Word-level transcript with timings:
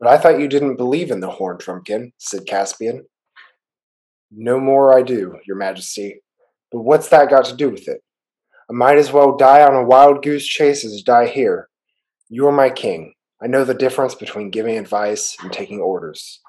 But 0.00 0.08
I 0.08 0.18
thought 0.18 0.38
you 0.38 0.48
didn't 0.48 0.76
believe 0.76 1.10
in 1.10 1.20
the 1.20 1.30
horn, 1.30 1.58
Trumpkin, 1.58 2.12
said 2.18 2.46
Caspian. 2.46 3.06
No 4.30 4.60
more 4.60 4.96
I 4.96 5.02
do, 5.02 5.38
your 5.46 5.56
majesty. 5.56 6.22
But 6.70 6.82
what's 6.82 7.08
that 7.08 7.30
got 7.30 7.46
to 7.46 7.56
do 7.56 7.70
with 7.70 7.88
it? 7.88 8.02
I 8.70 8.74
might 8.74 8.98
as 8.98 9.12
well 9.12 9.36
die 9.36 9.62
on 9.62 9.74
a 9.74 9.84
wild 9.84 10.22
goose 10.22 10.46
chase 10.46 10.84
as 10.84 11.02
die 11.02 11.26
here. 11.26 11.68
You 12.28 12.46
are 12.46 12.52
my 12.52 12.68
king. 12.68 13.14
I 13.42 13.46
know 13.46 13.64
the 13.64 13.74
difference 13.74 14.14
between 14.14 14.50
giving 14.50 14.76
advice 14.76 15.36
and 15.42 15.50
taking 15.50 15.80
orders. 15.80 16.40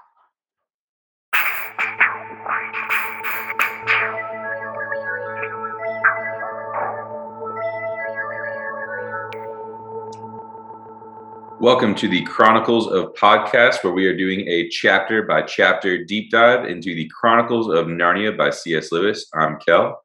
Welcome 11.61 11.93
to 11.95 12.07
the 12.07 12.23
Chronicles 12.23 12.87
of 12.87 13.13
Podcast, 13.15 13.83
where 13.83 13.91
we 13.91 14.05
are 14.05 14.15
doing 14.15 14.47
a 14.47 14.69
chapter 14.69 15.23
by 15.23 15.41
chapter 15.41 16.05
deep 16.05 16.31
dive 16.31 16.63
into 16.63 16.95
the 16.95 17.11
Chronicles 17.13 17.67
of 17.67 17.87
Narnia 17.87 18.37
by 18.37 18.49
C.S. 18.49 18.93
Lewis. 18.93 19.27
I'm 19.33 19.59
Kel. 19.59 20.01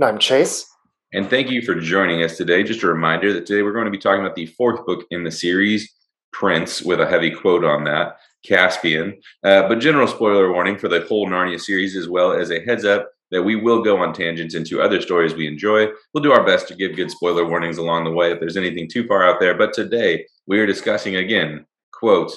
And 0.00 0.08
I'm 0.08 0.18
Chase. 0.18 0.66
And 1.12 1.30
thank 1.30 1.48
you 1.48 1.62
for 1.62 1.76
joining 1.76 2.24
us 2.24 2.36
today. 2.36 2.64
Just 2.64 2.82
a 2.82 2.88
reminder 2.88 3.32
that 3.32 3.46
today 3.46 3.62
we're 3.62 3.72
going 3.72 3.84
to 3.84 3.90
be 3.92 3.98
talking 3.98 4.20
about 4.20 4.34
the 4.34 4.46
fourth 4.46 4.84
book 4.84 5.06
in 5.12 5.22
the 5.22 5.30
series, 5.30 5.94
Prince, 6.32 6.82
with 6.82 7.00
a 7.00 7.06
heavy 7.06 7.30
quote 7.30 7.64
on 7.64 7.84
that, 7.84 8.16
Caspian. 8.44 9.20
Uh, 9.44 9.68
but 9.68 9.78
general 9.78 10.08
spoiler 10.08 10.52
warning 10.52 10.76
for 10.76 10.88
the 10.88 11.02
whole 11.02 11.28
Narnia 11.28 11.60
series, 11.60 11.94
as 11.94 12.08
well 12.08 12.32
as 12.32 12.50
a 12.50 12.64
heads 12.64 12.84
up 12.84 13.08
that 13.30 13.44
we 13.44 13.54
will 13.54 13.80
go 13.80 13.98
on 13.98 14.12
tangents 14.12 14.56
into 14.56 14.82
other 14.82 15.00
stories 15.00 15.34
we 15.34 15.46
enjoy. 15.46 15.86
We'll 16.12 16.24
do 16.24 16.32
our 16.32 16.44
best 16.44 16.66
to 16.66 16.74
give 16.74 16.96
good 16.96 17.12
spoiler 17.12 17.46
warnings 17.46 17.78
along 17.78 18.04
the 18.04 18.10
way 18.10 18.32
if 18.32 18.40
there's 18.40 18.56
anything 18.56 18.88
too 18.88 19.06
far 19.06 19.24
out 19.24 19.38
there. 19.38 19.56
But 19.56 19.72
today 19.72 20.26
we 20.46 20.58
are 20.58 20.66
discussing 20.66 21.16
again, 21.16 21.66
quote, 21.92 22.32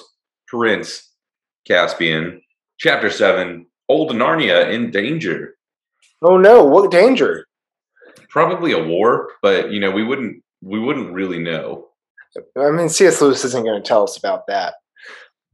Prince 0.48 1.10
Caspian, 1.66 2.42
chapter 2.78 3.10
seven, 3.10 3.66
Old 3.88 4.12
Narnia 4.12 4.72
in 4.72 4.90
danger. 4.90 5.56
Oh 6.22 6.36
no, 6.36 6.64
what 6.64 6.90
danger? 6.90 7.46
Probably 8.28 8.72
a 8.72 8.82
war, 8.82 9.28
but 9.42 9.70
you 9.70 9.80
know, 9.80 9.90
we 9.90 10.04
wouldn't 10.04 10.42
we 10.62 10.78
wouldn't 10.78 11.12
really 11.12 11.38
know. 11.38 11.88
I 12.56 12.70
mean, 12.70 12.88
C.S. 12.88 13.20
Lewis 13.20 13.44
isn't 13.44 13.64
going 13.64 13.82
to 13.82 13.86
tell 13.86 14.04
us 14.04 14.16
about 14.16 14.46
that. 14.46 14.74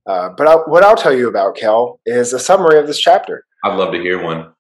Uh, 0.07 0.29
but 0.37 0.47
I'll, 0.47 0.65
what 0.67 0.83
I'll 0.83 0.97
tell 0.97 1.15
you 1.15 1.29
about 1.29 1.57
Kel 1.57 2.01
is 2.05 2.33
a 2.33 2.39
summary 2.39 2.79
of 2.79 2.87
this 2.87 2.99
chapter. 2.99 3.45
I'd 3.65 3.77
love 3.77 3.93
to 3.93 4.01
hear 4.01 4.23
one. 4.23 4.53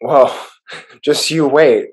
Well, 0.00 0.34
just 1.02 1.30
you 1.30 1.46
wait. 1.46 1.88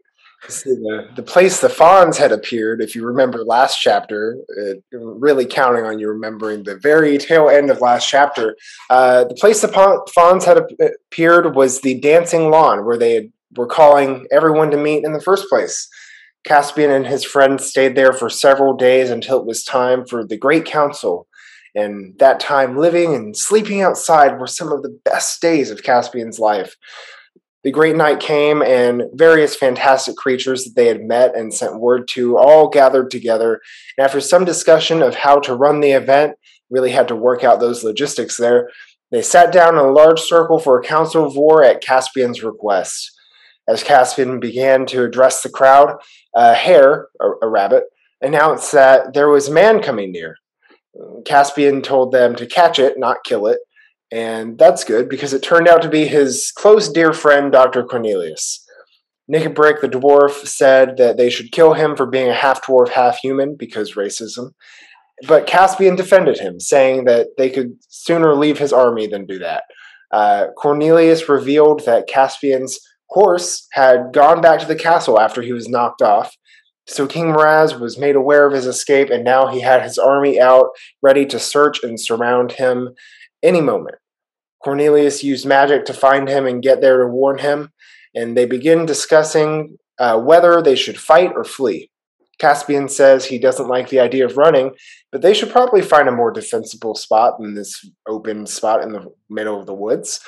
The, 0.47 1.09
the 1.15 1.23
place 1.23 1.59
the 1.59 1.69
fauns 1.69 2.17
had 2.17 2.31
appeared, 2.31 2.81
if 2.81 2.95
you 2.95 3.05
remember 3.05 3.43
last 3.43 3.79
chapter, 3.79 4.37
uh, 4.61 4.73
really 4.91 5.45
counting 5.45 5.85
on 5.85 5.99
you 5.99 6.09
remembering 6.09 6.63
the 6.63 6.77
very 6.77 7.17
tail 7.17 7.49
end 7.49 7.69
of 7.69 7.81
last 7.81 8.07
chapter, 8.07 8.55
uh, 8.89 9.23
the 9.25 9.35
place 9.35 9.61
the 9.61 10.03
fauns 10.13 10.45
had 10.45 10.57
appeared 10.57 11.55
was 11.55 11.81
the 11.81 11.99
dancing 11.99 12.49
lawn 12.49 12.85
where 12.85 12.97
they 12.97 13.13
had, 13.13 13.31
were 13.55 13.67
calling 13.67 14.27
everyone 14.31 14.71
to 14.71 14.77
meet 14.77 15.03
in 15.05 15.13
the 15.13 15.21
first 15.21 15.47
place. 15.49 15.87
Caspian 16.45 16.91
and 16.91 17.07
his 17.07 17.25
friends 17.25 17.65
stayed 17.65 17.95
there 17.95 18.13
for 18.13 18.29
several 18.29 18.75
days 18.75 19.09
until 19.09 19.39
it 19.39 19.47
was 19.47 19.63
time 19.63 20.05
for 20.05 20.25
the 20.25 20.37
Great 20.37 20.65
Council. 20.65 21.27
And 21.73 22.17
that 22.19 22.39
time 22.39 22.77
living 22.77 23.13
and 23.13 23.35
sleeping 23.35 23.81
outside 23.81 24.39
were 24.39 24.47
some 24.47 24.71
of 24.71 24.81
the 24.81 24.97
best 25.03 25.41
days 25.41 25.71
of 25.71 25.83
Caspian's 25.83 26.39
life. 26.39 26.75
The 27.65 27.71
great 27.71 27.95
night 27.95 28.19
came, 28.19 28.61
and 28.61 29.05
various 29.13 29.55
fantastic 29.55 30.15
creatures 30.15 30.65
that 30.65 30.75
they 30.75 30.85
had 30.85 31.01
met 31.01 31.35
and 31.35 31.51
sent 31.51 31.79
word 31.79 32.07
to 32.09 32.37
all 32.37 32.69
gathered 32.69 33.09
together. 33.09 33.59
And 33.97 34.05
after 34.05 34.21
some 34.21 34.45
discussion 34.45 35.01
of 35.01 35.15
how 35.15 35.39
to 35.39 35.55
run 35.55 35.79
the 35.79 35.93
event, 35.93 36.35
really 36.69 36.91
had 36.91 37.07
to 37.07 37.15
work 37.15 37.43
out 37.43 37.59
those 37.59 37.83
logistics 37.83 38.37
there, 38.37 38.69
they 39.11 39.23
sat 39.23 39.51
down 39.51 39.79
in 39.79 39.83
a 39.83 39.91
large 39.91 40.19
circle 40.19 40.59
for 40.59 40.79
a 40.79 40.85
council 40.85 41.25
of 41.25 41.35
war 41.35 41.63
at 41.63 41.81
Caspian's 41.81 42.43
request. 42.43 43.11
As 43.67 43.81
Caspian 43.81 44.39
began 44.39 44.85
to 44.85 45.03
address 45.03 45.41
the 45.41 45.49
crowd, 45.49 45.95
a 46.35 46.53
hare, 46.53 47.07
a, 47.19 47.31
a 47.41 47.49
rabbit, 47.49 47.85
announced 48.21 48.73
that 48.73 49.15
there 49.15 49.29
was 49.29 49.49
man 49.49 49.81
coming 49.81 50.11
near. 50.11 50.35
Caspian 51.25 51.81
told 51.81 52.11
them 52.11 52.35
to 52.35 52.45
catch 52.45 52.77
it, 52.77 52.99
not 52.99 53.23
kill 53.23 53.47
it, 53.47 53.57
and 54.15 54.57
that's 54.57 54.85
good 54.85 55.09
because 55.09 55.33
it 55.33 55.43
turned 55.43 55.67
out 55.67 55.81
to 55.81 55.89
be 55.89 56.07
his 56.07 56.53
close, 56.55 56.87
dear 56.87 57.11
friend, 57.11 57.51
Dr. 57.51 57.83
Cornelius. 57.83 58.65
Nikabrik 59.29 59.81
the 59.81 59.89
dwarf 59.89 60.47
said 60.47 60.95
that 60.95 61.17
they 61.17 61.29
should 61.29 61.51
kill 61.51 61.73
him 61.73 61.97
for 61.97 62.05
being 62.05 62.29
a 62.29 62.33
half 62.33 62.65
dwarf, 62.65 62.87
half 62.87 63.17
human 63.17 63.57
because 63.59 63.95
racism. 63.95 64.51
But 65.27 65.47
Caspian 65.47 65.97
defended 65.97 66.39
him, 66.39 66.61
saying 66.61 67.03
that 67.05 67.27
they 67.37 67.49
could 67.49 67.73
sooner 67.89 68.33
leave 68.35 68.57
his 68.57 68.71
army 68.71 69.05
than 69.05 69.25
do 69.25 69.37
that. 69.39 69.63
Uh, 70.13 70.45
Cornelius 70.57 71.27
revealed 71.27 71.85
that 71.85 72.07
Caspian's 72.07 72.79
horse 73.09 73.67
had 73.73 74.13
gone 74.13 74.39
back 74.39 74.61
to 74.61 74.65
the 74.65 74.77
castle 74.77 75.19
after 75.19 75.41
he 75.41 75.51
was 75.51 75.67
knocked 75.67 76.01
off. 76.01 76.33
So 76.87 77.05
King 77.05 77.31
Miraz 77.31 77.75
was 77.75 77.97
made 77.97 78.15
aware 78.15 78.45
of 78.45 78.53
his 78.53 78.65
escape, 78.65 79.09
and 79.09 79.25
now 79.25 79.47
he 79.47 79.59
had 79.59 79.83
his 79.83 79.97
army 79.97 80.39
out, 80.39 80.67
ready 81.01 81.25
to 81.25 81.37
search 81.37 81.83
and 81.83 81.99
surround 81.99 82.53
him 82.53 82.95
any 83.43 83.59
moment. 83.59 83.97
Cornelius 84.65 85.23
used 85.23 85.45
magic 85.45 85.85
to 85.85 85.93
find 85.93 86.27
him 86.27 86.47
and 86.47 86.63
get 86.63 86.81
there 86.81 87.03
to 87.03 87.07
warn 87.07 87.37
him, 87.37 87.71
and 88.15 88.35
they 88.35 88.45
begin 88.45 88.87
discussing 88.87 89.77
uh, 89.99 90.19
whether 90.19 90.59
they 90.59 90.75
should 90.75 90.99
fight 90.99 91.31
or 91.35 91.43
flee. 91.43 91.91
Caspian 92.39 92.89
says 92.89 93.25
he 93.25 93.37
doesn't 93.37 93.69
like 93.69 93.89
the 93.89 93.99
idea 93.99 94.25
of 94.25 94.37
running, 94.37 94.71
but 95.11 95.21
they 95.21 95.35
should 95.35 95.51
probably 95.51 95.81
find 95.81 96.09
a 96.09 96.11
more 96.11 96.31
defensible 96.31 96.95
spot 96.95 97.39
than 97.39 97.53
this 97.53 97.87
open 98.07 98.47
spot 98.47 98.81
in 98.81 98.91
the 98.91 99.05
middle 99.29 99.59
of 99.59 99.67
the 99.67 99.73
woods. 99.73 100.19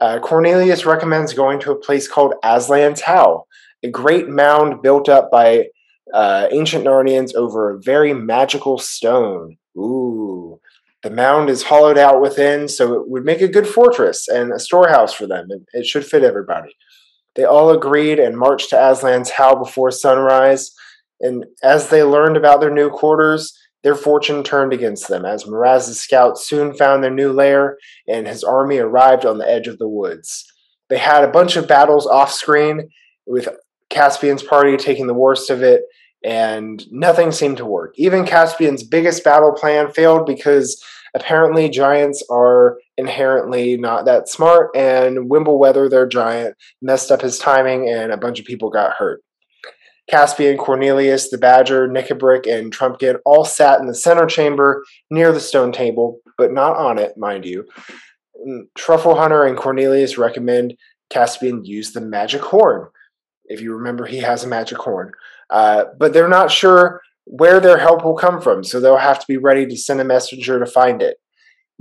Uh, 0.00 0.18
Cornelius 0.20 0.86
recommends 0.86 1.34
going 1.34 1.60
to 1.60 1.72
a 1.72 1.78
place 1.78 2.08
called 2.08 2.34
Aslan's 2.44 3.02
How, 3.02 3.44
a 3.82 3.90
great 3.90 4.28
mound 4.28 4.82
built 4.82 5.08
up 5.08 5.30
by 5.30 5.66
uh, 6.14 6.46
ancient 6.50 6.84
Narnians 6.84 7.34
over 7.34 7.70
a 7.70 7.80
very 7.82 8.14
magical 8.14 8.78
stone. 8.78 9.58
Ooh. 9.76 10.49
The 11.02 11.10
mound 11.10 11.48
is 11.48 11.64
hollowed 11.64 11.96
out 11.96 12.20
within, 12.20 12.68
so 12.68 12.94
it 12.94 13.08
would 13.08 13.24
make 13.24 13.40
a 13.40 13.48
good 13.48 13.66
fortress 13.66 14.28
and 14.28 14.52
a 14.52 14.58
storehouse 14.58 15.14
for 15.14 15.26
them. 15.26 15.46
It, 15.48 15.62
it 15.72 15.86
should 15.86 16.04
fit 16.04 16.22
everybody. 16.22 16.74
They 17.36 17.44
all 17.44 17.70
agreed 17.70 18.18
and 18.18 18.36
marched 18.36 18.70
to 18.70 18.76
Aslan's 18.76 19.30
How 19.30 19.54
before 19.54 19.90
sunrise. 19.90 20.72
And 21.20 21.46
as 21.62 21.88
they 21.88 22.02
learned 22.02 22.36
about 22.36 22.60
their 22.60 22.72
new 22.72 22.90
quarters, 22.90 23.56
their 23.82 23.94
fortune 23.94 24.42
turned 24.42 24.74
against 24.74 25.08
them, 25.08 25.24
as 25.24 25.46
Miraz's 25.46 26.00
scouts 26.00 26.46
soon 26.46 26.74
found 26.74 27.02
their 27.02 27.10
new 27.10 27.32
lair 27.32 27.78
and 28.06 28.26
his 28.26 28.44
army 28.44 28.78
arrived 28.78 29.24
on 29.24 29.38
the 29.38 29.50
edge 29.50 29.68
of 29.68 29.78
the 29.78 29.88
woods. 29.88 30.44
They 30.90 30.98
had 30.98 31.24
a 31.24 31.30
bunch 31.30 31.56
of 31.56 31.68
battles 31.68 32.06
off 32.06 32.30
screen, 32.30 32.90
with 33.26 33.48
Caspian's 33.88 34.42
party 34.42 34.76
taking 34.76 35.06
the 35.06 35.14
worst 35.14 35.50
of 35.50 35.62
it, 35.62 35.82
and 36.24 36.84
nothing 36.90 37.32
seemed 37.32 37.56
to 37.58 37.64
work. 37.64 37.94
Even 37.96 38.26
Caspian's 38.26 38.82
biggest 38.82 39.24
battle 39.24 39.52
plan 39.52 39.90
failed 39.90 40.26
because 40.26 40.82
apparently 41.14 41.68
giants 41.68 42.22
are 42.30 42.78
inherently 42.96 43.76
not 43.76 44.04
that 44.04 44.28
smart, 44.28 44.70
and 44.76 45.30
Wimbleweather, 45.30 45.88
their 45.90 46.06
giant, 46.06 46.56
messed 46.82 47.10
up 47.10 47.22
his 47.22 47.38
timing, 47.38 47.88
and 47.88 48.12
a 48.12 48.16
bunch 48.16 48.38
of 48.38 48.46
people 48.46 48.70
got 48.70 48.94
hurt. 48.98 49.22
Caspian, 50.10 50.56
Cornelius, 50.56 51.30
the 51.30 51.38
Badger, 51.38 51.88
Nikabrik, 51.88 52.46
and 52.46 52.72
Trumpkin 52.74 53.18
all 53.24 53.44
sat 53.44 53.80
in 53.80 53.86
the 53.86 53.94
center 53.94 54.26
chamber 54.26 54.84
near 55.10 55.32
the 55.32 55.40
stone 55.40 55.70
table, 55.72 56.18
but 56.36 56.52
not 56.52 56.76
on 56.76 56.98
it, 56.98 57.16
mind 57.16 57.44
you. 57.44 57.64
Mm, 58.46 58.62
Truffle 58.76 59.16
Hunter 59.16 59.44
and 59.44 59.56
Cornelius 59.56 60.18
recommend 60.18 60.74
Caspian 61.10 61.64
use 61.64 61.92
the 61.92 62.00
magic 62.00 62.42
horn. 62.42 62.88
If 63.44 63.60
you 63.60 63.74
remember, 63.74 64.06
he 64.06 64.18
has 64.18 64.42
a 64.42 64.48
magic 64.48 64.78
horn. 64.78 65.12
Uh, 65.50 65.84
but 65.98 66.12
they're 66.12 66.28
not 66.28 66.50
sure 66.50 67.00
where 67.24 67.60
their 67.60 67.78
help 67.78 68.04
will 68.04 68.16
come 68.16 68.40
from, 68.40 68.64
so 68.64 68.80
they'll 68.80 68.96
have 68.96 69.20
to 69.20 69.26
be 69.28 69.36
ready 69.36 69.66
to 69.66 69.76
send 69.76 70.00
a 70.00 70.04
messenger 70.04 70.58
to 70.58 70.66
find 70.66 71.02
it. 71.02 71.18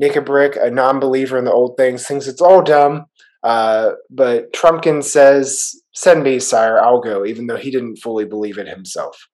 Nikabrik, 0.01 0.61
a 0.61 0.71
non 0.71 0.99
believer 0.99 1.37
in 1.37 1.45
the 1.45 1.51
old 1.51 1.75
things, 1.77 2.05
thinks 2.05 2.27
it's 2.27 2.41
all 2.41 2.61
dumb, 2.61 3.05
uh, 3.43 3.91
but 4.09 4.53
Trumpkin 4.53 5.03
says, 5.03 5.75
Send 5.93 6.23
me, 6.23 6.39
sire, 6.39 6.79
I'll 6.79 7.01
go, 7.01 7.25
even 7.25 7.47
though 7.47 7.57
he 7.57 7.71
didn't 7.71 7.97
fully 7.97 8.25
believe 8.25 8.57
it 8.57 8.67
himself. 8.67 9.27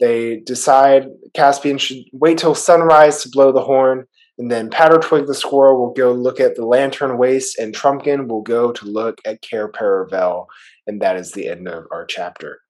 They 0.00 0.38
decide 0.40 1.08
Caspian 1.34 1.78
should 1.78 2.04
wait 2.12 2.38
till 2.38 2.54
sunrise 2.54 3.22
to 3.22 3.30
blow 3.30 3.52
the 3.52 3.62
horn, 3.62 4.06
and 4.38 4.50
then 4.50 4.70
Pattertwig 4.70 5.26
the 5.26 5.34
squirrel 5.34 5.78
will 5.78 5.92
go 5.92 6.12
look 6.12 6.40
at 6.40 6.56
the 6.56 6.66
lantern 6.66 7.18
waste, 7.18 7.58
and 7.58 7.74
Trumpkin 7.74 8.28
will 8.28 8.42
go 8.42 8.72
to 8.72 8.86
look 8.86 9.20
at 9.24 9.42
Cair 9.42 9.70
Paravel, 9.70 10.46
and 10.86 11.00
that 11.00 11.16
is 11.16 11.32
the 11.32 11.48
end 11.48 11.68
of 11.68 11.84
our 11.90 12.04
chapter. 12.04 12.60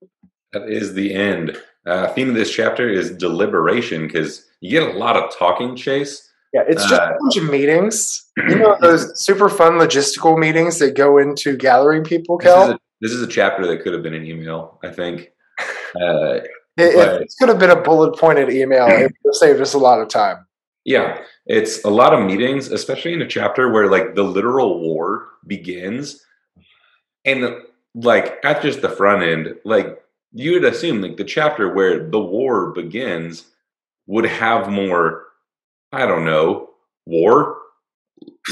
That 0.54 0.70
is 0.70 0.94
the 0.94 1.12
end. 1.12 1.56
Uh, 1.84 2.08
theme 2.08 2.30
of 2.30 2.34
this 2.34 2.50
chapter 2.50 2.88
is 2.88 3.10
deliberation 3.10 4.06
because 4.06 4.46
you 4.60 4.70
get 4.70 4.94
a 4.94 4.98
lot 4.98 5.16
of 5.16 5.36
talking, 5.36 5.76
Chase. 5.76 6.30
Yeah, 6.52 6.62
it's 6.68 6.82
just 6.82 6.94
uh, 6.94 7.12
a 7.14 7.18
bunch 7.20 7.36
of 7.36 7.50
meetings. 7.50 8.30
You 8.36 8.56
know 8.56 8.76
those 8.80 9.20
super 9.20 9.48
fun 9.48 9.72
logistical 9.72 10.38
meetings 10.38 10.78
that 10.78 10.94
go 10.94 11.18
into 11.18 11.56
gathering 11.56 12.04
people. 12.04 12.38
Kel. 12.38 12.60
This 12.60 12.68
is 12.68 12.74
a, 12.74 12.78
this 13.00 13.12
is 13.12 13.22
a 13.22 13.26
chapter 13.26 13.66
that 13.66 13.82
could 13.82 13.92
have 13.92 14.02
been 14.02 14.14
an 14.14 14.24
email. 14.24 14.78
I 14.82 14.90
think. 14.90 15.32
Uh, 15.94 16.40
it, 16.76 17.22
it, 17.22 17.32
could 17.38 17.48
have 17.48 17.60
been 17.60 17.70
a 17.70 17.80
bullet 17.80 18.18
pointed 18.18 18.50
email. 18.50 18.88
It 18.88 19.02
would 19.02 19.12
have 19.24 19.34
saved 19.34 19.60
us 19.60 19.74
a 19.74 19.78
lot 19.78 20.00
of 20.00 20.08
time. 20.08 20.44
Yeah, 20.84 21.22
it's 21.46 21.84
a 21.84 21.88
lot 21.88 22.12
of 22.12 22.26
meetings, 22.26 22.66
especially 22.66 23.12
in 23.12 23.22
a 23.22 23.28
chapter 23.28 23.70
where 23.70 23.88
like 23.88 24.16
the 24.16 24.24
literal 24.24 24.80
war 24.80 25.28
begins, 25.46 26.20
and 27.24 27.58
like 27.94 28.40
at 28.44 28.60
just 28.60 28.82
the 28.82 28.88
front 28.88 29.22
end, 29.22 29.54
like 29.64 30.03
you 30.34 30.52
would 30.52 30.64
assume 30.64 31.00
like 31.00 31.16
the 31.16 31.24
chapter 31.24 31.72
where 31.72 32.08
the 32.08 32.20
war 32.20 32.72
begins 32.72 33.46
would 34.06 34.26
have 34.26 34.68
more, 34.68 35.24
I 35.92 36.06
don't 36.06 36.24
know, 36.24 36.70
war, 37.06 37.56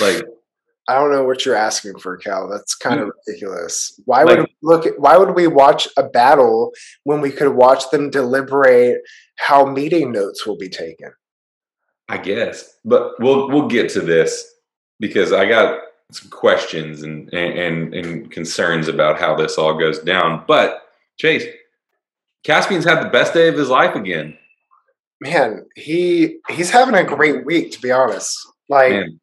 like 0.01 0.25
I 0.89 0.95
don't 0.95 1.13
know 1.13 1.25
what 1.25 1.47
you're 1.47 1.55
asking 1.55 1.99
for, 2.01 2.17
Cal. 2.17 2.49
That's 2.49 2.75
kind 2.75 3.01
of 3.01 3.07
hmm. 3.07 3.11
ridiculous. 3.27 4.01
Why 4.05 4.25
would 4.25 4.41
like, 4.41 4.49
we 4.49 4.55
look 4.63 4.87
at, 4.87 4.99
why 4.99 5.17
would 5.17 5.35
we 5.35 5.47
watch 5.47 5.87
a 5.97 6.03
battle 6.03 6.73
when 7.05 7.21
we 7.21 7.31
could 7.31 7.55
watch 7.55 7.91
them 7.91 8.11
deliberate 8.11 9.01
how 9.37 9.65
meeting 9.65 10.13
notes 10.13 10.47
will 10.47 10.59
be 10.59 10.69
taken? 10.69 11.13
I 12.09 12.19
guess. 12.19 12.79
But 12.85 13.13
we'll 13.21 13.49
we'll 13.49 13.69
get 13.69 13.91
to 13.91 14.01
this 14.01 14.45
because 14.99 15.33
I 15.33 15.49
got 15.49 15.81
some 16.11 16.31
questions 16.31 17.03
and 17.03 17.33
and 17.33 17.95
and 17.95 18.31
concerns 18.31 18.89
about 18.89 19.21
how 19.21 19.37
this 19.37 19.59
all 19.59 19.79
goes 19.79 20.01
down. 20.01 20.45
But 20.47 20.83
Chase, 21.17 21.45
Caspian's 22.45 22.85
had 22.85 23.03
the 23.03 23.11
best 23.11 23.35
day 23.35 23.49
of 23.49 23.55
his 23.57 23.69
life 23.69 23.95
again. 23.95 24.37
Man, 25.21 25.65
he 25.77 26.39
he's 26.51 26.71
having 26.71 26.95
a 26.95 27.05
great 27.05 27.47
week 27.47 27.73
to 27.73 27.81
be 27.81 27.93
honest. 27.93 28.37
Like 28.69 28.93
Man 28.93 29.21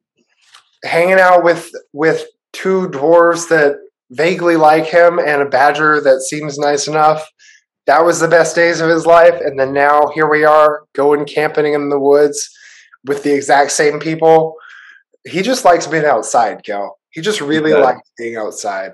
hanging 0.83 1.19
out 1.19 1.43
with 1.43 1.69
with 1.93 2.25
two 2.53 2.87
dwarves 2.89 3.49
that 3.49 3.77
vaguely 4.11 4.55
like 4.55 4.85
him 4.85 5.19
and 5.19 5.41
a 5.41 5.49
badger 5.49 6.01
that 6.01 6.21
seems 6.21 6.57
nice 6.57 6.87
enough. 6.87 7.27
That 7.85 8.05
was 8.05 8.19
the 8.19 8.27
best 8.27 8.55
days 8.55 8.81
of 8.81 8.89
his 8.89 9.05
life, 9.05 9.39
and 9.41 9.59
then 9.59 9.73
now 9.73 10.11
here 10.13 10.29
we 10.29 10.43
are 10.43 10.83
going 10.93 11.25
camping 11.25 11.73
in 11.73 11.89
the 11.89 11.99
woods 11.99 12.49
with 13.05 13.23
the 13.23 13.33
exact 13.33 13.71
same 13.71 13.99
people. 13.99 14.55
He 15.25 15.41
just 15.41 15.65
likes 15.65 15.87
being 15.87 16.05
outside, 16.05 16.63
Kel. 16.63 16.97
He 17.11 17.21
just 17.21 17.41
really 17.41 17.73
likes 17.73 18.07
being 18.17 18.37
outside. 18.37 18.91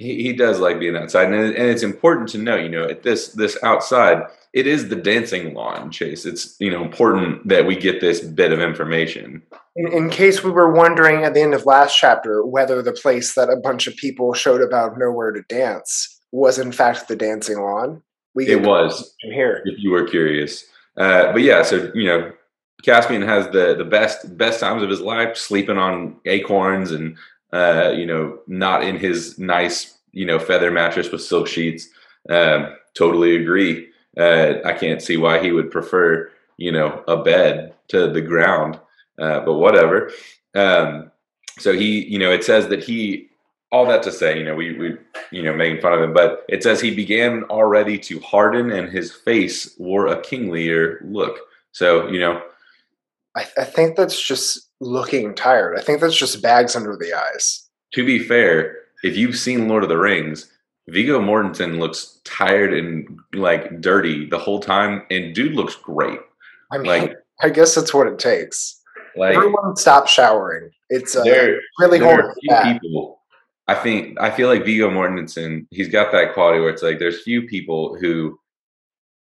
He, 0.00 0.22
he 0.22 0.32
does 0.32 0.60
like 0.60 0.80
being 0.80 0.96
outside, 0.96 1.26
and, 1.26 1.34
and 1.34 1.68
it's 1.68 1.82
important 1.82 2.30
to 2.30 2.38
know, 2.38 2.56
you 2.56 2.70
know, 2.70 2.84
at 2.84 3.02
this 3.02 3.28
this 3.32 3.58
outside, 3.62 4.22
it 4.54 4.66
is 4.66 4.88
the 4.88 4.96
dancing 4.96 5.52
lawn, 5.52 5.90
Chase. 5.90 6.24
It's 6.24 6.56
you 6.58 6.70
know 6.70 6.82
important 6.82 7.46
that 7.46 7.66
we 7.66 7.76
get 7.76 8.00
this 8.00 8.20
bit 8.20 8.50
of 8.50 8.60
information. 8.60 9.42
In, 9.76 9.92
in, 9.92 10.08
case 10.08 10.42
we 10.42 10.52
were 10.52 10.72
wondering 10.72 11.24
at 11.24 11.34
the 11.34 11.42
end 11.42 11.52
of 11.52 11.66
last 11.66 11.98
chapter 11.98 12.46
whether 12.46 12.80
the 12.80 12.94
place 12.94 13.34
that 13.34 13.50
a 13.50 13.56
bunch 13.56 13.86
of 13.86 13.94
people 13.96 14.32
showed 14.32 14.62
about 14.62 14.96
nowhere 14.96 15.32
to 15.32 15.42
dance 15.50 16.18
was 16.32 16.58
in 16.58 16.72
fact 16.72 17.08
the 17.08 17.14
dancing 17.14 17.60
lawn, 17.60 18.02
we 18.34 18.48
it 18.48 18.62
was 18.62 19.14
here. 19.20 19.60
If 19.66 19.82
you 19.82 19.90
were 19.90 20.08
curious, 20.08 20.64
uh, 20.96 21.30
but 21.30 21.42
yeah, 21.42 21.62
so 21.62 21.92
you 21.94 22.06
know, 22.06 22.32
Caspian 22.82 23.20
has 23.20 23.50
the 23.50 23.74
the 23.76 23.84
best 23.84 24.34
best 24.38 24.60
times 24.60 24.82
of 24.82 24.88
his 24.88 25.02
life, 25.02 25.36
sleeping 25.36 25.76
on 25.76 26.16
acorns 26.24 26.90
and 26.90 27.18
uh, 27.52 27.92
you 27.96 28.06
know, 28.06 28.38
not 28.46 28.82
in 28.82 28.96
his 28.96 29.38
nice 29.38 29.98
you 30.12 30.26
know 30.26 30.38
feather 30.38 30.70
mattress 30.70 31.10
with 31.10 31.22
silk 31.22 31.46
sheets. 31.46 31.88
Um, 32.28 32.76
totally 32.94 33.36
agree. 33.36 33.88
Uh, 34.16 34.54
I 34.64 34.72
can't 34.72 35.00
see 35.00 35.16
why 35.16 35.42
he 35.42 35.52
would 35.52 35.70
prefer 35.70 36.30
you 36.56 36.72
know 36.72 37.04
a 37.08 37.16
bed 37.16 37.74
to 37.88 38.08
the 38.08 38.20
ground 38.20 38.78
uh, 39.20 39.40
but 39.40 39.54
whatever. 39.54 40.10
Um, 40.54 41.10
so 41.58 41.72
he, 41.72 42.04
you 42.06 42.18
know, 42.18 42.32
it 42.32 42.42
says 42.42 42.68
that 42.68 42.82
he, 42.82 43.28
all 43.70 43.86
that 43.86 44.02
to 44.04 44.10
say, 44.10 44.38
you 44.38 44.44
know, 44.44 44.54
we, 44.54 44.72
we, 44.72 44.96
you 45.30 45.42
know, 45.42 45.54
making 45.54 45.80
fun 45.80 45.92
of 45.92 46.00
him, 46.00 46.12
but 46.12 46.44
it 46.48 46.62
says 46.62 46.80
he 46.80 46.94
began 46.94 47.44
already 47.44 47.98
to 47.98 48.18
harden 48.20 48.72
and 48.72 48.88
his 48.88 49.12
face 49.12 49.76
wore 49.78 50.08
a 50.08 50.20
kinglier 50.22 50.98
look. 51.02 51.38
So, 51.72 52.08
you 52.08 52.18
know, 52.18 52.42
I, 53.36 53.46
I 53.58 53.64
think 53.64 53.96
that's 53.96 54.20
just 54.20 54.68
looking 54.80 55.34
tired. 55.34 55.78
I 55.78 55.82
think 55.82 56.00
that's 56.00 56.16
just 56.16 56.42
bags 56.42 56.74
under 56.74 56.96
the 56.96 57.12
eyes. 57.12 57.68
To 57.94 58.04
be 58.04 58.18
fair, 58.18 58.76
if 59.02 59.16
you've 59.16 59.36
seen 59.36 59.68
Lord 59.68 59.82
of 59.82 59.88
the 59.88 59.98
Rings, 59.98 60.50
Viggo 60.88 61.20
Mortensen 61.20 61.78
looks 61.78 62.20
tired 62.24 62.72
and 62.72 63.18
like 63.34 63.80
dirty 63.80 64.26
the 64.26 64.38
whole 64.38 64.60
time, 64.60 65.02
and 65.10 65.34
dude 65.34 65.54
looks 65.54 65.76
great. 65.76 66.18
I 66.72 66.78
mean, 66.78 66.86
like, 66.86 67.16
I 67.40 67.50
guess 67.50 67.74
that's 67.74 67.94
what 67.94 68.06
it 68.06 68.18
takes. 68.18 68.80
Like 69.16 69.36
everyone 69.36 69.76
stop 69.76 70.08
showering. 70.08 70.70
It's 70.88 71.16
uh, 71.16 71.24
there, 71.24 71.60
really 71.78 71.98
there 71.98 72.34
hard. 72.48 72.80
people. 72.80 73.20
I 73.68 73.74
think 73.74 74.20
I 74.20 74.30
feel 74.30 74.48
like 74.48 74.64
Viggo 74.64 74.90
Mortensen. 74.90 75.66
He's 75.70 75.88
got 75.88 76.12
that 76.12 76.34
quality 76.34 76.60
where 76.60 76.70
it's 76.70 76.82
like 76.82 76.98
there's 76.98 77.22
few 77.22 77.42
people 77.42 77.96
who, 78.00 78.38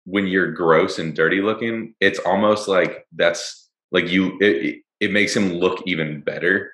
when 0.05 0.27
you're 0.27 0.53
gross 0.53 0.99
and 0.99 1.15
dirty 1.15 1.43
looking, 1.43 1.95
it's 2.01 2.19
almost 2.21 2.69
like 2.69 3.07
that's 3.13 3.68
like 3.91 4.09
you. 4.09 4.37
It, 4.41 4.83
it 5.01 5.13
makes 5.13 5.37
him 5.37 5.55
look 5.55 5.83
even 5.87 6.21
better. 6.21 6.73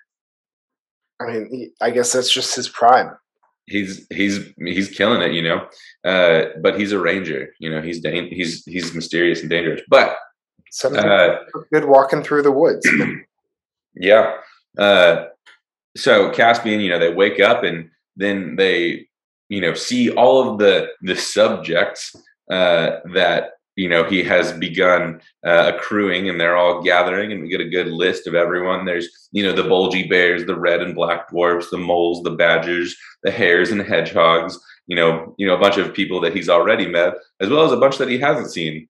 I 1.20 1.26
mean, 1.26 1.72
I 1.80 1.90
guess 1.90 2.12
that's 2.12 2.32
just 2.32 2.56
his 2.56 2.68
prime. 2.68 3.16
He's 3.66 4.06
he's 4.10 4.52
he's 4.58 4.90
killing 4.90 5.22
it, 5.22 5.32
you 5.32 5.42
know. 5.42 5.66
Uh, 6.04 6.50
but 6.60 6.78
he's 6.78 6.92
a 6.92 6.98
ranger, 6.98 7.54
you 7.58 7.70
know. 7.70 7.80
He's 7.80 8.00
da- 8.00 8.28
he's 8.28 8.64
he's 8.64 8.94
mysterious 8.94 9.40
and 9.40 9.50
dangerous. 9.50 9.80
But 9.88 10.16
Something 10.74 11.04
uh, 11.04 11.36
good 11.72 11.84
walking 11.84 12.24
through 12.24 12.42
the 12.42 12.50
woods. 12.50 12.84
yeah. 13.94 14.38
Uh, 14.76 15.26
so 15.96 16.32
Caspian, 16.32 16.80
you 16.80 16.90
know, 16.90 16.98
they 16.98 17.14
wake 17.14 17.38
up 17.38 17.62
and 17.62 17.90
then 18.16 18.56
they, 18.56 19.06
you 19.48 19.60
know, 19.60 19.74
see 19.74 20.10
all 20.10 20.50
of 20.50 20.58
the 20.58 20.88
the 21.02 21.14
subjects 21.14 22.16
uh, 22.50 22.98
that 23.14 23.52
you 23.76 23.88
know 23.88 24.04
he 24.04 24.22
has 24.22 24.52
begun 24.52 25.20
uh, 25.44 25.72
accruing, 25.74 26.28
and 26.28 26.40
they're 26.40 26.56
all 26.56 26.82
gathering, 26.82 27.32
and 27.32 27.42
we 27.42 27.48
get 27.48 27.60
a 27.60 27.68
good 27.68 27.88
list 27.88 28.26
of 28.26 28.34
everyone. 28.34 28.84
There's 28.84 29.08
you 29.32 29.42
know 29.42 29.52
the 29.52 29.68
bulgy 29.68 30.06
bears, 30.06 30.44
the 30.44 30.58
red 30.58 30.82
and 30.82 30.94
black 30.94 31.28
dwarfs, 31.28 31.70
the 31.70 31.78
moles, 31.78 32.22
the 32.22 32.30
badgers, 32.30 32.96
the 33.22 33.30
hares 33.30 33.70
and 33.70 33.80
hedgehogs. 33.80 34.58
You 34.86 34.96
know, 34.96 35.34
you 35.38 35.46
know 35.46 35.54
a 35.54 35.60
bunch 35.60 35.78
of 35.78 35.94
people 35.94 36.20
that 36.20 36.34
he's 36.34 36.48
already 36.48 36.86
met, 36.86 37.14
as 37.40 37.48
well 37.48 37.64
as 37.64 37.72
a 37.72 37.76
bunch 37.76 37.98
that 37.98 38.10
he 38.10 38.18
hasn't 38.18 38.52
seen. 38.52 38.88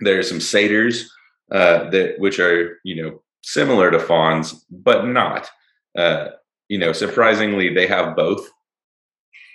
There's 0.00 0.28
some 0.28 0.40
satyrs, 0.40 1.10
uh, 1.50 1.90
that 1.90 2.18
which 2.18 2.38
are 2.38 2.78
you 2.84 3.02
know 3.02 3.22
similar 3.42 3.90
to 3.90 3.98
fauns 3.98 4.64
but 4.70 5.06
not. 5.06 5.50
Uh, 5.96 6.28
you 6.68 6.78
know, 6.78 6.92
surprisingly, 6.92 7.72
they 7.72 7.86
have 7.86 8.14
both. 8.14 8.48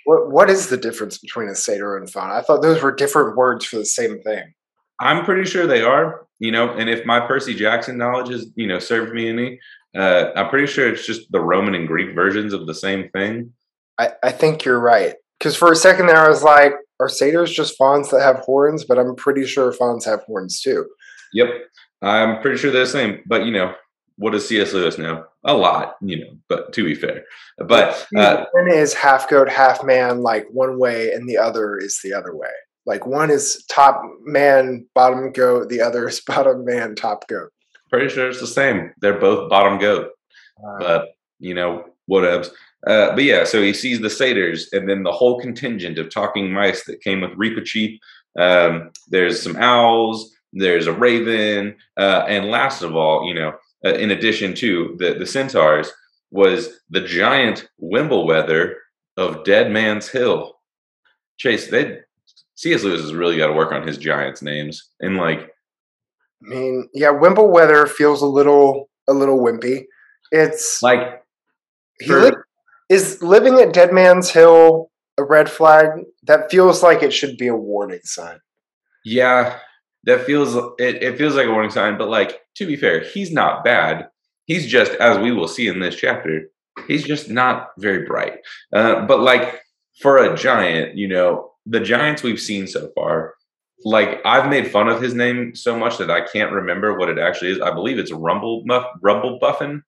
What 0.04 0.30
what 0.30 0.50
is 0.50 0.68
the 0.68 0.76
difference 0.76 1.18
between 1.18 1.48
a 1.48 1.54
satyr 1.54 1.96
and 1.96 2.10
faun? 2.10 2.30
I 2.30 2.42
thought 2.42 2.62
those 2.62 2.82
were 2.82 2.94
different 2.94 3.36
words 3.36 3.64
for 3.64 3.76
the 3.76 3.86
same 3.86 4.20
thing. 4.22 4.53
I'm 5.00 5.24
pretty 5.24 5.48
sure 5.48 5.66
they 5.66 5.82
are. 5.82 6.26
You 6.40 6.50
know, 6.50 6.70
and 6.70 6.90
if 6.90 7.06
my 7.06 7.20
Percy 7.20 7.54
Jackson 7.54 7.96
knowledge 7.96 8.30
is, 8.30 8.50
you 8.56 8.66
know 8.66 8.78
served 8.78 9.14
me 9.14 9.28
any, 9.28 9.60
uh, 9.96 10.30
I'm 10.36 10.48
pretty 10.48 10.66
sure 10.66 10.88
it's 10.88 11.06
just 11.06 11.30
the 11.30 11.40
Roman 11.40 11.74
and 11.74 11.86
Greek 11.86 12.14
versions 12.14 12.52
of 12.52 12.66
the 12.66 12.74
same 12.74 13.08
thing. 13.10 13.52
I, 13.98 14.10
I 14.22 14.32
think 14.32 14.64
you're 14.64 14.80
right. 14.80 15.14
Because 15.38 15.56
for 15.56 15.70
a 15.70 15.76
second 15.76 16.06
there, 16.06 16.24
I 16.24 16.28
was 16.28 16.42
like, 16.42 16.72
are 17.00 17.08
satyrs 17.08 17.52
just 17.52 17.76
fauns 17.76 18.10
that 18.10 18.22
have 18.22 18.38
horns? 18.38 18.84
But 18.84 18.98
I'm 18.98 19.14
pretty 19.14 19.46
sure 19.46 19.72
fauns 19.72 20.04
have 20.04 20.22
horns 20.24 20.60
too. 20.60 20.86
Yep. 21.32 21.48
I'm 22.02 22.40
pretty 22.40 22.58
sure 22.58 22.70
they're 22.70 22.84
the 22.84 22.90
same, 22.90 23.22
but 23.26 23.44
you 23.44 23.52
know, 23.52 23.74
what 24.16 24.30
does 24.30 24.46
C.S. 24.46 24.72
Lewis 24.72 24.98
know? 24.98 25.24
A 25.44 25.54
lot, 25.54 25.96
you 26.00 26.20
know, 26.20 26.36
but 26.48 26.72
to 26.74 26.84
be 26.84 26.94
fair. 26.94 27.24
But 27.58 28.06
uh, 28.16 28.46
one 28.52 28.70
is 28.70 28.94
half 28.94 29.28
goat, 29.28 29.48
half 29.48 29.84
man, 29.84 30.22
like 30.22 30.46
one 30.50 30.78
way, 30.78 31.12
and 31.12 31.28
the 31.28 31.36
other 31.36 31.76
is 31.78 32.00
the 32.02 32.14
other 32.14 32.34
way. 32.34 32.48
Like 32.86 33.06
one 33.06 33.30
is 33.30 33.64
top 33.70 34.02
man, 34.22 34.86
bottom 34.94 35.32
goat, 35.32 35.68
the 35.68 35.80
other 35.80 36.08
is 36.08 36.20
bottom 36.26 36.64
man, 36.64 36.94
top 36.94 37.26
goat. 37.28 37.50
Pretty 37.90 38.08
sure 38.08 38.28
it's 38.28 38.40
the 38.40 38.46
same. 38.46 38.92
They're 39.00 39.20
both 39.20 39.48
bottom 39.48 39.78
goat. 39.78 40.10
Uh, 40.62 40.78
but 40.78 41.08
you 41.38 41.54
know, 41.54 41.84
whatevs. 42.10 42.50
Uh, 42.86 43.14
but 43.14 43.24
yeah, 43.24 43.44
so 43.44 43.62
he 43.62 43.72
sees 43.72 44.00
the 44.00 44.10
satyrs 44.10 44.68
and 44.72 44.88
then 44.88 45.02
the 45.02 45.12
whole 45.12 45.40
contingent 45.40 45.98
of 45.98 46.10
talking 46.10 46.52
mice 46.52 46.84
that 46.84 47.00
came 47.00 47.22
with 47.22 47.30
Reepicheep. 47.30 47.98
Um, 48.38 48.90
there's 49.08 49.42
some 49.42 49.56
owls, 49.56 50.34
there's 50.52 50.86
a 50.86 50.92
raven, 50.92 51.76
uh, 51.96 52.24
and 52.28 52.50
last 52.50 52.82
of 52.82 52.94
all, 52.94 53.26
you 53.26 53.34
know, 53.34 53.54
uh, 53.84 53.94
in 53.94 54.10
addition 54.10 54.54
to 54.54 54.96
the 54.98 55.14
the 55.14 55.26
centaurs, 55.26 55.90
was 56.30 56.80
the 56.90 57.00
giant 57.00 57.68
Wimbleweather 57.80 58.74
of 59.16 59.44
Dead 59.44 59.70
Man's 59.70 60.08
Hill. 60.08 60.54
Chase, 61.38 61.70
they 61.70 62.00
C.S. 62.56 62.84
Lewis 62.84 63.00
has 63.00 63.14
really 63.14 63.36
got 63.36 63.48
to 63.48 63.52
work 63.52 63.72
on 63.72 63.86
his 63.86 63.98
giants 63.98 64.42
names, 64.42 64.90
and 65.00 65.16
like, 65.16 65.50
I 66.44 66.48
mean, 66.48 66.88
yeah, 66.94 67.12
Wimbleweather 67.12 67.88
feels 67.88 68.22
a 68.22 68.26
little 68.26 68.88
a 69.08 69.12
little 69.12 69.38
wimpy. 69.38 69.84
It's 70.30 70.82
like 70.82 71.22
he 72.00 72.06
for, 72.06 72.20
li- 72.20 72.36
is 72.88 73.22
living 73.22 73.60
at 73.60 73.72
Dead 73.72 73.92
Man's 73.92 74.30
Hill 74.30 74.90
a 75.18 75.24
red 75.24 75.50
flag. 75.50 75.88
That 76.24 76.50
feels 76.50 76.82
like 76.82 77.02
it 77.02 77.12
should 77.12 77.36
be 77.36 77.46
a 77.46 77.56
warning 77.56 78.00
sign. 78.04 78.38
Yeah, 79.04 79.58
that 80.04 80.24
feels 80.24 80.54
it, 80.78 81.02
it 81.02 81.18
feels 81.18 81.34
like 81.34 81.46
a 81.46 81.50
warning 81.50 81.70
sign 81.70 81.98
but 81.98 82.08
like 82.08 82.40
to 82.56 82.66
be 82.66 82.76
fair 82.76 83.00
he's 83.00 83.32
not 83.32 83.64
bad 83.64 84.08
he's 84.46 84.66
just 84.66 84.92
as 84.92 85.18
we 85.18 85.32
will 85.32 85.48
see 85.48 85.66
in 85.66 85.80
this 85.80 85.96
chapter 85.96 86.42
he's 86.86 87.04
just 87.04 87.30
not 87.30 87.68
very 87.78 88.06
bright 88.06 88.38
uh, 88.72 89.04
but 89.06 89.20
like 89.20 89.60
for 90.00 90.18
a 90.18 90.36
giant 90.36 90.96
you 90.96 91.08
know 91.08 91.50
the 91.66 91.80
giants 91.80 92.22
we've 92.22 92.40
seen 92.40 92.66
so 92.66 92.90
far 92.94 93.34
like 93.84 94.20
I've 94.24 94.48
made 94.48 94.70
fun 94.70 94.88
of 94.88 95.00
his 95.00 95.14
name 95.14 95.54
so 95.54 95.76
much 95.76 95.98
that 95.98 96.10
I 96.10 96.22
can't 96.22 96.52
remember 96.52 96.96
what 96.96 97.10
it 97.10 97.18
actually 97.18 97.52
is. 97.52 97.60
I 97.60 97.72
believe 97.72 97.98
it's 97.98 98.12
Rumble 98.12 98.62
Muff, 98.64 98.86
Rumble 99.02 99.38
Buffin. 99.38 99.82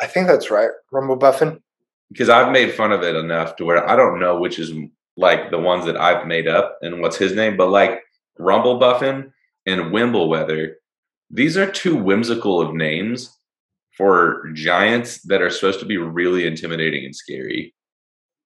I 0.00 0.06
think 0.06 0.26
that's 0.26 0.50
right. 0.50 0.70
Rumble 0.92 1.16
Buffin. 1.16 1.62
Because 2.10 2.28
I've 2.28 2.52
made 2.52 2.74
fun 2.74 2.92
of 2.92 3.02
it 3.02 3.14
enough 3.14 3.56
to 3.56 3.64
where 3.64 3.88
I 3.88 3.94
don't 3.94 4.18
know 4.18 4.40
which 4.40 4.58
is 4.58 4.72
like 5.16 5.50
the 5.50 5.58
ones 5.58 5.84
that 5.86 5.96
I've 5.96 6.26
made 6.26 6.48
up 6.48 6.78
and 6.82 7.00
what's 7.00 7.16
his 7.16 7.34
name, 7.34 7.56
but 7.56 7.70
like 7.70 8.00
Rumble 8.38 8.78
Buffin 8.78 9.32
and 9.66 9.92
Wimbleweather, 9.92 10.74
these 11.30 11.56
are 11.56 11.70
two 11.70 11.96
whimsical 11.96 12.60
of 12.60 12.74
names 12.74 13.36
for 13.96 14.48
giants 14.54 15.20
that 15.22 15.42
are 15.42 15.50
supposed 15.50 15.80
to 15.80 15.86
be 15.86 15.98
really 15.98 16.46
intimidating 16.46 17.04
and 17.04 17.14
scary. 17.14 17.74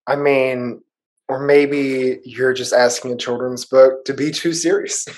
I 0.06 0.16
mean, 0.16 0.82
or 1.32 1.40
maybe 1.40 2.20
you're 2.24 2.52
just 2.52 2.74
asking 2.74 3.12
a 3.12 3.16
children's 3.16 3.64
book 3.64 4.04
to 4.04 4.12
be 4.12 4.30
too 4.30 4.52
serious. 4.52 5.06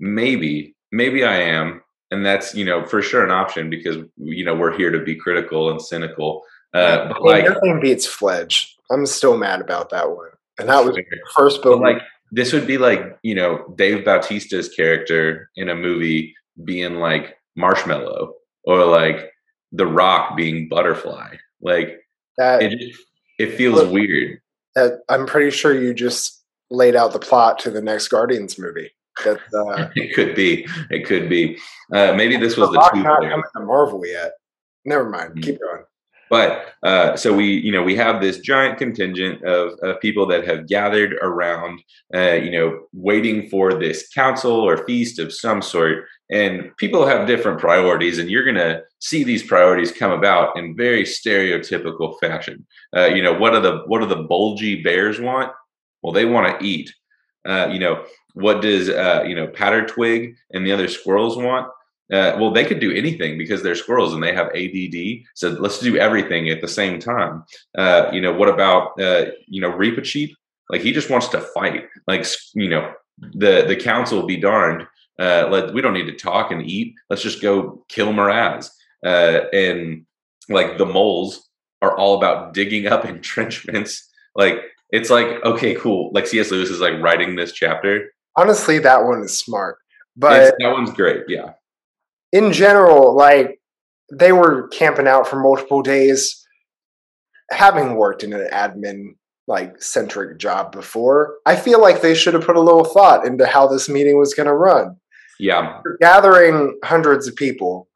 Maybe, 0.00 0.76
maybe 0.92 1.24
I 1.24 1.38
am, 1.38 1.82
and 2.12 2.24
that's 2.24 2.54
you 2.54 2.64
know 2.64 2.86
for 2.86 3.02
sure 3.02 3.24
an 3.24 3.32
option 3.32 3.68
because 3.68 3.96
you 4.16 4.44
know 4.44 4.54
we're 4.54 4.76
here 4.78 4.92
to 4.92 5.02
be 5.02 5.16
critical 5.16 5.72
and 5.72 5.82
cynical. 5.82 6.44
Uh, 6.72 7.08
but 7.08 7.20
like 7.20 7.46
nothing 7.46 7.80
beats 7.80 8.06
Fledge. 8.06 8.76
I'm 8.92 9.06
still 9.06 9.36
mad 9.36 9.60
about 9.60 9.90
that 9.90 10.08
one, 10.08 10.28
and 10.60 10.68
that 10.68 10.84
was 10.84 10.94
the 10.94 11.04
first 11.36 11.64
book. 11.64 11.80
like 11.80 12.00
this 12.30 12.52
would 12.52 12.64
be 12.64 12.78
like 12.78 13.18
you 13.24 13.34
know 13.34 13.74
Dave 13.74 14.04
Bautista's 14.04 14.68
character 14.68 15.50
in 15.56 15.68
a 15.68 15.74
movie 15.74 16.32
being 16.62 17.00
like 17.00 17.36
Marshmallow, 17.56 18.34
or 18.62 18.84
like 18.84 19.32
The 19.72 19.86
Rock 19.88 20.36
being 20.36 20.68
Butterfly. 20.68 21.34
Like 21.60 21.98
that, 22.36 22.62
it 22.62 22.94
it 23.40 23.54
feels 23.56 23.80
look, 23.80 23.90
weird 23.90 24.38
that 24.74 25.00
I'm 25.08 25.26
pretty 25.26 25.50
sure 25.50 25.80
you 25.80 25.94
just 25.94 26.42
laid 26.70 26.96
out 26.96 27.12
the 27.12 27.18
plot 27.18 27.58
to 27.60 27.70
the 27.70 27.82
next 27.82 28.08
Guardians 28.08 28.58
movie. 28.58 28.90
That 29.24 29.38
uh, 29.54 29.88
it 29.96 30.14
could 30.14 30.34
be. 30.34 30.66
It 30.90 31.06
could 31.06 31.28
be. 31.28 31.58
Uh, 31.92 32.12
maybe 32.12 32.36
this 32.36 32.56
was 32.56 32.70
the 32.70 32.90
two. 32.92 33.02
Not 33.02 33.20
coming 33.20 33.42
to 33.56 33.60
Marvel 33.60 34.06
yet. 34.06 34.32
Never 34.84 35.08
mind. 35.08 35.30
Mm-hmm. 35.30 35.40
Keep 35.40 35.60
going. 35.60 35.84
But 36.30 36.74
uh, 36.82 37.16
so 37.16 37.34
we, 37.34 37.58
you 37.58 37.72
know, 37.72 37.82
we 37.82 37.96
have 37.96 38.20
this 38.20 38.38
giant 38.38 38.78
contingent 38.78 39.42
of, 39.44 39.72
of 39.82 40.00
people 40.00 40.26
that 40.26 40.46
have 40.46 40.68
gathered 40.68 41.14
around, 41.22 41.80
uh, 42.14 42.34
you 42.34 42.50
know, 42.50 42.86
waiting 42.92 43.48
for 43.48 43.74
this 43.74 44.08
council 44.08 44.52
or 44.52 44.84
feast 44.84 45.18
of 45.18 45.32
some 45.32 45.62
sort. 45.62 46.04
And 46.30 46.76
people 46.76 47.06
have 47.06 47.26
different 47.26 47.58
priorities, 47.58 48.18
and 48.18 48.30
you're 48.30 48.44
going 48.44 48.56
to 48.56 48.82
see 48.98 49.24
these 49.24 49.42
priorities 49.42 49.90
come 49.90 50.10
about 50.10 50.58
in 50.58 50.76
very 50.76 51.04
stereotypical 51.04 52.20
fashion. 52.20 52.66
Uh, 52.94 53.06
you 53.06 53.22
know, 53.22 53.32
what 53.32 53.54
are 53.54 53.60
the 53.60 53.82
what 53.86 54.00
do 54.00 54.06
the 54.06 54.24
bulgy 54.24 54.82
bears 54.82 55.18
want? 55.18 55.50
Well, 56.02 56.12
they 56.12 56.26
want 56.26 56.60
to 56.60 56.66
eat. 56.66 56.92
Uh, 57.46 57.68
you 57.72 57.78
know, 57.78 58.04
what 58.34 58.60
does 58.60 58.90
uh, 58.90 59.24
you 59.26 59.34
know 59.34 59.48
Pattertwig 59.48 60.34
and 60.52 60.66
the 60.66 60.72
other 60.72 60.88
squirrels 60.88 61.36
want? 61.36 61.66
Uh, 62.12 62.36
well, 62.38 62.50
they 62.50 62.64
could 62.64 62.80
do 62.80 62.92
anything 62.92 63.36
because 63.36 63.62
they're 63.62 63.74
squirrels 63.74 64.14
and 64.14 64.22
they 64.22 64.34
have 64.34 64.48
ADD. 64.54 65.26
So 65.34 65.50
let's 65.50 65.78
do 65.78 65.98
everything 65.98 66.48
at 66.48 66.60
the 66.60 66.68
same 66.68 66.98
time. 66.98 67.44
Uh, 67.76 68.10
you 68.12 68.20
know, 68.20 68.32
what 68.32 68.48
about 68.48 69.00
uh, 69.00 69.26
you 69.46 69.60
know 69.60 69.70
Reepicheep? 69.70 70.32
Like 70.70 70.80
he 70.80 70.92
just 70.92 71.10
wants 71.10 71.28
to 71.28 71.40
fight. 71.40 71.86
Like 72.06 72.26
you 72.54 72.70
know, 72.70 72.92
the 73.18 73.64
the 73.66 73.76
council 73.76 74.26
be 74.26 74.38
darned. 74.38 74.86
Uh, 75.18 75.48
let 75.50 75.74
we 75.74 75.82
don't 75.82 75.92
need 75.92 76.06
to 76.06 76.16
talk 76.16 76.50
and 76.50 76.62
eat. 76.62 76.94
Let's 77.10 77.22
just 77.22 77.42
go 77.42 77.84
kill 77.88 78.12
Miraz. 78.12 78.70
Uh, 79.04 79.40
and 79.52 80.06
like 80.48 80.78
the 80.78 80.86
moles 80.86 81.48
are 81.82 81.96
all 81.96 82.16
about 82.16 82.54
digging 82.54 82.86
up 82.86 83.04
entrenchments. 83.04 84.08
Like 84.34 84.62
it's 84.90 85.10
like 85.10 85.44
okay, 85.44 85.74
cool. 85.74 86.10
Like 86.14 86.26
C.S. 86.26 86.50
Lewis 86.50 86.70
is 86.70 86.80
like 86.80 86.98
writing 87.02 87.36
this 87.36 87.52
chapter. 87.52 88.10
Honestly, 88.34 88.78
that 88.78 89.04
one 89.04 89.20
is 89.22 89.38
smart. 89.38 89.76
But 90.16 90.42
it's, 90.42 90.56
that 90.58 90.72
one's 90.72 90.90
great. 90.92 91.24
Yeah 91.28 91.52
in 92.32 92.52
general, 92.52 93.16
like 93.16 93.60
they 94.12 94.32
were 94.32 94.68
camping 94.68 95.06
out 95.06 95.26
for 95.26 95.40
multiple 95.40 95.82
days, 95.82 96.46
having 97.50 97.96
worked 97.96 98.22
in 98.22 98.32
an 98.32 98.48
admin 98.52 99.14
like 99.46 99.80
centric 99.82 100.38
job 100.38 100.72
before. 100.72 101.36
I 101.46 101.56
feel 101.56 101.80
like 101.80 102.02
they 102.02 102.14
should 102.14 102.34
have 102.34 102.44
put 102.44 102.56
a 102.56 102.60
little 102.60 102.84
thought 102.84 103.26
into 103.26 103.46
how 103.46 103.66
this 103.66 103.88
meeting 103.88 104.18
was 104.18 104.34
going 104.34 104.46
to 104.46 104.54
run. 104.54 104.96
Yeah, 105.38 105.80
gathering 106.00 106.78
hundreds 106.82 107.28
of 107.28 107.36
people 107.36 107.88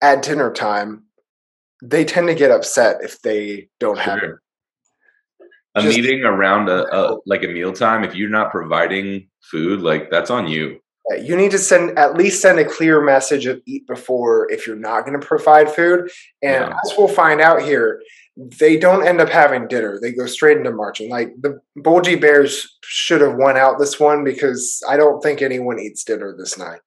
at 0.00 0.22
dinner 0.22 0.52
time, 0.52 1.04
they 1.82 2.04
tend 2.04 2.28
to 2.28 2.34
get 2.34 2.52
upset 2.52 2.98
if 3.02 3.20
they 3.22 3.68
don't 3.80 3.98
sure. 3.98 4.04
have 4.04 4.22
a 5.74 5.82
Just, 5.82 5.96
meeting 5.96 6.24
around 6.24 6.68
a, 6.68 6.84
a 6.94 7.18
like 7.26 7.42
a 7.42 7.48
mealtime. 7.48 8.04
If 8.04 8.14
you're 8.14 8.30
not 8.30 8.52
providing 8.52 9.28
food, 9.40 9.80
like 9.80 10.10
that's 10.10 10.30
on 10.30 10.46
you 10.46 10.78
you 11.16 11.36
need 11.36 11.50
to 11.52 11.58
send 11.58 11.98
at 11.98 12.16
least 12.16 12.42
send 12.42 12.58
a 12.58 12.64
clear 12.64 13.00
message 13.00 13.46
of 13.46 13.60
eat 13.66 13.86
before 13.86 14.50
if 14.50 14.66
you're 14.66 14.76
not 14.76 15.06
going 15.06 15.18
to 15.18 15.26
provide 15.26 15.70
food. 15.70 16.10
And 16.42 16.66
yeah. 16.66 16.78
as 16.84 16.94
we'll 16.96 17.08
find 17.08 17.40
out 17.40 17.62
here, 17.62 18.02
they 18.36 18.78
don't 18.78 19.06
end 19.06 19.20
up 19.20 19.28
having 19.28 19.66
dinner. 19.66 19.98
They 20.00 20.12
go 20.12 20.26
straight 20.26 20.58
into 20.58 20.70
marching. 20.70 21.10
Like 21.10 21.34
the 21.40 21.60
Bulgy 21.76 22.14
Bears 22.14 22.76
should 22.82 23.20
have 23.20 23.36
won 23.36 23.56
out 23.56 23.78
this 23.78 23.98
one 23.98 24.22
because 24.22 24.82
I 24.88 24.96
don't 24.96 25.20
think 25.22 25.42
anyone 25.42 25.80
eats 25.80 26.04
dinner 26.04 26.34
this 26.38 26.56
night. 26.56 26.80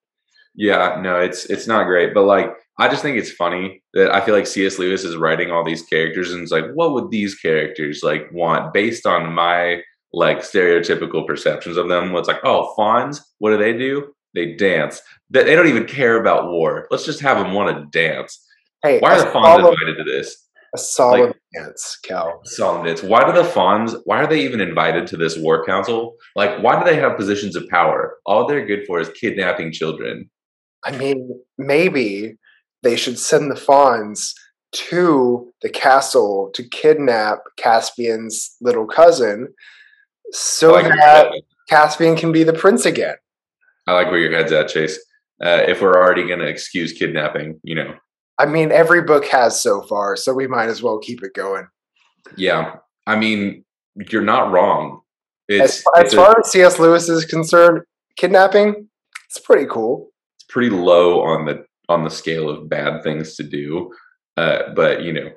Yeah, 0.56 1.00
no, 1.02 1.20
it's 1.20 1.46
it's 1.46 1.68
not 1.68 1.86
great, 1.86 2.14
but 2.14 2.24
like 2.24 2.54
I 2.78 2.90
just 2.90 3.02
think 3.02 3.18
it's 3.18 3.32
funny 3.32 3.84
that 3.94 4.14
I 4.14 4.22
feel 4.22 4.34
like 4.34 4.48
C.S. 4.48 4.80
Lewis 4.80 5.04
is 5.04 5.16
writing 5.16 5.52
all 5.52 5.64
these 5.64 5.84
characters 5.84 6.32
and 6.32 6.42
it's 6.42 6.52
like, 6.52 6.66
what 6.74 6.94
would 6.94 7.10
these 7.10 7.36
characters 7.36 8.02
like 8.04 8.32
want 8.32 8.74
based 8.74 9.06
on 9.06 9.34
my 9.34 9.82
like 10.14 10.40
stereotypical 10.40 11.26
perceptions 11.26 11.78
of 11.78 11.88
them. 11.88 12.16
It's 12.16 12.28
like, 12.28 12.44
oh, 12.44 12.74
fauns, 12.76 13.22
what 13.40 13.52
do 13.52 13.58
they 13.58 13.74
do? 13.78 14.14
They 14.34 14.56
dance. 14.56 15.02
They 15.30 15.56
don't 15.56 15.68
even 15.68 15.86
care 15.86 16.20
about 16.20 16.50
war. 16.50 16.88
Let's 16.92 17.06
just 17.06 17.22
have 17.22 17.38
them 17.38 17.54
want 17.54 17.76
to 17.76 17.98
dance. 17.98 18.46
Hey, 18.84 19.00
why 19.00 19.16
are 19.16 19.26
the 19.26 19.32
fauns 19.32 19.60
invited 19.60 19.98
to 19.98 20.04
this? 20.04 20.48
A 20.74 20.78
solid 20.78 21.28
like, 21.28 21.36
dance, 21.54 22.00
Cal. 22.04 22.40
Solid 22.46 22.86
dance. 22.86 23.04
Why 23.04 23.26
do 23.26 23.34
the 23.34 23.44
fauns? 23.44 23.96
Why 24.06 24.18
are 24.18 24.28
they 24.28 24.44
even 24.44 24.62
invited 24.62 25.06
to 25.08 25.18
this 25.18 25.38
war 25.38 25.66
council? 25.66 26.16
Like, 26.36 26.62
why 26.64 26.80
do 26.80 26.90
they 26.90 26.96
have 26.96 27.18
positions 27.18 27.58
of 27.58 27.68
power? 27.68 28.16
All 28.26 28.48
they're 28.48 28.66
good 28.66 28.86
for 28.88 29.00
is 29.00 29.10
kidnapping 29.10 29.74
children. 29.74 30.30
I 30.86 30.96
mean, 30.96 31.42
maybe 31.58 32.38
they 32.84 32.96
should 32.96 33.20
send 33.20 33.52
the 33.52 33.56
fauns 33.56 34.34
to 34.72 35.52
the 35.62 35.70
castle 35.70 36.50
to 36.54 36.68
kidnap 36.70 37.40
Caspian's 37.58 38.56
little 38.62 38.88
cousin 38.88 39.54
so 40.32 40.74
like 40.74 40.86
that 40.86 41.32
Caspian 41.70 42.16
can 42.16 42.32
be 42.32 42.44
the 42.44 42.54
prince 42.54 42.86
again. 42.86 43.16
I 43.88 43.94
like 43.94 44.08
where 44.08 44.20
your 44.20 44.32
head's 44.32 44.52
at, 44.52 44.68
Chase. 44.68 44.98
Uh, 45.44 45.64
if 45.68 45.82
we're 45.82 45.96
already 45.96 46.28
going 46.28 46.40
to 46.40 46.48
excuse 46.48 46.94
kidnapping, 46.94 47.60
you 47.64 47.76
know. 47.76 47.96
I 48.38 48.46
mean, 48.46 48.72
every 48.72 49.02
book 49.02 49.26
has 49.26 49.62
so 49.62 49.82
far, 49.82 50.16
so 50.16 50.34
we 50.34 50.48
might 50.48 50.70
as 50.70 50.84
well 50.84 51.00
keep 51.00 51.24
it 51.24 51.34
going. 51.34 51.68
Yeah, 52.38 52.76
I 53.08 53.16
mean, 53.16 53.66
you're 53.96 54.22
not 54.22 54.52
wrong. 54.52 55.02
It's, 55.48 55.84
as, 55.96 56.06
as 56.06 56.14
far 56.14 56.32
a, 56.32 56.40
as 56.40 56.52
C.S. 56.52 56.80
Lewis 56.80 57.10
is 57.10 57.26
concerned, 57.26 57.82
kidnapping 58.16 58.88
it's 59.32 59.40
pretty 59.40 59.66
cool. 59.66 60.12
It's 60.36 60.44
pretty 60.50 60.70
low 60.70 61.22
on 61.22 61.46
the 61.46 61.64
on 61.88 62.04
the 62.04 62.10
scale 62.10 62.50
of 62.50 62.68
bad 62.68 63.02
things 63.02 63.36
to 63.38 63.44
do, 63.44 63.90
uh, 64.36 64.74
but 64.76 65.04
you 65.04 65.14
know, 65.14 65.30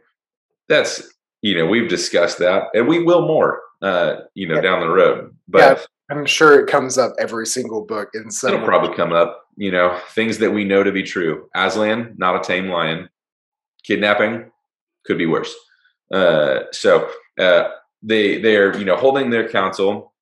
that's 0.68 1.14
you 1.42 1.56
know 1.56 1.66
we've 1.66 1.88
discussed 1.88 2.38
that, 2.38 2.64
and 2.74 2.88
we 2.88 3.00
will 3.00 3.24
more 3.24 3.60
uh, 3.84 4.22
you 4.34 4.48
know, 4.48 4.56
yeah. 4.56 4.60
down 4.62 4.80
the 4.80 4.88
road. 4.88 5.36
But 5.46 5.58
yeah, 5.58 6.16
I'm 6.16 6.24
sure 6.26 6.58
it 6.58 6.70
comes 6.70 6.96
up 6.96 7.14
every 7.18 7.46
single 7.46 7.84
book 7.84 8.08
in 8.14 8.30
some. 8.30 8.54
It'll 8.54 8.66
probably 8.66 8.96
come 8.96 9.12
up. 9.12 9.42
You 9.56 9.70
know, 9.70 10.00
things 10.10 10.38
that 10.38 10.50
we 10.50 10.64
know 10.64 10.82
to 10.82 10.90
be 10.90 11.02
true. 11.02 11.48
Aslan, 11.54 12.14
not 12.16 12.36
a 12.36 12.42
tame 12.42 12.68
lion. 12.68 13.08
Kidnapping 13.84 14.50
could 15.04 15.18
be 15.18 15.26
worse. 15.26 15.54
Uh, 16.12 16.60
so 16.72 17.10
uh, 17.38 17.68
they 18.02 18.40
they're 18.40 18.76
you 18.76 18.84
know 18.84 18.96
holding 18.96 19.30
their 19.30 19.48
council 19.48 20.14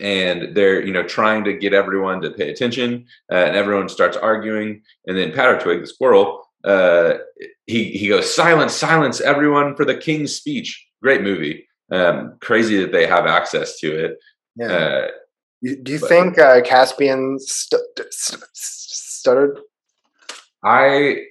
and 0.00 0.54
they're 0.54 0.84
you 0.84 0.92
know 0.92 1.02
trying 1.02 1.42
to 1.44 1.52
get 1.52 1.72
everyone 1.72 2.20
to 2.20 2.30
pay 2.30 2.50
attention 2.50 3.06
uh, 3.32 3.36
and 3.36 3.56
everyone 3.56 3.88
starts 3.88 4.16
arguing 4.16 4.82
and 5.06 5.16
then 5.16 5.32
Pattertwig 5.32 5.80
the 5.80 5.86
squirrel 5.86 6.44
uh, 6.64 7.14
he 7.66 7.84
he 7.90 8.08
goes 8.08 8.34
silence 8.34 8.74
silence 8.74 9.20
everyone 9.20 9.74
for 9.74 9.84
the 9.84 9.96
king's 9.96 10.34
speech 10.34 10.86
great 11.02 11.22
movie 11.22 11.66
um, 11.90 12.36
crazy 12.40 12.80
that 12.80 12.92
they 12.92 13.06
have 13.06 13.26
access 13.26 13.78
to 13.80 14.04
it. 14.04 14.18
Yeah. 14.56 14.66
Uh, 14.66 15.08
do 15.62 15.92
you 15.92 16.00
but, 16.00 16.08
think 16.08 16.38
uh, 16.38 16.62
Caspian 16.62 17.38
st- 17.38 17.82
st- 18.10 18.42
stuttered? 18.54 19.58
I 20.64 21.24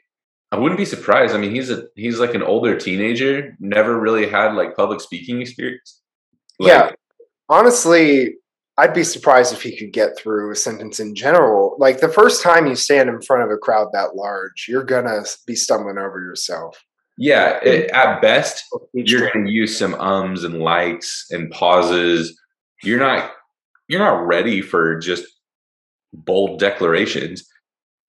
I 0.51 0.57
wouldn't 0.57 0.79
be 0.79 0.85
surprised. 0.85 1.35
I 1.35 1.37
mean, 1.37 1.51
he's 1.51 1.69
a 1.69 1.83
he's 1.95 2.19
like 2.19 2.33
an 2.33 2.43
older 2.43 2.77
teenager, 2.77 3.55
never 3.59 3.99
really 3.99 4.27
had 4.27 4.55
like 4.55 4.75
public 4.75 5.01
speaking 5.01 5.41
experience. 5.41 6.01
Like, 6.59 6.69
yeah, 6.69 6.91
honestly, 7.49 8.35
I'd 8.77 8.93
be 8.93 9.03
surprised 9.03 9.53
if 9.53 9.61
he 9.61 9.77
could 9.77 9.93
get 9.93 10.17
through 10.17 10.51
a 10.51 10.55
sentence 10.55 10.99
in 10.99 11.15
general. 11.15 11.75
Like 11.79 11.99
the 11.99 12.09
first 12.09 12.41
time 12.41 12.65
you 12.65 12.75
stand 12.75 13.09
in 13.09 13.21
front 13.21 13.43
of 13.43 13.51
a 13.51 13.57
crowd 13.57 13.89
that 13.93 14.15
large, 14.15 14.65
you're 14.67 14.83
gonna 14.83 15.23
be 15.45 15.55
stumbling 15.55 15.97
over 15.97 16.19
yourself. 16.19 16.83
Yeah, 17.21 17.59
it, 17.63 17.91
at 17.91 18.21
best, 18.21 18.63
you're 18.93 19.29
going 19.29 19.45
to 19.45 19.51
use 19.51 19.77
some 19.77 19.93
ums 19.95 20.45
and 20.45 20.61
likes 20.61 21.25
and 21.31 21.51
pauses. 21.51 22.39
You're 22.81 22.99
not 22.99 23.33
you're 23.89 23.99
not 23.99 24.25
ready 24.25 24.61
for 24.61 24.97
just 24.99 25.25
bold 26.13 26.59
declarations. 26.59 27.45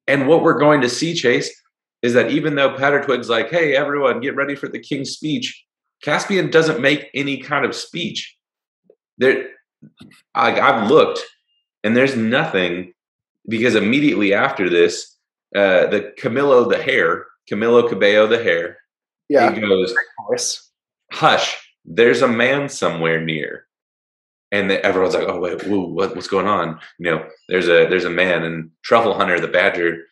And 0.07 0.29
what 0.29 0.45
we're 0.45 0.61
going 0.61 0.81
to 0.83 0.89
see, 0.89 1.15
Chase, 1.15 1.51
is 2.03 2.15
that 2.15 2.31
even 2.31 2.55
though 2.55 2.77
Twig's 2.77 3.29
like, 3.29 3.51
hey, 3.51 3.75
everyone, 3.75 4.21
get 4.21 4.37
ready 4.37 4.55
for 4.55 4.69
the 4.69 4.79
king's 4.79 5.11
speech, 5.11 5.61
Caspian 6.05 6.49
doesn't 6.49 6.81
make 6.81 7.11
any 7.13 7.39
kind 7.39 7.65
of 7.65 7.75
speech. 7.75 8.37
There, 9.19 9.49
I, 10.37 10.61
I've 10.61 10.89
looked, 10.89 11.21
and 11.83 11.97
there's 11.97 12.15
nothing 12.15 12.93
because 13.49 13.75
immediately 13.75 14.35
after 14.35 14.71
this, 14.71 15.17
uh, 15.57 15.87
the 15.87 16.13
Camilo 16.17 16.71
the 16.71 16.81
hare, 16.81 17.27
Camilo 17.51 17.89
Cabello 17.89 18.29
the 18.29 18.41
hare, 18.41 18.77
yeah, 19.31 19.55
he 19.55 19.61
goes, 19.61 19.95
"Hush, 21.13 21.57
there's 21.85 22.21
a 22.21 22.29
man 22.29 22.69
somewhere 22.69 23.21
near." 23.21 23.67
and 24.53 24.71
everyone's 24.71 25.15
like, 25.15 25.29
"Oh 25.29 25.39
wait, 25.39 25.67
woo, 25.67 25.87
what, 25.87 26.15
what's 26.15 26.29
going 26.29 26.47
on?" 26.47 26.79
You 26.99 27.11
know, 27.11 27.27
there's 27.49 27.69
a 27.69 27.87
there's 27.89 28.05
a 28.05 28.11
man 28.11 28.43
and 28.43 28.71
Truffle 28.83 29.15
Hunter 29.15 29.41
the 29.41 29.49
Badger. 29.49 30.05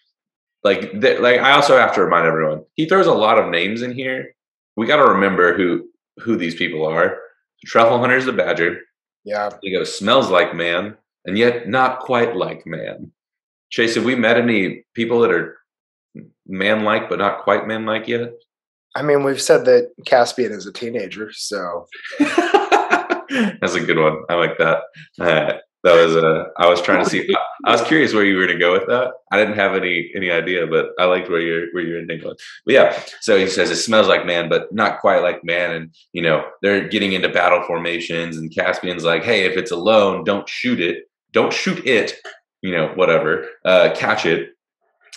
Like, 0.65 0.93
like 0.95 1.41
I 1.41 1.53
also 1.53 1.77
have 1.77 1.95
to 1.95 2.03
remind 2.03 2.27
everyone, 2.27 2.65
he 2.75 2.87
throws 2.87 3.07
a 3.07 3.13
lot 3.13 3.39
of 3.39 3.51
names 3.51 3.83
in 3.83 3.93
here. 3.93 4.35
We 4.77 4.87
got 4.87 4.97
to 4.97 5.11
remember 5.11 5.57
who 5.57 5.89
who 6.19 6.37
these 6.37 6.55
people 6.55 6.87
are. 6.87 7.19
Truffle 7.67 7.99
Hunter's 7.99 8.27
the 8.27 8.33
Badger. 8.33 8.81
Yeah, 9.25 9.51
he 9.63 9.73
goes 9.73 9.97
smells 9.97 10.31
like 10.31 10.55
man, 10.55 10.97
and 11.25 11.37
yet 11.37 11.69
not 11.69 12.01
quite 12.01 12.37
like 12.37 12.67
man. 12.67 13.13
Chase, 13.71 13.97
have 13.97 14.05
we 14.05 14.15
met 14.15 14.39
any 14.39 14.85
people 14.95 15.21
that 15.21 15.31
are 15.31 15.59
man-like 16.47 17.11
but 17.11 17.19
not 17.19 17.43
quite 17.43 17.67
man-like 17.67 18.09
yet? 18.09 18.33
I 18.99 19.03
mean, 19.03 19.23
we've 19.23 19.41
said 19.41 19.65
that 19.67 19.93
Caspian 20.07 20.51
is 20.51 20.67
a 20.67 20.73
teenager, 20.73 21.31
so 21.33 21.87
That's 23.61 23.75
a 23.75 23.81
good 23.81 23.99
one. 23.99 24.25
I 24.29 24.35
like 24.35 24.59
that. 24.59 24.83
Uh, 25.21 25.53
that 25.85 25.95
was 25.95 26.17
uh, 26.17 26.45
I 26.57 26.69
was 26.69 26.83
trying 26.83 27.05
to 27.05 27.11
see. 27.11 27.29
I, 27.33 27.71
I 27.71 27.73
was 27.73 27.83
curious 27.83 28.13
where 28.13 28.25
you 28.25 28.37
were 28.37 28.47
to 28.47 28.59
go 28.59 28.73
with 28.73 28.87
that. 28.89 29.13
I 29.31 29.37
didn't 29.39 29.55
have 29.55 29.75
any 29.77 30.11
any 30.17 30.31
idea, 30.31 30.67
but 30.67 30.91
I 30.99 31.05
liked 31.05 31.29
where 31.29 31.41
you're 31.41 31.67
where 31.73 31.85
you're 31.85 32.05
going. 32.05 32.21
But 32.65 32.75
yeah, 32.75 33.01
so 33.21 33.39
he 33.39 33.47
says 33.47 33.71
it 33.71 33.77
smells 33.77 34.09
like 34.09 34.27
man, 34.27 34.49
but 34.49 34.73
not 34.73 35.01
quite 35.01 35.23
like 35.23 35.45
man. 35.45 35.71
And 35.71 35.95
you 36.13 36.23
know 36.23 36.45
they're 36.63 36.89
getting 36.89 37.13
into 37.13 37.29
battle 37.29 37.63
formations, 37.63 38.37
and 38.37 38.53
Caspian's 38.53 39.05
like, 39.05 39.23
hey, 39.23 39.45
if 39.45 39.57
it's 39.57 39.71
alone, 39.71 40.25
don't 40.25 40.49
shoot 40.49 40.81
it. 40.81 41.05
Don't 41.33 41.53
shoot 41.53 41.87
it. 41.87 42.15
You 42.63 42.73
know, 42.73 42.89
whatever. 42.97 43.47
Uh, 43.65 43.91
catch 43.95 44.27
it. 44.27 44.51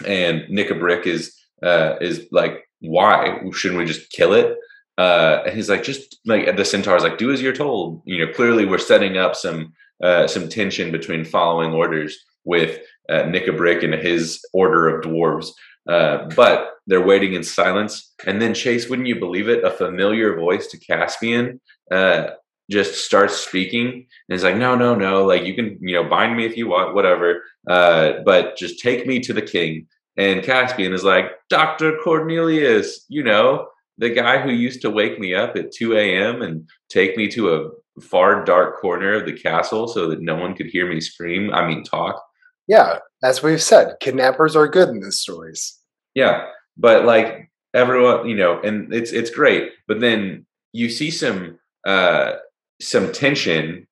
And 0.06 0.44
Nikabrik 0.44 1.08
is 1.08 1.36
uh, 1.64 1.96
is 2.02 2.28
like, 2.32 2.70
why 2.82 3.40
shouldn't 3.54 3.80
we 3.80 3.86
just 3.86 4.12
kill 4.12 4.34
it? 4.34 4.58
uh, 4.98 5.44
and 5.46 5.56
he's 5.56 5.70
like, 5.70 5.84
just 5.84 6.20
like 6.26 6.56
the 6.56 6.66
centaur's 6.66 7.04
like, 7.04 7.18
do 7.18 7.32
as 7.32 7.42
you're 7.42 7.54
told. 7.54 8.02
You 8.06 8.24
know, 8.26 8.32
clearly 8.32 8.66
we're 8.66 8.78
setting 8.78 9.18
up 9.18 9.36
some 9.36 9.74
uh, 10.04 10.28
some 10.28 10.50
tension 10.50 10.92
between 10.92 11.26
following 11.26 11.74
orders 11.74 12.18
with 12.44 12.80
uh, 13.10 13.24
Nikabrik 13.24 13.84
and 13.84 13.94
his 13.94 14.44
order 14.54 14.88
of 14.88 15.04
dwarves. 15.04 15.50
Uh, 15.90 16.28
but 16.36 16.72
they're 16.88 17.06
waiting 17.06 17.34
in 17.34 17.44
silence. 17.44 18.14
And 18.28 18.42
then 18.42 18.54
Chase, 18.54 18.90
wouldn't 18.90 19.08
you 19.08 19.20
believe 19.20 19.50
it? 19.50 19.64
A 19.64 19.72
familiar 19.72 20.36
voice 20.36 20.68
to 20.68 20.80
Caspian 20.80 21.60
uh, 21.92 22.32
just 22.70 23.06
starts 23.06 23.36
speaking, 23.36 23.88
and 23.88 24.06
he's 24.30 24.44
like, 24.44 24.56
"No, 24.58 24.76
no, 24.76 24.94
no! 24.94 25.26
Like 25.26 25.46
you 25.46 25.56
can, 25.56 25.80
you 25.82 25.96
know, 25.96 26.08
bind 26.08 26.38
me 26.38 26.46
if 26.46 26.56
you 26.58 26.68
want, 26.68 26.94
whatever. 26.94 27.44
Uh, 27.68 28.14
but 28.24 28.56
just 28.58 28.80
take 28.80 29.08
me 29.08 29.20
to 29.22 29.34
the 29.34 29.42
king." 29.42 29.88
And 30.18 30.44
Caspian 30.44 30.94
is 30.94 31.04
like, 31.04 31.32
"Doctor 31.50 31.98
Cornelius, 32.04 33.06
you 33.10 33.24
know." 33.24 33.68
the 33.98 34.10
guy 34.10 34.40
who 34.40 34.50
used 34.50 34.82
to 34.82 34.90
wake 34.90 35.20
me 35.20 35.36
up 35.36 35.56
at 35.56 35.72
2 35.72 35.96
a.m. 35.96 36.42
and 36.42 36.68
take 36.90 37.16
me 37.16 37.28
to 37.28 37.54
a 37.54 38.02
far 38.02 38.44
dark 38.44 38.82
corner 38.82 39.14
of 39.14 39.26
the 39.26 39.34
castle 39.34 39.88
so 39.88 40.10
that 40.10 40.22
no 40.22 40.36
one 40.36 40.56
could 40.56 40.66
hear 40.66 40.90
me 40.90 41.00
scream, 41.00 41.54
I 41.54 41.68
mean, 41.68 41.84
talk. 41.84 42.22
Yeah, 42.68 42.98
as 43.24 43.44
we've 43.44 43.62
said, 43.62 43.96
kidnappers 44.00 44.56
are 44.56 44.68
good 44.68 44.90
in 44.90 45.02
these 45.02 45.20
stories. 45.20 45.78
Yeah, 46.16 46.48
but 46.78 47.06
like 47.06 47.52
everyone, 47.74 48.28
you 48.28 48.36
know, 48.36 48.60
and 48.62 48.94
it's 48.94 49.12
it's 49.12 49.30
great, 49.30 49.72
but 49.88 50.00
then 50.00 50.46
you 50.74 50.90
see 50.90 51.12
some 51.12 51.60
uh 51.86 52.34
some 52.82 53.12
tension 53.12 53.88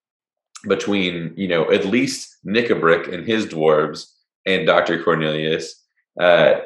between, 0.68 1.34
you 1.36 1.48
know, 1.48 1.72
at 1.72 1.86
least 1.86 2.38
Nikabrik 2.46 3.14
and 3.14 3.28
his 3.28 3.46
dwarves 3.46 4.06
and 4.46 4.66
Dr. 4.66 5.04
Cornelius. 5.04 5.79
Uh 6.20 6.62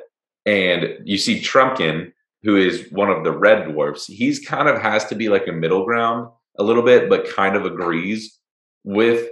and 0.45 0.97
you 1.05 1.17
see 1.17 1.39
Trumpkin 1.39 2.11
who 2.43 2.57
is 2.57 2.91
one 2.91 3.09
of 3.09 3.23
the 3.23 3.31
red 3.31 3.69
dwarfs, 3.69 4.05
he's 4.05 4.45
kind 4.45 4.67
of 4.67 4.81
has 4.81 5.05
to 5.05 5.15
be 5.15 5.29
like 5.29 5.47
a 5.47 5.51
middle 5.51 5.85
ground 5.85 6.29
a 6.59 6.63
little 6.63 6.83
bit, 6.83 7.09
but 7.09 7.29
kind 7.29 7.55
of 7.55 7.65
agrees 7.65 8.37
with 8.83 9.29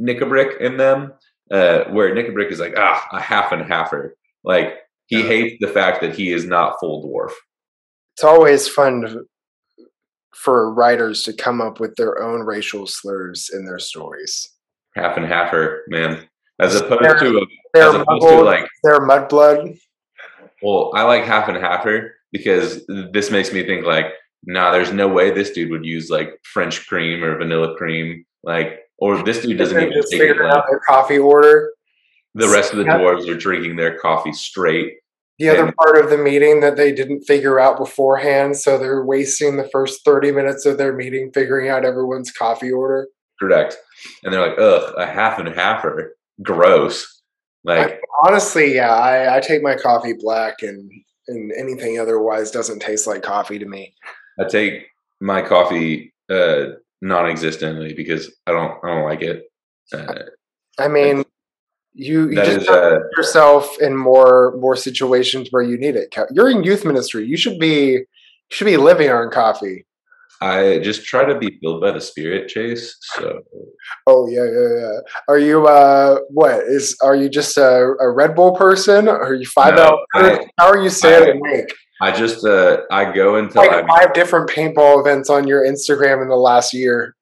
Nikabrik 0.00 0.60
in 0.60 0.76
them. 0.76 1.14
Uh, 1.50 1.84
where 1.84 2.14
Nikabrik 2.14 2.52
is 2.52 2.60
like, 2.60 2.74
ah, 2.76 3.08
a 3.10 3.18
half 3.18 3.52
and 3.52 3.62
halfer. 3.62 4.10
Like 4.44 4.80
he 5.06 5.22
hates 5.22 5.56
the 5.60 5.72
fact 5.72 6.02
that 6.02 6.14
he 6.14 6.30
is 6.30 6.44
not 6.44 6.78
full 6.78 7.02
dwarf. 7.02 7.32
It's 8.14 8.24
always 8.24 8.68
fun 8.68 9.00
to, 9.00 9.24
for 10.34 10.74
writers 10.74 11.22
to 11.22 11.32
come 11.32 11.62
up 11.62 11.80
with 11.80 11.96
their 11.96 12.22
own 12.22 12.42
racial 12.42 12.86
slurs 12.86 13.48
in 13.50 13.64
their 13.64 13.78
stories. 13.78 14.46
Half 14.94 15.16
and 15.16 15.24
halfer, 15.24 15.80
man. 15.88 16.28
As 16.60 16.74
opposed 16.74 17.02
they're, 17.02 17.18
to 17.18 17.38
a, 17.38 17.78
as 17.78 17.94
opposed 17.94 18.26
to 18.26 18.42
like 18.42 18.68
they're 18.82 19.00
mudblood. 19.00 19.78
Well, 20.62 20.90
I 20.94 21.02
like 21.02 21.24
half 21.24 21.48
and 21.48 21.56
halfer 21.56 22.10
because 22.32 22.84
this 23.12 23.30
makes 23.30 23.52
me 23.52 23.64
think 23.64 23.86
like, 23.86 24.06
nah, 24.44 24.72
there's 24.72 24.92
no 24.92 25.08
way 25.08 25.30
this 25.30 25.50
dude 25.50 25.70
would 25.70 25.84
use 25.84 26.10
like 26.10 26.30
French 26.42 26.86
cream 26.86 27.22
or 27.22 27.38
vanilla 27.38 27.76
cream, 27.76 28.24
like, 28.42 28.80
or 28.98 29.22
this 29.22 29.42
dude 29.42 29.58
doesn't 29.58 29.80
even 29.80 30.02
take 30.10 30.20
it. 30.20 30.36
Like, 30.36 30.52
out 30.52 30.64
their 30.68 30.80
coffee 30.80 31.18
order. 31.18 31.70
The 32.34 32.48
rest 32.48 32.72
of 32.72 32.78
the 32.78 32.84
dwarves 32.84 33.28
are 33.28 33.36
drinking 33.36 33.76
their 33.76 33.98
coffee 33.98 34.32
straight. 34.32 34.94
The 35.38 35.50
other 35.50 35.72
part 35.84 36.04
of 36.04 36.10
the 36.10 36.18
meeting 36.18 36.60
that 36.60 36.76
they 36.76 36.90
didn't 36.90 37.22
figure 37.22 37.60
out 37.60 37.78
beforehand, 37.78 38.56
so 38.56 38.76
they're 38.76 39.04
wasting 39.04 39.56
the 39.56 39.68
first 39.68 40.04
thirty 40.04 40.32
minutes 40.32 40.66
of 40.66 40.78
their 40.78 40.92
meeting 40.92 41.30
figuring 41.32 41.68
out 41.68 41.84
everyone's 41.84 42.32
coffee 42.32 42.72
order. 42.72 43.06
Correct, 43.38 43.76
and 44.24 44.34
they're 44.34 44.40
like, 44.40 44.58
"Ugh, 44.58 44.94
a 44.98 45.06
half 45.06 45.38
and 45.38 45.46
a 45.46 45.52
halfer, 45.52 46.08
gross." 46.42 47.22
Like 47.64 47.92
I, 47.92 47.98
honestly, 48.26 48.74
yeah, 48.74 48.94
I, 48.94 49.36
I 49.36 49.40
take 49.40 49.62
my 49.62 49.74
coffee 49.74 50.14
black, 50.18 50.62
and 50.62 50.90
and 51.28 51.52
anything 51.52 51.98
otherwise 51.98 52.50
doesn't 52.50 52.80
taste 52.80 53.06
like 53.06 53.22
coffee 53.22 53.58
to 53.58 53.66
me. 53.66 53.94
I 54.40 54.44
take 54.44 54.86
my 55.20 55.42
coffee 55.42 56.14
uh, 56.30 56.66
non-existently 57.02 57.94
because 57.94 58.34
I 58.46 58.52
don't 58.52 58.78
I 58.84 58.88
don't 58.88 59.04
like 59.04 59.22
it. 59.22 59.44
Uh, 59.92 60.14
I 60.78 60.88
mean, 60.88 61.24
you, 61.94 62.28
you 62.28 62.36
just 62.36 62.62
is, 62.62 62.68
uh, 62.68 62.98
yourself 63.16 63.76
in 63.80 63.96
more 63.96 64.56
more 64.58 64.76
situations 64.76 65.48
where 65.50 65.62
you 65.62 65.76
need 65.76 65.96
it. 65.96 66.14
You're 66.30 66.50
in 66.50 66.62
youth 66.62 66.84
ministry. 66.84 67.26
You 67.26 67.36
should 67.36 67.58
be 67.58 67.92
you 67.92 68.06
should 68.50 68.66
be 68.66 68.76
living 68.76 69.10
on 69.10 69.30
coffee. 69.30 69.84
I 70.40 70.78
just 70.78 71.04
try 71.04 71.24
to 71.24 71.36
be 71.38 71.58
filled 71.60 71.80
by 71.80 71.90
the 71.90 72.00
spirit, 72.00 72.48
Chase. 72.48 72.96
So. 73.00 73.42
Oh 74.06 74.28
yeah, 74.28 74.44
yeah, 74.44 74.80
yeah. 74.80 75.00
Are 75.26 75.38
you 75.38 75.66
uh 75.66 76.20
what 76.30 76.60
is? 76.60 76.96
Are 77.02 77.16
you 77.16 77.28
just 77.28 77.56
a, 77.56 77.94
a 78.00 78.10
Red 78.10 78.34
Bull 78.34 78.54
person? 78.54 79.08
Are 79.08 79.34
you 79.34 79.46
five 79.46 79.74
no, 79.74 80.04
I, 80.14 80.46
How 80.58 80.68
are 80.68 80.80
you 80.80 80.90
staying 80.90 81.38
awake? 81.38 81.74
I 82.00 82.12
just 82.12 82.44
uh 82.44 82.82
I 82.90 83.12
go 83.12 83.36
until 83.36 83.66
like 83.66 83.88
five 83.88 84.12
different 84.12 84.48
paintball 84.48 85.00
events 85.00 85.28
on 85.28 85.48
your 85.48 85.64
Instagram 85.64 86.22
in 86.22 86.28
the 86.28 86.36
last 86.36 86.72
year. 86.72 87.16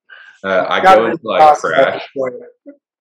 Uh, 0.45 0.67
I 0.69 0.81
go 0.83 1.07
until 1.07 1.33
I 1.33 1.55
crash. 1.55 2.07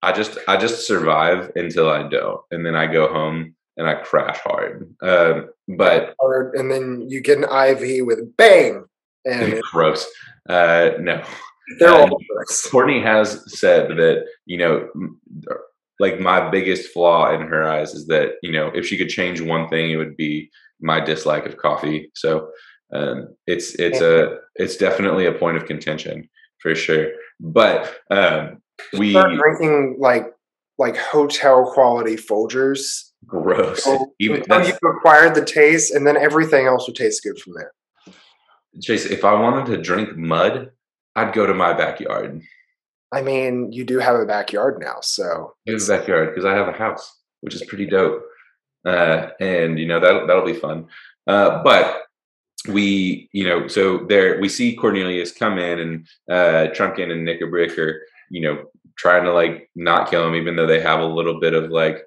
I 0.01 0.11
just 0.13 0.37
I 0.47 0.55
just 0.55 0.87
survive 0.87 1.51
until 1.55 1.89
I 1.89 2.07
don't, 2.07 2.39
and 2.51 2.65
then 2.65 2.75
I 2.75 2.87
go 2.87 3.11
home 3.11 3.55
and 3.75 3.87
I 3.87 3.95
crash 3.95 4.37
hard. 4.37 4.95
Um, 5.01 5.49
but 5.67 6.15
and 6.53 6.71
then 6.71 7.05
you 7.09 7.19
get 7.19 7.39
an 7.39 7.43
IV 7.43 8.05
with 8.05 8.37
bang 8.37 8.85
and 9.25 9.61
gross. 9.71 10.07
Uh, 10.47 10.91
no. 10.99 11.23
They're 11.79 11.89
uh, 11.89 12.07
all 12.07 12.21
Courtney 12.69 13.01
has 13.01 13.59
said 13.59 13.89
that, 13.97 14.25
you 14.45 14.57
know, 14.57 14.87
like 15.99 16.19
my 16.19 16.49
biggest 16.49 16.91
flaw 16.91 17.33
in 17.33 17.41
her 17.41 17.67
eyes 17.67 17.93
is 17.93 18.05
that, 18.07 18.33
you 18.43 18.51
know, 18.51 18.67
if 18.75 18.85
she 18.85 18.97
could 18.97 19.09
change 19.09 19.41
one 19.41 19.67
thing, 19.69 19.91
it 19.91 19.95
would 19.95 20.15
be 20.15 20.49
my 20.79 20.99
dislike 20.99 21.45
of 21.45 21.57
coffee. 21.57 22.11
So 22.13 22.49
um, 22.93 23.35
it's 23.47 23.75
it's 23.75 24.01
a 24.01 24.37
it's 24.55 24.77
definitely 24.77 25.25
a 25.25 25.31
point 25.31 25.57
of 25.57 25.65
contention 25.65 26.29
for 26.59 26.75
sure. 26.75 27.07
But 27.39 27.93
um, 28.11 28.61
we 28.97 29.11
start 29.11 29.33
drinking 29.35 29.97
like 29.99 30.27
like 30.77 30.97
hotel 30.97 31.71
quality 31.73 32.15
Folgers. 32.15 33.11
Gross. 33.25 33.83
So, 33.83 34.13
Even 34.19 34.43
you 34.47 34.89
acquired 34.97 35.33
the 35.33 35.43
taste, 35.43 35.93
and 35.93 36.05
then 36.05 36.15
everything 36.15 36.67
else 36.67 36.85
would 36.87 36.95
taste 36.95 37.23
good 37.23 37.39
from 37.39 37.53
there. 37.55 37.71
Chase, 38.81 39.05
if 39.05 39.23
I 39.23 39.33
wanted 39.33 39.65
to 39.67 39.81
drink 39.81 40.15
mud, 40.17 40.71
I'd 41.15 41.33
go 41.33 41.45
to 41.45 41.53
my 41.53 41.73
backyard. 41.73 42.41
I 43.11 43.21
mean, 43.21 43.71
you 43.71 43.85
do 43.85 43.99
have 43.99 44.15
a 44.15 44.25
backyard 44.25 44.79
now, 44.79 44.97
so 45.01 45.53
I 45.67 45.71
have 45.71 45.81
a 45.81 45.87
backyard 45.87 46.29
because 46.29 46.45
I 46.45 46.53
have 46.53 46.67
a 46.67 46.77
house, 46.77 47.19
which 47.41 47.55
is 47.55 47.63
pretty 47.63 47.85
dope, 47.85 48.23
uh, 48.85 49.27
and 49.39 49.79
you 49.79 49.87
know 49.87 49.99
that 49.99 50.27
that'll 50.27 50.45
be 50.45 50.53
fun. 50.53 50.87
Uh, 51.27 51.63
but 51.63 52.03
we, 52.67 53.29
you 53.31 53.47
know, 53.47 53.67
so 53.67 53.99
there 54.09 54.39
we 54.39 54.49
see 54.49 54.75
Cornelius 54.75 55.31
come 55.31 55.57
in 55.57 55.79
and 55.79 56.07
uh, 56.29 56.73
Trumpkin 56.73 57.11
and 57.11 57.27
Nikabrik 57.27 57.77
are, 57.77 58.01
you 58.29 58.41
know, 58.41 58.65
trying 58.97 59.23
to 59.23 59.33
like 59.33 59.69
not 59.75 60.09
kill 60.09 60.27
him, 60.27 60.35
even 60.35 60.55
though 60.55 60.67
they 60.67 60.81
have 60.81 60.99
a 60.99 61.05
little 61.05 61.39
bit 61.39 61.53
of 61.53 61.69
like 61.69 62.03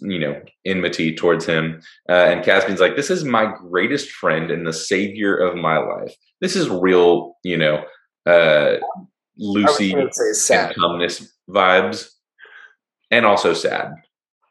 you 0.00 0.18
know 0.18 0.40
enmity 0.64 1.14
towards 1.14 1.46
him. 1.46 1.80
Uh, 2.08 2.12
and 2.12 2.44
Caspian's 2.44 2.80
like, 2.80 2.96
"This 2.96 3.10
is 3.10 3.24
my 3.24 3.52
greatest 3.56 4.10
friend 4.10 4.50
and 4.50 4.66
the 4.66 4.72
savior 4.72 5.36
of 5.36 5.56
my 5.56 5.78
life. 5.78 6.14
This 6.40 6.56
is 6.56 6.68
real, 6.68 7.36
you 7.44 7.56
know, 7.56 7.84
uh, 8.26 8.76
Lucy 9.36 9.92
and 9.92 10.10
vibes, 11.50 12.10
and 13.10 13.26
also 13.26 13.54
sad." 13.54 13.92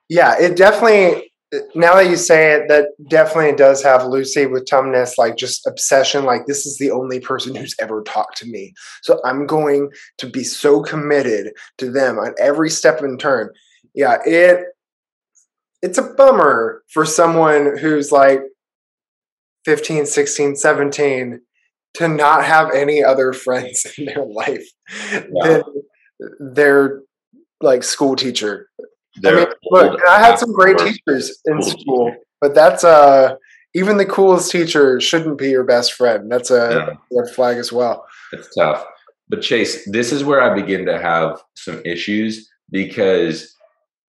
Yeah, 0.09 0.35
it 0.39 0.57
definitely 0.57 1.29
now 1.73 1.95
that 1.95 2.09
you 2.09 2.15
say 2.15 2.53
it, 2.53 2.67
that 2.67 2.89
definitely 3.09 3.55
does 3.55 3.81
have 3.81 4.05
Lucy 4.05 4.45
with 4.45 4.65
Tumnus, 4.65 5.13
like 5.17 5.35
just 5.35 5.65
obsession. 5.65 6.23
Like 6.23 6.45
this 6.45 6.65
is 6.65 6.77
the 6.77 6.91
only 6.91 7.19
person 7.19 7.55
who's 7.55 7.75
ever 7.79 8.03
talked 8.03 8.37
to 8.37 8.45
me, 8.47 8.73
so 9.01 9.19
I'm 9.25 9.45
going 9.45 9.89
to 10.19 10.27
be 10.27 10.43
so 10.43 10.81
committed 10.81 11.53
to 11.79 11.91
them 11.91 12.19
on 12.19 12.33
every 12.39 12.69
step 12.69 13.01
and 13.01 13.19
turn. 13.19 13.49
Yeah, 13.95 14.17
it 14.25 14.65
it's 15.81 15.97
a 15.97 16.13
bummer 16.13 16.83
for 16.91 17.05
someone 17.05 17.77
who's 17.77 18.11
like 18.11 18.41
15, 19.65 20.05
16, 20.05 20.55
17 20.55 21.41
to 21.95 22.07
not 22.07 22.45
have 22.45 22.71
any 22.71 23.03
other 23.03 23.33
friends 23.45 23.85
in 23.97 24.05
their 24.05 24.25
life 24.25 24.67
yeah. 25.11 25.21
than 25.43 25.63
their 26.39 27.01
like 27.61 27.83
school 27.83 28.15
teacher 28.15 28.69
I 29.25 29.31
mean, 29.31 29.47
look, 29.71 29.99
I 30.07 30.19
had 30.19 30.39
some 30.39 30.53
great 30.53 30.77
teachers 30.77 31.41
in 31.45 31.61
school, 31.61 32.15
but 32.41 32.55
that's 32.55 32.83
uh 32.83 33.35
even 33.75 33.97
the 33.97 34.05
coolest 34.05 34.51
teacher 34.51 34.99
shouldn't 34.99 35.37
be 35.37 35.49
your 35.49 35.63
best 35.63 35.93
friend. 35.93 36.31
That's 36.31 36.51
a 36.51 36.97
yeah. 37.11 37.17
red 37.19 37.33
flag 37.33 37.57
as 37.57 37.71
well. 37.71 38.05
It's 38.31 38.53
tough. 38.55 38.85
But 39.27 39.41
Chase, 39.41 39.87
this 39.91 40.11
is 40.11 40.23
where 40.23 40.41
I 40.41 40.55
begin 40.55 40.85
to 40.87 40.99
have 40.99 41.41
some 41.55 41.81
issues 41.85 42.49
because 42.71 43.55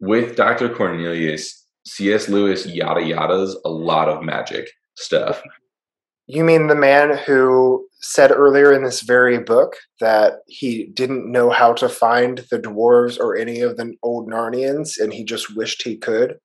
with 0.01 0.37
Dr. 0.37 0.71
Cornelius, 0.71 1.60
C.S. 1.87 2.29
Lewis 2.29 2.66
yada 2.66 3.03
yada's 3.03 3.59
a 3.64 3.71
lot 3.71 4.09
of 4.09 4.23
magic 4.23 4.71
stuff. 4.97 5.43
You 6.27 6.45
mean 6.45 6.69
the 6.69 6.77
man 6.77 7.19
who 7.27 7.87
said 8.01 8.31
earlier 8.31 8.73
in 8.73 8.85
this 8.85 9.01
very 9.01 9.38
book 9.38 9.77
that 9.99 10.35
he 10.47 10.90
didn't 10.95 11.31
know 11.31 11.51
how 11.51 11.73
to 11.75 11.88
find 11.88 12.38
the 12.51 12.59
dwarves 12.59 13.19
or 13.19 13.37
any 13.37 13.61
of 13.61 13.77
the 13.77 13.95
old 14.03 14.29
Narnians, 14.29 14.99
and 14.99 15.12
he 15.12 15.25
just 15.25 15.57
wished 15.57 15.83
he 15.83 15.97
could. 15.97 16.37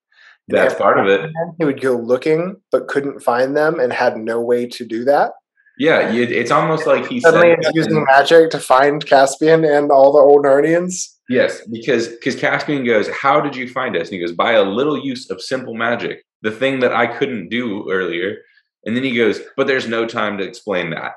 That's 0.47 0.75
part 0.75 0.99
of 0.99 1.07
it. 1.07 1.29
He 1.57 1.65
would 1.65 1.81
go 1.81 1.95
looking 1.95 2.57
but 2.71 2.87
couldn't 2.87 3.21
find 3.21 3.55
them 3.55 3.79
and 3.79 3.91
had 3.93 4.17
no 4.17 4.41
way 4.41 4.67
to 4.67 4.85
do 4.85 5.03
that. 5.05 5.31
Yeah, 5.77 6.11
it's 6.11 6.51
almost 6.51 6.87
like 6.87 7.07
he 7.07 7.19
suddenly 7.19 7.55
using 7.73 8.05
magic 8.05 8.49
to 8.51 8.59
find 8.59 9.05
Caspian 9.05 9.65
and 9.65 9.91
all 9.91 10.13
the 10.13 10.19
old 10.19 10.45
Narnians. 10.45 11.14
Yes, 11.27 11.65
because 11.67 12.09
because 12.09 12.35
Caspian 12.35 12.85
goes, 12.85 13.09
"How 13.09 13.41
did 13.41 13.55
you 13.55 13.67
find 13.67 13.95
us?" 13.95 14.09
And 14.09 14.13
he 14.13 14.19
goes, 14.19 14.31
"By 14.31 14.53
a 14.53 14.63
little 14.63 14.99
use 15.03 15.29
of 15.31 15.41
simple 15.41 15.73
magic, 15.73 16.23
the 16.43 16.51
thing 16.51 16.79
that 16.81 16.93
I 16.93 17.07
couldn't 17.07 17.49
do 17.49 17.89
earlier." 17.89 18.37
And 18.85 18.95
then 18.95 19.03
he 19.03 19.15
goes, 19.15 19.41
"But 19.57 19.65
there's 19.65 19.87
no 19.87 20.05
time 20.05 20.37
to 20.37 20.43
explain 20.43 20.91
that." 20.91 21.13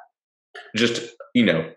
just 0.77 1.15
you 1.35 1.45
know 1.45 1.71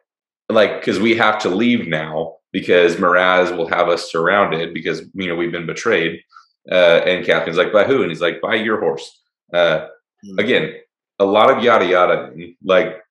like 0.50 0.80
because 0.80 1.00
we 1.00 1.16
have 1.16 1.40
to 1.40 1.50
leave 1.50 1.88
now 1.88 2.36
because 2.52 3.00
Miraz 3.00 3.52
will 3.52 3.68
have 3.68 3.88
us 3.88 4.12
surrounded 4.12 4.74
because 4.74 5.02
you 5.14 5.28
know 5.28 5.36
we've 5.36 5.52
been 5.52 5.66
betrayed. 5.66 6.22
Uh, 6.70 7.02
and 7.06 7.26
Captain's 7.26 7.58
like, 7.58 7.74
by 7.74 7.84
who? 7.86 8.02
And 8.02 8.12
he's 8.12 8.22
like, 8.22 8.40
by 8.40 8.54
your 8.54 8.80
horse. 8.80 9.20
Uh, 9.52 9.88
mm. 10.24 10.38
Again, 10.38 10.76
a 11.18 11.26
lot 11.26 11.50
of 11.50 11.64
yada 11.64 11.86
yada. 11.86 12.32
Like 12.64 13.02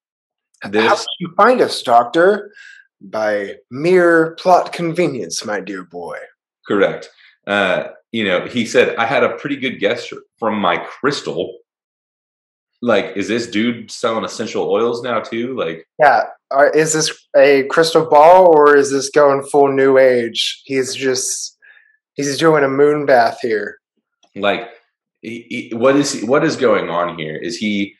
this. 0.68 0.86
How 0.86 0.94
did 0.94 1.06
you 1.18 1.32
find 1.36 1.60
us, 1.60 1.82
Doctor? 1.82 2.52
By 3.00 3.56
mere 3.70 4.36
plot 4.36 4.72
convenience, 4.72 5.44
my 5.44 5.60
dear 5.60 5.84
boy. 5.84 6.18
Correct. 6.66 7.08
Uh, 7.46 7.88
you 8.12 8.24
know, 8.24 8.46
he 8.46 8.66
said 8.66 8.94
I 8.96 9.06
had 9.06 9.24
a 9.24 9.36
pretty 9.36 9.56
good 9.56 9.80
guess 9.80 10.12
from 10.38 10.58
my 10.58 10.76
crystal. 10.76 11.58
Like 12.82 13.16
is 13.16 13.28
this 13.28 13.46
dude 13.46 13.90
selling 13.90 14.24
essential 14.24 14.70
oils 14.70 15.02
now 15.02 15.20
too? 15.20 15.56
Like 15.56 15.86
yeah 15.98 16.24
is 16.74 16.92
this 16.92 17.26
a 17.36 17.64
crystal 17.64 18.06
ball 18.06 18.46
or 18.46 18.76
is 18.76 18.90
this 18.90 19.10
going 19.10 19.42
full 19.42 19.72
new 19.72 19.98
age? 19.98 20.62
He's 20.64 20.94
just 20.94 21.56
he's 22.14 22.38
doing 22.38 22.64
a 22.64 22.68
moon 22.68 23.06
bath 23.06 23.38
here. 23.40 23.78
Like 24.34 24.68
he, 25.22 25.70
he, 25.70 25.76
what 25.76 25.96
is 25.96 26.22
what 26.24 26.44
is 26.44 26.56
going 26.56 26.90
on 26.90 27.18
here? 27.18 27.36
Is 27.36 27.56
he 27.56 27.94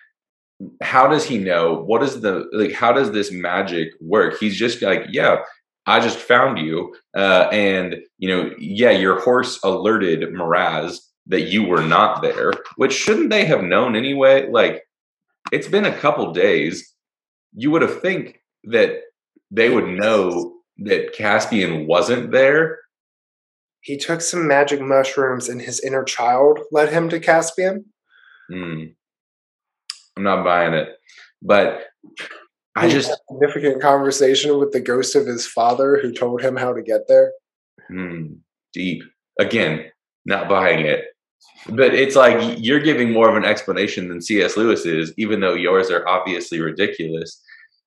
how 0.83 1.09
does 1.09 1.25
he 1.25 1.39
know 1.39 1.75
what 1.75 2.03
is 2.03 2.21
the 2.21 2.47
like 2.53 2.73
how 2.73 2.93
does 2.93 3.13
this 3.13 3.33
magic 3.33 3.89
work 4.01 4.39
he's 4.39 4.57
just 4.57 4.83
like 4.83 5.05
yeah 5.09 5.39
i 5.87 5.99
just 5.99 6.19
found 6.19 6.59
you 6.59 6.95
uh 7.17 7.49
and 7.51 7.97
you 8.19 8.29
know 8.29 8.51
yeah 8.59 8.91
your 8.91 9.21
horse 9.21 9.59
alerted 9.65 10.33
miraz 10.33 11.11
that 11.31 11.43
you 11.43 11.65
were 11.65 11.83
not 11.83 12.23
there, 12.23 12.53
which 12.77 12.93
shouldn't 12.93 13.31
they 13.31 13.45
have 13.45 13.63
known 13.63 13.97
anyway? 13.97 14.49
Like, 14.51 14.83
it's 15.53 15.69
been 15.69 15.85
a 15.85 15.97
couple 15.97 16.33
days. 16.33 16.93
You 17.55 17.71
would 17.71 17.83
have 17.83 18.01
think 18.01 18.41
that 18.65 19.01
they 19.51 19.71
would 19.71 19.87
know 19.87 20.57
that 20.79 21.15
Caspian 21.15 21.87
wasn't 21.87 22.33
there. 22.33 22.79
He 23.81 23.97
took 23.97 24.21
some 24.21 24.47
magic 24.47 24.81
mushrooms 24.81 25.49
and 25.49 25.63
his 25.63 25.81
inner 25.81 26.05
child 26.05 26.59
led 26.73 26.93
him 26.93 27.09
to 27.11 27.21
Caspian. 27.21 27.87
Mm. 28.51 28.95
I'm 30.21 30.25
not 30.25 30.45
buying 30.45 30.75
it. 30.75 30.99
But 31.43 31.87
I 32.77 32.89
just 32.89 33.11
significant 33.31 33.81
conversation 33.81 34.59
with 34.59 34.73
the 34.73 34.81
ghost 34.81 35.17
of 35.17 35.27
his 35.27 35.47
father 35.47 35.99
who 35.99 36.13
told 36.13 36.43
him 36.43 36.57
how 36.57 36.75
to 36.75 36.83
get 36.83 37.09
there. 37.09 37.33
Mm, 37.91 38.37
deep. 38.73 39.03
Again, 39.39 39.87
not 40.27 40.49
buying 40.49 40.85
it. 40.85 41.07
But 41.69 41.95
it's 41.95 42.17
like 42.17 42.59
you're 42.59 42.81
giving 42.81 43.13
more 43.13 43.29
of 43.31 43.37
an 43.37 43.45
explanation 43.45 44.09
than 44.09 44.21
C.S. 44.21 44.57
Lewis 44.57 44.85
is, 44.85 45.13
even 45.17 45.41
though 45.41 45.55
yours 45.55 45.91
are 45.91 46.07
obviously 46.07 46.61
ridiculous. 46.61 47.43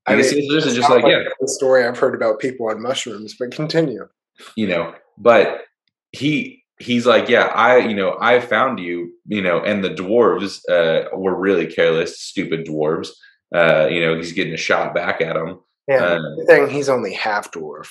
I 0.07 0.15
mean, 0.15 0.23
C.S. 0.23 0.45
Lewis 0.49 0.65
is 0.65 0.75
just 0.75 0.89
like, 0.89 1.03
like, 1.03 1.11
yeah, 1.11 1.23
the 1.39 1.47
story 1.47 1.85
I've 1.85 1.97
heard 1.97 2.15
about 2.15 2.39
people 2.39 2.67
on 2.69 2.81
mushrooms. 2.81 3.35
But 3.37 3.51
continue. 3.51 4.07
You 4.55 4.67
know, 4.67 4.95
but 5.17 5.65
he 6.11 6.62
he's 6.79 7.05
like, 7.05 7.29
yeah, 7.29 7.45
I 7.45 7.77
you 7.77 7.95
know 7.95 8.17
I 8.19 8.39
found 8.39 8.79
you, 8.79 9.13
you 9.25 9.41
know, 9.41 9.61
and 9.61 9.83
the 9.83 9.89
dwarves 9.89 10.61
uh, 10.69 11.15
were 11.15 11.35
really 11.35 11.67
careless, 11.67 12.19
stupid 12.19 12.65
dwarves. 12.65 13.09
Uh, 13.53 13.87
you 13.87 14.01
know, 14.01 14.15
he's 14.15 14.33
getting 14.33 14.53
a 14.53 14.57
shot 14.57 14.93
back 14.93 15.21
at 15.21 15.35
him. 15.35 15.59
Yeah, 15.87 16.03
uh, 16.03 16.21
thing 16.47 16.69
he's 16.69 16.89
only 16.89 17.13
half 17.13 17.51
dwarf. 17.51 17.89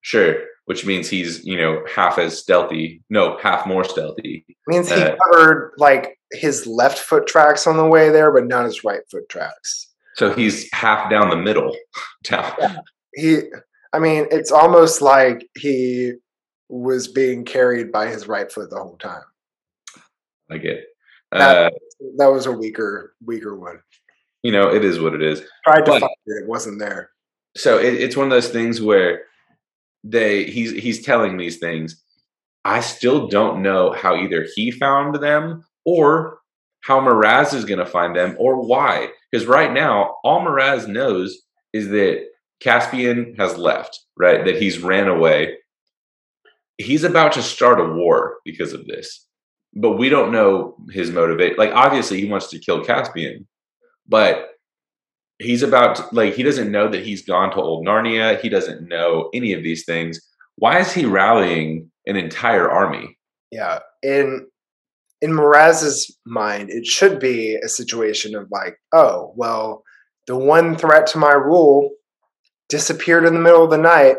Sure, 0.00 0.36
which 0.66 0.84
means 0.84 1.08
he's 1.08 1.44
you 1.44 1.56
know 1.56 1.82
half 1.94 2.18
as 2.18 2.38
stealthy. 2.38 3.02
No, 3.10 3.38
half 3.38 3.66
more 3.66 3.84
stealthy. 3.84 4.44
means 4.66 4.90
he 4.90 5.00
uh, 5.00 5.16
covered 5.24 5.72
like 5.78 6.18
his 6.32 6.66
left 6.66 6.98
foot 6.98 7.26
tracks 7.26 7.66
on 7.66 7.76
the 7.76 7.86
way 7.86 8.10
there, 8.10 8.32
but 8.32 8.46
not 8.46 8.64
his 8.64 8.84
right 8.84 9.02
foot 9.10 9.28
tracks. 9.28 9.88
So 10.16 10.34
he's 10.34 10.68
half 10.72 11.08
down 11.10 11.30
the 11.30 11.36
middle. 11.36 11.76
down. 12.24 12.52
Yeah. 12.58 12.76
He, 13.14 13.40
I 13.92 13.98
mean, 13.98 14.26
it's 14.30 14.50
almost 14.50 15.00
like 15.00 15.48
he 15.56 16.14
was 16.68 17.08
being 17.08 17.44
carried 17.44 17.90
by 17.92 18.08
his 18.08 18.28
right 18.28 18.50
foot 18.50 18.70
the 18.70 18.76
whole 18.76 18.96
time. 18.96 19.22
I 20.50 20.58
get. 20.58 20.84
That, 21.32 21.66
uh, 21.66 21.70
that 22.16 22.26
was 22.26 22.46
a 22.46 22.52
weaker, 22.52 23.14
weaker 23.24 23.56
one. 23.56 23.80
You 24.42 24.52
know, 24.52 24.72
it 24.72 24.84
is 24.84 25.00
what 25.00 25.14
it 25.14 25.22
is. 25.22 25.42
Tried 25.64 25.84
to 25.84 25.92
but, 25.92 26.00
find 26.00 26.12
it, 26.26 26.42
it 26.42 26.48
wasn't 26.48 26.78
there. 26.78 27.10
So 27.56 27.78
it, 27.78 27.94
it's 27.94 28.16
one 28.16 28.26
of 28.26 28.30
those 28.30 28.48
things 28.48 28.80
where 28.80 29.22
they 30.04 30.44
he's 30.44 30.70
he's 30.72 31.04
telling 31.04 31.36
these 31.36 31.58
things. 31.58 32.02
I 32.64 32.80
still 32.80 33.28
don't 33.28 33.62
know 33.62 33.92
how 33.92 34.16
either 34.16 34.46
he 34.54 34.70
found 34.70 35.16
them 35.16 35.64
or 35.84 36.38
how 36.82 37.00
Miraz 37.00 37.52
is 37.52 37.64
going 37.64 37.78
to 37.78 37.86
find 37.86 38.14
them 38.14 38.36
or 38.38 38.64
why. 38.64 39.08
Because 39.30 39.46
right 39.46 39.72
now, 39.72 40.16
all 40.22 40.40
Miraz 40.40 40.86
knows 40.86 41.38
is 41.72 41.88
that 41.88 42.26
Caspian 42.60 43.34
has 43.38 43.56
left, 43.56 44.00
right? 44.16 44.44
That 44.44 44.60
he's 44.60 44.78
ran 44.78 45.08
away. 45.08 45.56
He's 46.78 47.04
about 47.04 47.32
to 47.32 47.42
start 47.42 47.80
a 47.80 47.92
war 47.92 48.38
because 48.44 48.72
of 48.72 48.86
this, 48.86 49.26
but 49.74 49.98
we 49.98 50.08
don't 50.08 50.32
know 50.32 50.76
his 50.90 51.10
motivate. 51.10 51.58
Like, 51.58 51.72
obviously, 51.72 52.20
he 52.20 52.30
wants 52.30 52.48
to 52.50 52.58
kill 52.58 52.84
Caspian, 52.84 53.46
but 54.06 54.50
he's 55.38 55.62
about 55.62 55.96
to, 55.96 56.06
like 56.12 56.34
he 56.34 56.42
doesn't 56.42 56.70
know 56.70 56.88
that 56.88 57.04
he's 57.04 57.24
gone 57.24 57.50
to 57.50 57.56
old 57.56 57.86
Narnia. 57.86 58.40
He 58.40 58.48
doesn't 58.48 58.88
know 58.88 59.30
any 59.34 59.52
of 59.52 59.62
these 59.62 59.84
things. 59.84 60.20
Why 60.56 60.78
is 60.78 60.92
he 60.92 61.04
rallying 61.04 61.90
an 62.06 62.16
entire 62.16 62.70
army? 62.70 63.18
Yeah, 63.50 63.80
in 64.02 64.46
in 65.20 65.32
Miraz's 65.32 66.16
mind, 66.26 66.70
it 66.70 66.86
should 66.86 67.18
be 67.18 67.56
a 67.56 67.68
situation 67.68 68.34
of 68.34 68.48
like, 68.50 68.76
oh, 68.92 69.32
well, 69.36 69.82
the 70.26 70.36
one 70.36 70.76
threat 70.76 71.06
to 71.08 71.18
my 71.18 71.32
rule 71.32 71.90
disappeared 72.68 73.24
in 73.24 73.34
the 73.34 73.40
middle 73.40 73.64
of 73.64 73.70
the 73.70 73.78
night. 73.78 74.16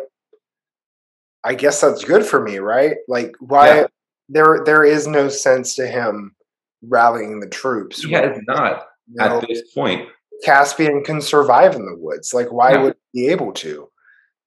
I 1.44 1.56
guess 1.56 1.82
that's 1.82 2.04
good 2.04 2.26
for 2.26 2.42
me, 2.42 2.60
right? 2.60 2.98
Like, 3.08 3.36
why? 3.40 3.68
Yeah. 3.68 3.88
There, 4.32 4.62
there 4.64 4.84
is 4.84 5.08
no 5.08 5.28
sense 5.28 5.76
to 5.76 5.88
him 5.88 6.36
rallying 6.84 7.40
the 7.40 7.50
troops. 7.50 8.06
Yeah, 8.06 8.20
it's 8.20 8.46
not 8.48 8.86
you 9.08 9.16
know, 9.16 9.40
at 9.40 9.48
this 9.48 9.74
point 9.74 10.08
Caspian 10.44 11.04
can 11.04 11.22
survive 11.22 11.76
in 11.76 11.86
the 11.86 11.96
woods. 11.96 12.34
Like, 12.34 12.52
why 12.52 12.78
would 12.78 12.96
he 13.12 13.22
be 13.22 13.32
able 13.32 13.52
to? 13.54 13.90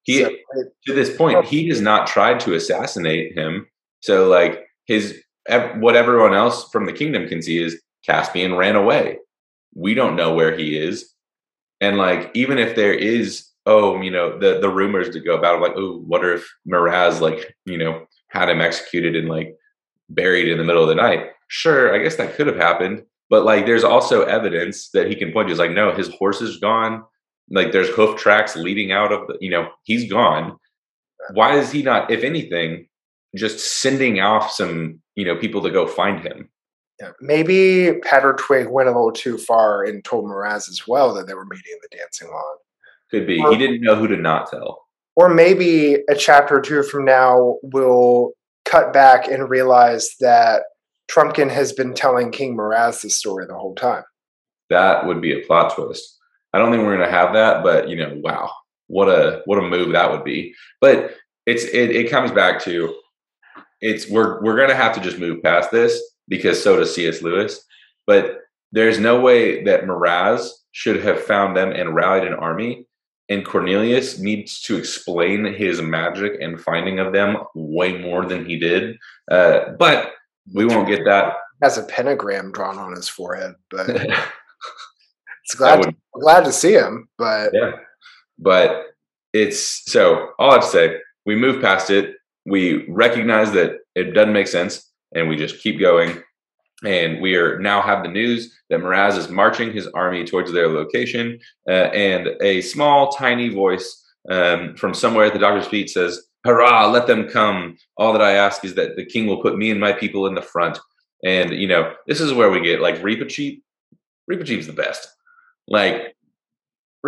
He 0.05 0.21
so, 0.21 0.31
to 0.87 0.95
this 0.95 1.17
point, 1.17 1.37
oh. 1.37 1.43
he 1.43 1.69
has 1.69 1.81
not 1.81 2.07
tried 2.07 2.41
to 2.41 2.55
assassinate 2.55 3.37
him. 3.37 3.67
So 4.01 4.29
like 4.29 4.67
his 4.87 5.21
what 5.77 5.97
everyone 5.97 6.35
else 6.35 6.71
from 6.71 6.87
the 6.87 6.93
kingdom 6.93 7.29
can 7.29 7.43
see 7.43 7.59
is 7.59 7.81
Caspian 8.05 8.55
ran 8.55 8.77
away. 8.77 9.19
We 9.75 9.95
don't 9.95 10.17
know 10.17 10.35
where 10.35 10.57
he 10.57 10.77
is. 10.77 11.13
And 11.81 11.99
like 11.99 12.31
even 12.35 12.59
if 12.59 12.75
there 12.75 12.95
is 12.95 13.47
oh, 13.67 14.01
you 14.01 14.11
know, 14.11 14.39
the 14.39 14.61
the 14.61 14.69
rumors 14.69 15.11
to 15.11 15.21
go 15.21 15.37
about 15.37 15.61
like, 15.61 15.73
oh, 15.77 16.03
what 16.07 16.25
if 16.25 16.49
Miraz 16.65 17.21
like, 17.21 17.55
you 17.65 17.79
know, 17.79 18.07
had 18.29 18.49
him 18.49 18.61
executed 18.61 19.17
and 19.17 19.29
like 19.29 19.55
buried 20.09 20.49
in 20.49 20.59
the 20.59 20.65
middle 20.65 20.83
of 20.83 20.89
the 20.89 20.95
night? 20.95 21.31
Sure, 21.49 21.95
I 21.95 22.03
guess 22.03 22.17
that 22.17 22.35
could 22.35 22.47
have 22.47 22.57
happened. 22.57 23.05
But 23.31 23.45
like 23.45 23.67
there's 23.67 23.85
also 23.85 24.23
evidence 24.23 24.91
that 24.91 25.09
he 25.09 25.15
can 25.15 25.33
point 25.33 25.49
to. 25.49 25.53
Is 25.53 25.59
like, 25.59 25.71
no, 25.71 25.93
his 25.93 26.09
horse 26.09 26.41
is 26.41 26.59
gone. 26.59 27.05
Like 27.51 27.73
there's 27.73 27.89
hoof 27.89 28.19
tracks 28.19 28.57
leading 28.57 28.93
out 28.93 29.13
of 29.13 29.27
the, 29.27 29.37
you 29.41 29.51
know, 29.51 29.69
he's 29.85 30.11
gone. 30.11 30.57
Why 31.35 31.57
is 31.57 31.71
he 31.71 31.83
not, 31.83 32.11
if 32.11 32.25
anything, 32.25 32.89
just 33.37 33.81
sending 33.81 34.21
off 34.21 34.51
some, 34.51 35.01
you 35.15 35.25
know, 35.25 35.37
people 35.37 35.63
to 35.63 35.71
go 35.71 35.87
find 35.87 36.21
him? 36.21 36.49
Maybe 37.21 37.99
Patter 38.03 38.35
Twig 38.39 38.69
went 38.69 38.89
a 38.89 38.93
little 38.93 39.13
too 39.13 39.39
far 39.39 39.83
and 39.83 40.05
told 40.05 40.29
Miraz 40.29 40.69
as 40.69 40.87
well 40.87 41.13
that 41.15 41.27
they 41.27 41.35
were 41.35 41.45
meeting 41.45 41.73
in 41.73 41.79
the 41.83 41.97
dancing 41.97 42.29
lawn. 42.29 42.57
Could 43.13 43.27
be. 43.27 43.41
Or, 43.41 43.53
he 43.53 43.59
didn't 43.59 43.83
know 43.83 43.95
who 43.95 44.09
to 44.09 44.17
not 44.17 44.51
tell. 44.51 44.87
Or 45.15 45.29
maybe 45.29 45.99
a 46.09 46.15
chapter 46.15 46.59
or 46.59 46.61
two 46.61 46.83
from 46.83 47.05
now 47.05 47.59
we'll 47.63 48.33
cut 48.65 48.93
back 48.93 49.29
and 49.29 49.51
realize 49.51 50.15
that 50.21 50.63
Trumpkin 51.11 51.51
has 51.51 51.73
been 51.73 51.93
telling 51.93 52.31
King 52.31 52.57
Miraz 52.57 53.03
this 53.03 53.19
story 53.19 53.47
the 53.47 53.55
whole 53.55 53.75
time. 53.75 54.05
That 54.71 55.07
would 55.07 55.21
be 55.21 55.33
a 55.33 55.45
plot 55.47 55.75
twist. 55.75 56.19
I 56.55 56.59
don't 56.59 56.71
think 56.71 56.83
we're 56.83 56.97
going 56.97 57.09
to 57.09 57.15
have 57.15 57.35
that, 57.35 57.63
but 57.63 57.89
you 57.89 57.97
know, 57.97 58.19
wow, 58.23 58.51
what 58.87 59.09
a 59.09 59.43
what 59.45 59.59
a 59.59 59.63
move 59.63 59.93
that 59.93 60.11
would 60.11 60.25
be. 60.25 60.55
But 60.81 61.15
it's 61.45 61.65
it, 61.65 61.91
it 61.91 62.11
comes 62.11 62.31
back 62.31 62.61
to 62.63 62.95
it's 63.81 64.09
we're 64.09 64.43
we're 64.43 64.57
going 64.57 64.69
to 64.69 64.75
have 64.75 64.95
to 64.95 65.01
just 65.01 65.19
move 65.19 65.43
past 65.43 65.71
this 65.71 66.01
because 66.29 66.63
so 66.63 66.77
does 66.77 66.95
C.S. 66.95 67.21
Lewis. 67.21 67.63
But 68.07 68.39
there's 68.71 68.99
no 68.99 69.21
way 69.21 69.63
that 69.65 69.87
Miraz 69.87 70.63
should 70.73 71.03
have 71.05 71.23
found 71.23 71.57
them 71.57 71.73
and 71.73 71.95
rallied 71.95 72.25
an 72.25 72.35
army. 72.35 72.87
And 73.29 73.47
Cornelius 73.47 74.19
needs 74.19 74.61
to 74.63 74.77
explain 74.77 75.55
his 75.55 75.81
magic 75.81 76.41
and 76.41 76.61
finding 76.61 76.99
of 76.99 77.13
them 77.13 77.37
way 77.55 77.97
more 77.99 78.27
than 78.27 78.45
he 78.45 78.59
did. 78.59 78.97
Uh, 79.31 79.71
but 79.79 80.13
we 80.53 80.67
won't 80.67 80.89
get 80.89 81.05
that. 81.05 81.35
Has 81.63 81.79
a 81.79 81.85
pentagram 81.85 82.53
drawn 82.53 82.79
on 82.79 82.93
his 82.93 83.09
forehead, 83.09 83.55
but 83.71 83.89
it's 85.45 85.55
glad 85.57 85.79
would, 85.79 85.91
to, 85.91 85.97
glad 86.21 86.45
to 86.45 86.53
see 86.53 86.73
him. 86.73 87.09
But 87.17 87.51
yeah, 87.55 87.73
but 88.39 88.87
it's 89.33 89.91
so 89.91 90.31
all 90.39 90.51
I 90.51 90.55
have 90.55 90.65
to 90.65 90.69
say. 90.69 90.97
We 91.25 91.37
move 91.37 91.63
past 91.63 91.91
it. 91.91 92.17
We 92.45 92.91
recognize 92.91 93.53
that 93.53 93.77
it 93.95 94.13
doesn't 94.13 94.33
make 94.33 94.49
sense, 94.49 94.91
and 95.15 95.29
we 95.29 95.37
just 95.37 95.63
keep 95.63 95.79
going. 95.79 96.21
And 96.85 97.21
we 97.21 97.37
are 97.37 97.59
now 97.61 97.81
have 97.81 98.03
the 98.03 98.11
news 98.11 98.53
that 98.69 98.81
Miraz 98.81 99.17
is 99.17 99.29
marching 99.29 99.73
his 99.73 99.87
army 99.89 100.25
towards 100.25 100.53
their 100.53 100.69
location, 100.69 101.39
uh, 101.69 101.91
and 101.95 102.29
a 102.41 102.61
small, 102.63 103.13
tiny 103.13 103.49
voice 103.49 104.05
um, 104.29 104.75
from 104.77 104.95
somewhere 104.95 105.27
at 105.27 105.33
the 105.33 105.39
doctor's 105.39 105.69
feet 105.69 105.91
says, 105.91 106.27
hurrah, 106.45 106.89
let 106.91 107.07
them 107.07 107.29
come. 107.29 107.77
All 107.97 108.13
that 108.13 108.23
I 108.23 108.33
ask 108.33 108.65
is 108.65 108.75
that 108.75 108.97
the 108.97 109.05
king 109.05 109.27
will 109.27 109.41
put 109.41 109.57
me 109.57 109.71
and 109.71 109.81
my 109.81 109.93
people 109.93 110.27
in 110.27 110.35
the 110.35 110.43
front. 110.43 110.79
And, 111.25 111.53
you 111.53 111.69
know, 111.69 111.95
this 112.07 112.21
is 112.21 112.33
where 112.33 112.51
we 112.51 112.61
get 112.61 112.81
like 112.81 112.97
Reepicheep. 112.97 113.61
Reepicheep's 114.29 114.67
the 114.67 114.73
best. 114.73 115.09
Like, 115.69 116.17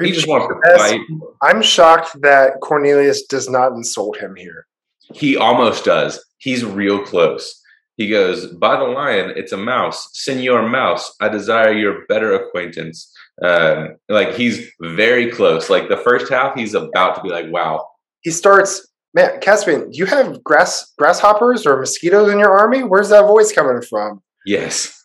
he 0.01 0.13
just 0.13 0.29
wants 0.29 0.49
to 0.49 0.77
fight. 0.77 1.01
I'm 1.43 1.63
shocked 1.63 2.21
that 2.23 2.61
Cornelius 2.61 3.25
does 3.27 3.49
not 3.49 3.73
insult 3.73 4.19
him 4.19 4.35
here. 4.37 4.67
He 5.13 5.37
almost 5.37 5.85
does. 5.85 6.25
He's 6.39 6.65
real 6.65 7.05
close. 7.05 7.61
He 7.97 8.09
goes, 8.09 8.47
By 8.47 8.77
the 8.77 8.85
lion, 8.85 9.33
it's 9.37 9.53
a 9.53 9.57
mouse. 9.57 10.09
Senor 10.13 10.69
Mouse, 10.69 11.15
I 11.21 11.29
desire 11.29 11.73
your 11.73 12.07
better 12.07 12.35
acquaintance. 12.35 13.13
Um, 13.43 13.97
like 14.09 14.35
he's 14.35 14.69
very 14.81 15.31
close. 15.31 15.71
Like 15.71 15.89
the 15.89 15.97
first 15.97 16.31
half, 16.31 16.55
he's 16.55 16.75
about 16.75 17.17
to 17.17 17.23
be 17.23 17.31
like, 17.31 17.47
Wow. 17.51 17.87
He 18.21 18.31
starts 18.31 18.87
Man, 19.15 19.39
Caspian, 19.41 19.91
do 19.91 19.99
you 19.99 20.07
have 20.07 20.43
grass 20.43 20.93
grasshoppers 20.99 21.67
or 21.67 21.79
mosquitoes 21.79 22.33
in 22.33 22.41
your 22.41 22.59
army? 22.59 22.83
Where's 22.83 23.11
that 23.11 23.27
voice 23.27 23.53
coming 23.53 23.81
from? 23.81 24.21
Yes. 24.45 25.01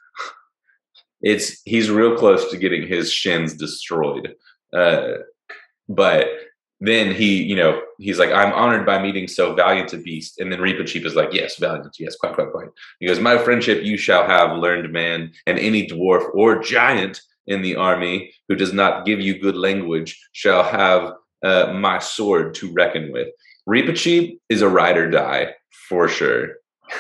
It's 1.22 1.62
he's 1.66 1.92
real 1.92 2.18
close 2.18 2.50
to 2.50 2.58
getting 2.58 2.88
his 2.88 3.12
shins 3.12 3.54
destroyed. 3.54 4.34
Uh, 4.74 5.10
but 5.88 6.26
then 6.82 7.14
he, 7.14 7.44
you 7.44 7.56
know, 7.56 7.82
he's 7.98 8.20
like, 8.20 8.32
I'm 8.32 8.54
honored 8.54 8.86
by 8.86 9.02
meeting 9.02 9.28
so 9.28 9.54
valiant 9.54 9.94
a 9.94 9.98
beast. 9.98 10.40
And 10.40 10.52
then 10.52 10.60
Reepicheep 10.60 11.06
is 11.06 11.16
like, 11.16 11.34
Yes, 11.34 11.58
valiant, 11.58 11.96
yes, 12.00 12.16
quite, 12.16 12.36
quite, 12.36 12.52
quite. 12.52 12.70
He 13.00 13.08
goes, 13.08 13.20
My 13.20 13.38
friendship 13.38 13.84
you 13.84 13.98
shall 13.98 14.26
have, 14.26 14.58
learned 14.58 14.92
man, 14.92 15.32
and 15.46 15.60
any 15.60 15.88
dwarf 15.88 16.30
or 16.34 16.62
giant 16.62 17.22
in 17.48 17.62
the 17.62 17.76
army 17.76 18.32
who 18.48 18.56
does 18.56 18.74
not 18.74 19.06
give 19.06 19.20
you 19.20 19.40
good 19.40 19.56
language 19.56 20.20
shall 20.32 20.64
have 20.64 21.14
uh, 21.44 21.74
my 21.74 22.00
sword 22.00 22.54
to 22.56 22.72
reckon 22.72 23.12
with. 23.12 23.28
Reepicheep 23.68 24.40
is 24.50 24.62
a 24.62 24.70
ride 24.70 24.98
or 24.98 25.10
die 25.10 25.56
for 25.90 26.08
sure. 26.08 26.56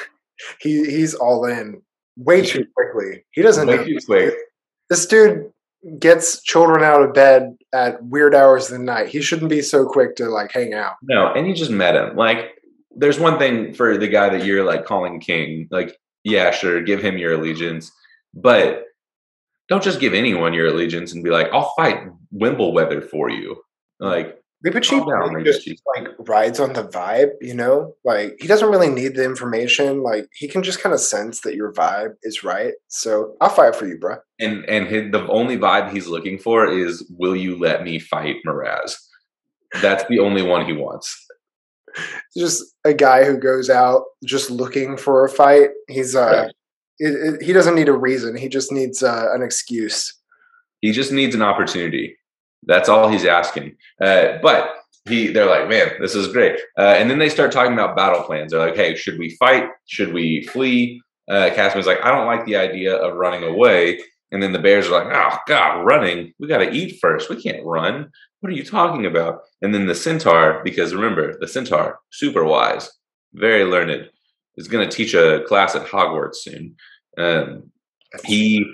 he 0.59 0.89
he's 0.89 1.13
all 1.15 1.45
in 1.45 1.81
way 2.17 2.41
too 2.41 2.65
quickly. 2.75 3.23
He 3.31 3.41
doesn't 3.41 3.67
way 3.67 3.85
too 3.85 3.99
quick. 4.05 4.33
This 4.89 5.05
dude 5.05 5.51
gets 5.99 6.41
children 6.43 6.83
out 6.83 7.01
of 7.01 7.13
bed 7.13 7.55
at 7.73 8.03
weird 8.03 8.35
hours 8.35 8.69
of 8.69 8.77
the 8.77 8.83
night. 8.83 9.07
He 9.07 9.21
shouldn't 9.21 9.49
be 9.49 9.61
so 9.61 9.85
quick 9.85 10.15
to 10.17 10.29
like 10.29 10.51
hang 10.51 10.73
out. 10.73 10.95
No, 11.03 11.31
and 11.33 11.47
you 11.47 11.55
just 11.55 11.71
met 11.71 11.95
him. 11.95 12.15
Like, 12.15 12.51
there's 12.95 13.19
one 13.19 13.37
thing 13.37 13.73
for 13.73 13.97
the 13.97 14.07
guy 14.07 14.29
that 14.29 14.45
you're 14.45 14.65
like 14.65 14.85
calling 14.85 15.19
king. 15.19 15.67
Like, 15.71 15.97
yeah, 16.23 16.51
sure, 16.51 16.81
give 16.81 17.01
him 17.01 17.17
your 17.17 17.33
allegiance, 17.33 17.91
but 18.33 18.83
don't 19.69 19.83
just 19.83 19.99
give 19.99 20.13
anyone 20.13 20.53
your 20.53 20.67
allegiance 20.67 21.13
and 21.13 21.23
be 21.23 21.29
like, 21.29 21.47
I'll 21.53 21.73
fight 21.77 22.09
Wimbleweather 22.35 23.07
for 23.07 23.29
you. 23.29 23.61
Like, 23.99 24.38
Reepicheep 24.65 25.07
down, 25.07 25.45
just 25.45 25.65
like 25.95 26.09
rides 26.19 26.59
on 26.59 26.73
the 26.73 26.83
vibe, 26.83 27.29
you 27.39 27.53
know. 27.53 27.95
Like 28.03 28.35
he 28.41 28.47
doesn't 28.47 28.69
really 28.69 28.89
need 28.89 29.15
the 29.15 29.23
information. 29.23 30.03
Like 30.03 30.27
he 30.33 30.49
can 30.49 30.63
just 30.63 30.81
kind 30.81 30.93
of 30.93 30.99
sense 30.99 31.41
that 31.41 31.55
your 31.55 31.71
vibe 31.71 32.15
is 32.23 32.43
right. 32.43 32.73
So 32.89 33.37
I'll 33.39 33.49
fight 33.49 33.73
for 33.73 33.87
you, 33.87 33.97
bro. 33.97 34.17
And 34.37 34.65
and 34.65 34.85
his, 34.85 35.11
the 35.13 35.25
only 35.27 35.57
vibe 35.57 35.91
he's 35.93 36.07
looking 36.07 36.37
for 36.37 36.69
is, 36.69 37.09
"Will 37.17 37.37
you 37.37 37.57
let 37.57 37.83
me 37.83 37.99
fight 37.99 38.35
Miraz?" 38.43 38.97
That's 39.81 40.03
the 40.09 40.19
only 40.19 40.41
one 40.41 40.65
he 40.65 40.73
wants. 40.73 41.25
Just 42.35 42.61
a 42.83 42.93
guy 42.93 43.23
who 43.23 43.37
goes 43.37 43.69
out 43.69 44.03
just 44.25 44.51
looking 44.51 44.97
for 44.97 45.23
a 45.23 45.29
fight. 45.29 45.69
He's 45.87 46.17
uh, 46.17 46.43
right. 46.43 46.51
it, 46.99 47.35
it, 47.35 47.41
he 47.43 47.53
doesn't 47.53 47.75
need 47.75 47.87
a 47.87 47.93
reason. 47.93 48.35
He 48.35 48.49
just 48.49 48.73
needs 48.73 49.01
uh, 49.03 49.27
an 49.33 49.41
excuse. 49.41 50.13
He 50.81 50.91
just 50.91 51.13
needs 51.13 51.33
an 51.33 51.41
opportunity 51.41 52.18
that's 52.69 52.87
all 52.87 53.09
he's 53.09 53.25
asking. 53.25 53.75
Uh, 53.99 54.37
but 54.41 54.75
he, 55.07 55.27
they're 55.27 55.49
like, 55.49 55.67
man, 55.67 55.91
this 55.99 56.13
is 56.13 56.31
great. 56.31 56.59
Uh, 56.77 56.95
and 56.97 57.09
then 57.09 57.17
they 57.17 57.29
start 57.29 57.51
talking 57.51 57.73
about 57.73 57.95
battle 57.95 58.23
plans. 58.23 58.51
They're 58.51 58.65
like, 58.65 58.75
hey, 58.75 58.95
should 58.95 59.17
we 59.17 59.35
fight? 59.37 59.69
Should 59.87 60.13
we 60.13 60.43
flee? 60.43 61.01
Uh, 61.29 61.49
Caspian's 61.53 61.87
like, 61.87 62.03
I 62.03 62.11
don't 62.11 62.27
like 62.27 62.45
the 62.45 62.55
idea 62.55 62.95
of 62.95 63.17
running 63.17 63.43
away. 63.43 63.99
And 64.31 64.41
then 64.43 64.53
the 64.53 64.59
bears 64.59 64.87
are 64.87 65.03
like, 65.03 65.11
oh 65.11 65.37
God, 65.47 65.81
running. 65.83 66.33
We 66.39 66.47
got 66.47 66.59
to 66.59 66.71
eat 66.71 66.99
first. 67.01 67.29
We 67.29 67.41
can't 67.41 67.65
run. 67.65 68.11
What 68.41 68.51
are 68.51 68.55
you 68.55 68.63
talking 68.63 69.05
about? 69.05 69.41
And 69.61 69.73
then 69.73 69.87
the 69.87 69.95
centaur, 69.95 70.61
because 70.63 70.93
remember, 70.93 71.37
the 71.39 71.47
centaur, 71.47 71.99
super 72.11 72.45
wise, 72.45 72.91
very 73.33 73.63
learned, 73.63 74.09
is 74.57 74.67
going 74.67 74.87
to 74.87 74.95
teach 74.95 75.15
a 75.15 75.43
class 75.47 75.75
at 75.75 75.87
Hogwarts 75.87 76.35
soon. 76.35 76.75
Um, 77.17 77.71
he 78.25 78.65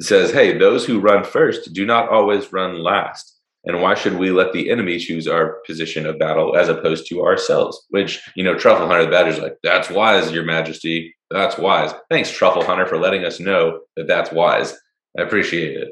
says, 0.00 0.30
Hey, 0.32 0.56
those 0.58 0.84
who 0.84 1.00
run 1.00 1.24
first 1.24 1.72
do 1.72 1.86
not 1.86 2.10
always 2.10 2.52
run 2.52 2.82
last. 2.82 3.37
And 3.64 3.82
why 3.82 3.94
should 3.94 4.18
we 4.18 4.30
let 4.30 4.52
the 4.52 4.70
enemy 4.70 4.98
choose 4.98 5.26
our 5.26 5.58
position 5.66 6.06
of 6.06 6.18
battle 6.18 6.56
as 6.56 6.68
opposed 6.68 7.08
to 7.08 7.24
ourselves? 7.24 7.86
Which, 7.90 8.20
you 8.34 8.44
know, 8.44 8.54
Truffle 8.54 8.86
Hunter 8.86 9.04
the 9.04 9.10
Badger's 9.10 9.38
like, 9.38 9.56
That's 9.62 9.90
wise, 9.90 10.30
Your 10.32 10.44
Majesty. 10.44 11.14
That's 11.30 11.58
wise. 11.58 11.92
Thanks, 12.08 12.30
Truffle 12.30 12.64
Hunter, 12.64 12.86
for 12.86 12.98
letting 12.98 13.24
us 13.24 13.40
know 13.40 13.80
that 13.96 14.06
that's 14.06 14.32
wise. 14.32 14.74
I 15.18 15.22
appreciate 15.22 15.76
it. 15.76 15.88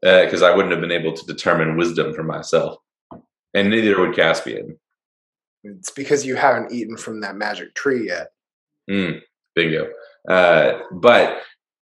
Because 0.00 0.42
uh, 0.42 0.46
I 0.46 0.54
wouldn't 0.54 0.72
have 0.72 0.80
been 0.80 0.92
able 0.92 1.12
to 1.12 1.26
determine 1.26 1.76
wisdom 1.76 2.14
for 2.14 2.22
myself. 2.22 2.76
And 3.54 3.70
neither 3.70 4.00
would 4.00 4.14
Caspian. 4.14 4.78
It's 5.64 5.90
because 5.90 6.24
you 6.24 6.36
haven't 6.36 6.72
eaten 6.72 6.96
from 6.96 7.20
that 7.22 7.34
magic 7.34 7.74
tree 7.74 8.06
yet. 8.06 8.28
Mm, 8.88 9.20
bingo. 9.56 9.90
Uh, 10.28 10.80
but 10.92 11.40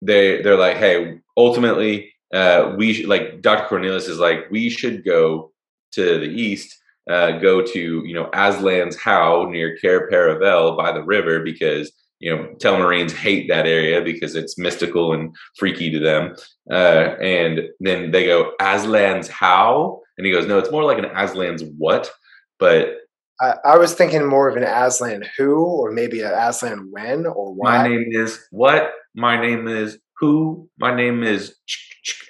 they 0.01 0.41
they're 0.41 0.57
like, 0.57 0.77
hey, 0.77 1.19
ultimately, 1.35 2.13
uh, 2.33 2.73
we 2.77 2.93
should, 2.93 3.07
like 3.07 3.41
Dr. 3.41 3.67
Cornelius 3.67 4.07
is 4.07 4.19
like, 4.19 4.49
we 4.51 4.69
should 4.69 5.03
go 5.03 5.51
to 5.93 6.19
the 6.19 6.27
east, 6.27 6.77
uh, 7.09 7.31
go 7.39 7.61
to 7.61 8.05
you 8.05 8.13
know 8.13 8.29
Aslan's 8.33 8.95
How 8.95 9.47
near 9.49 9.77
Cair 9.77 10.09
Paravel 10.09 10.77
by 10.77 10.91
the 10.91 11.03
river 11.03 11.39
because 11.39 11.91
you 12.19 12.35
know 12.35 12.53
Telmarines 12.57 13.11
hate 13.11 13.47
that 13.49 13.65
area 13.65 14.01
because 14.01 14.35
it's 14.35 14.57
mystical 14.57 15.13
and 15.13 15.35
freaky 15.57 15.89
to 15.89 15.99
them. 15.99 16.35
Uh, 16.69 17.15
and 17.19 17.61
then 17.79 18.11
they 18.11 18.25
go 18.25 18.53
Aslan's 18.61 19.27
How, 19.27 20.01
and 20.17 20.25
he 20.25 20.31
goes, 20.31 20.45
no, 20.45 20.59
it's 20.59 20.71
more 20.71 20.83
like 20.83 20.99
an 20.99 21.05
Aslan's 21.05 21.63
what, 21.77 22.11
but 22.59 22.97
I, 23.41 23.55
I 23.65 23.77
was 23.77 23.93
thinking 23.93 24.25
more 24.25 24.49
of 24.49 24.57
an 24.57 24.63
Aslan 24.63 25.23
who, 25.37 25.63
or 25.63 25.91
maybe 25.91 26.21
an 26.21 26.33
Aslan 26.33 26.89
when, 26.91 27.25
or 27.25 27.53
why. 27.53 27.77
My 27.77 27.87
name 27.87 28.05
is 28.11 28.47
what? 28.51 28.91
My 29.15 29.39
name 29.39 29.67
is 29.67 29.97
who? 30.19 30.69
My 30.77 30.93
name 30.95 31.23
is 31.23 31.55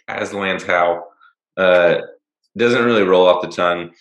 Aslan's 0.09 0.63
how. 0.63 1.05
Uh, 1.57 2.01
doesn't 2.57 2.85
really 2.85 3.03
roll 3.03 3.27
off 3.27 3.41
the 3.41 3.47
tongue, 3.47 3.91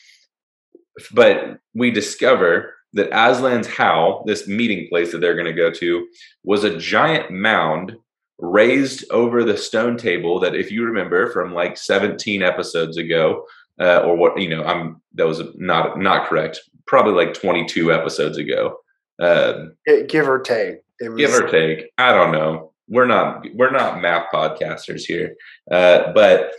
but 1.13 1.59
we 1.75 1.91
discover 1.91 2.75
that 2.95 3.11
Aslan's 3.11 3.67
how, 3.67 4.25
this 4.27 4.49
meeting 4.49 4.89
place 4.89 5.13
that 5.13 5.19
they're 5.19 5.35
going 5.35 5.47
to 5.47 5.53
go 5.53 5.71
to, 5.71 6.07
was 6.45 6.65
a 6.65 6.79
giant 6.79 7.31
mound 7.31 7.95
raised 8.39 9.05
over 9.11 9.45
the 9.45 9.57
stone 9.57 9.97
table 9.97 10.41
that, 10.41 10.55
if 10.55 10.71
you 10.71 10.85
remember 10.85 11.31
from 11.31 11.53
like 11.53 11.77
17 11.77 12.43
episodes 12.43 12.97
ago, 12.97 13.45
uh, 13.81 14.01
or 14.01 14.17
what 14.17 14.41
you 14.41 14.49
know, 14.49 14.65
I'm 14.65 15.01
that 15.15 15.27
was 15.27 15.43
not 15.57 15.99
not 15.99 16.29
correct. 16.29 16.61
Probably 16.87 17.13
like 17.13 17.35
22 17.35 17.93
episodes 17.93 18.39
ago, 18.39 18.79
uh, 19.21 19.67
give 20.09 20.29
or 20.29 20.41
take. 20.41 20.79
Was, 21.01 21.17
give 21.17 21.33
or 21.33 21.47
take. 21.47 21.91
I 21.97 22.13
don't 22.13 22.33
know. 22.33 22.68
We're 22.89 23.07
not 23.07 23.47
we're 23.55 23.71
not 23.71 24.01
math 24.01 24.33
podcasters 24.33 25.03
here, 25.03 25.35
uh, 25.71 26.13
but 26.13 26.53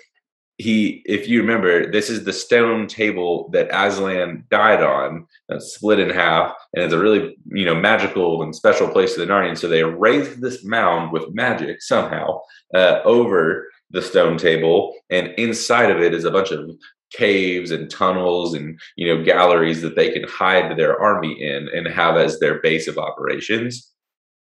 he, 0.60 1.02
if 1.06 1.30
you 1.30 1.40
remember, 1.40 1.90
this 1.90 2.10
is 2.10 2.26
the 2.26 2.34
stone 2.34 2.86
table 2.86 3.50
that 3.54 3.70
Aslan 3.72 4.44
died 4.52 4.84
on, 4.84 5.26
uh, 5.50 5.58
split 5.58 6.00
in 6.00 6.10
half, 6.10 6.54
and 6.74 6.84
it's 6.84 6.94
a 6.94 7.00
really, 7.00 7.38
you 7.46 7.64
know, 7.64 7.76
magical 7.76 8.44
and 8.44 8.54
special 8.54 8.90
place 8.90 9.14
to 9.14 9.22
the 9.22 9.26
Narnians. 9.26 9.60
So 9.60 9.70
they 9.70 9.86
raised 9.86 10.42
this 10.42 10.66
mound 10.66 11.14
with 11.14 11.34
magic 11.34 11.82
somehow 11.82 12.42
uh, 12.76 13.00
over 13.06 13.70
the 13.92 14.02
stone 14.02 14.38
table, 14.38 14.94
and 15.10 15.30
inside 15.38 15.92
of 15.92 16.02
it 16.02 16.14
is 16.14 16.26
a 16.26 16.32
bunch 16.32 16.52
of 16.52 16.70
caves 17.12 17.72
and 17.72 17.90
tunnels 17.90 18.54
and 18.54 18.80
you 18.96 19.08
know 19.08 19.24
galleries 19.24 19.82
that 19.82 19.96
they 19.96 20.12
can 20.12 20.24
hide 20.28 20.78
their 20.78 21.00
army 21.02 21.42
in 21.42 21.68
and 21.70 21.88
have 21.88 22.18
as 22.18 22.38
their 22.40 22.60
base 22.60 22.88
of 22.88 22.98
operations. 22.98 23.94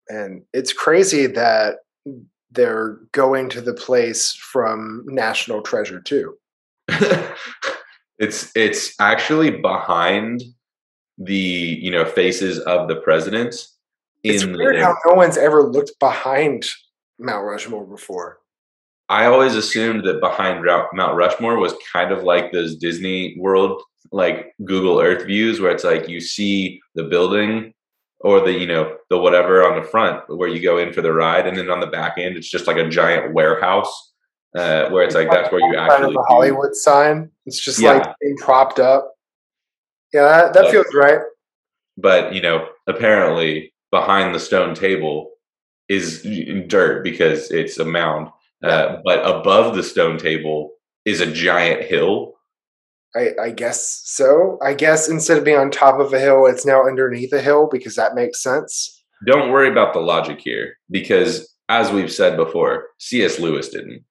And 0.09 0.43
it's 0.53 0.73
crazy 0.73 1.27
that 1.27 1.77
they're 2.51 2.99
going 3.11 3.49
to 3.49 3.61
the 3.61 3.73
place 3.73 4.33
from 4.33 5.03
National 5.07 5.61
Treasure 5.61 6.01
too. 6.01 6.35
it's 8.17 8.51
it's 8.55 8.93
actually 8.99 9.51
behind 9.51 10.43
the 11.17 11.35
you 11.35 11.91
know 11.91 12.05
faces 12.05 12.59
of 12.59 12.87
the 12.87 12.95
presidents. 12.97 13.77
It's 14.23 14.45
weird 14.45 14.77
the, 14.77 14.83
how 14.83 14.95
no 15.05 15.13
one's 15.13 15.37
ever 15.37 15.63
looked 15.63 15.91
behind 15.99 16.65
Mount 17.19 17.45
Rushmore 17.45 17.85
before. 17.85 18.39
I 19.09 19.25
always 19.25 19.55
assumed 19.55 20.05
that 20.05 20.21
behind 20.21 20.63
Mount 20.65 21.15
Rushmore 21.15 21.57
was 21.57 21.73
kind 21.91 22.11
of 22.11 22.23
like 22.23 22.51
those 22.51 22.75
Disney 22.75 23.35
World 23.39 23.81
like 24.11 24.53
Google 24.65 24.99
Earth 24.99 25.25
views 25.25 25.59
where 25.59 25.71
it's 25.71 25.83
like 25.83 26.07
you 26.07 26.19
see 26.19 26.81
the 26.95 27.03
building 27.03 27.73
or 28.21 28.41
the 28.41 28.51
you 28.51 28.67
know 28.67 28.97
the 29.09 29.17
whatever 29.17 29.63
on 29.63 29.81
the 29.81 29.87
front 29.87 30.23
where 30.27 30.49
you 30.49 30.61
go 30.61 30.77
in 30.77 30.93
for 30.93 31.01
the 31.01 31.13
ride, 31.13 31.47
and 31.47 31.57
then 31.57 31.69
on 31.69 31.79
the 31.79 31.87
back 31.87 32.17
end 32.17 32.35
it's 32.37 32.49
just 32.49 32.67
like 32.67 32.77
a 32.77 32.89
giant 32.89 33.33
warehouse 33.33 34.09
uh, 34.55 34.89
where 34.89 35.03
it's 35.03 35.15
like 35.15 35.29
that's 35.29 35.51
where 35.51 35.61
you 35.61 35.77
actually 35.77 36.13
the 36.13 36.25
Hollywood 36.27 36.75
sign. 36.75 37.29
It's 37.45 37.59
just 37.59 37.79
yeah. 37.79 37.93
like 37.93 38.15
being 38.21 38.37
propped 38.37 38.79
up. 38.79 39.13
Yeah, 40.13 40.23
that, 40.23 40.53
that 40.53 40.63
but, 40.63 40.71
feels 40.71 40.87
right. 40.93 41.19
But 41.97 42.33
you 42.33 42.41
know, 42.41 42.67
apparently 42.87 43.73
behind 43.91 44.33
the 44.33 44.39
stone 44.39 44.73
table 44.73 45.31
is 45.87 46.23
dirt 46.67 47.03
because 47.03 47.51
it's 47.51 47.77
a 47.79 47.85
mound. 47.85 48.29
Uh, 48.63 48.97
but 49.05 49.19
above 49.19 49.75
the 49.75 49.83
stone 49.83 50.17
table 50.17 50.71
is 51.05 51.21
a 51.21 51.31
giant 51.31 51.83
hill 51.83 52.33
I, 53.15 53.29
I, 53.41 53.49
guess 53.51 54.01
so. 54.05 54.59
I 54.61 54.73
guess 54.73 55.09
instead 55.09 55.37
of 55.37 55.43
being 55.43 55.57
on 55.57 55.71
top 55.71 55.99
of 55.99 56.13
a 56.13 56.19
hill, 56.19 56.45
it's 56.45 56.65
now 56.65 56.85
underneath 56.85 57.33
a 57.33 57.41
hill 57.41 57.67
because 57.71 57.95
that 57.95 58.15
makes 58.15 58.43
sense. 58.43 59.03
Don't 59.25 59.51
worry 59.51 59.69
about 59.69 59.93
the 59.93 59.99
logic 59.99 60.39
here 60.39 60.77
because, 60.89 61.53
as 61.69 61.91
we've 61.91 62.11
said 62.11 62.37
before, 62.37 62.87
C.S. 62.99 63.39
Lewis 63.39 63.69
didn't. 63.69 64.03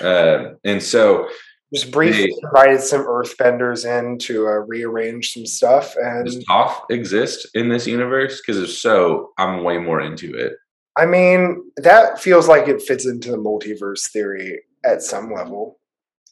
Uh, 0.00 0.54
and 0.64 0.82
so. 0.82 1.28
Just 1.74 1.90
briefly 1.90 2.28
they, 2.28 2.34
invited 2.42 2.80
some 2.80 3.02
earthbenders 3.02 3.84
in 3.84 4.18
to 4.20 4.46
uh, 4.46 4.64
rearrange 4.66 5.34
some 5.34 5.44
stuff. 5.44 5.94
And 5.96 6.24
does 6.24 6.42
Toph 6.46 6.80
exist 6.90 7.46
in 7.54 7.68
this 7.68 7.86
universe? 7.86 8.40
Because 8.40 8.62
if 8.62 8.70
so, 8.70 9.32
I'm 9.36 9.62
way 9.62 9.76
more 9.76 10.00
into 10.00 10.32
it. 10.34 10.54
I 10.96 11.04
mean, 11.04 11.62
that 11.76 12.20
feels 12.20 12.48
like 12.48 12.66
it 12.66 12.82
fits 12.82 13.06
into 13.06 13.30
the 13.30 13.36
multiverse 13.36 14.10
theory 14.10 14.62
at 14.84 15.02
some 15.02 15.32
level. 15.32 15.77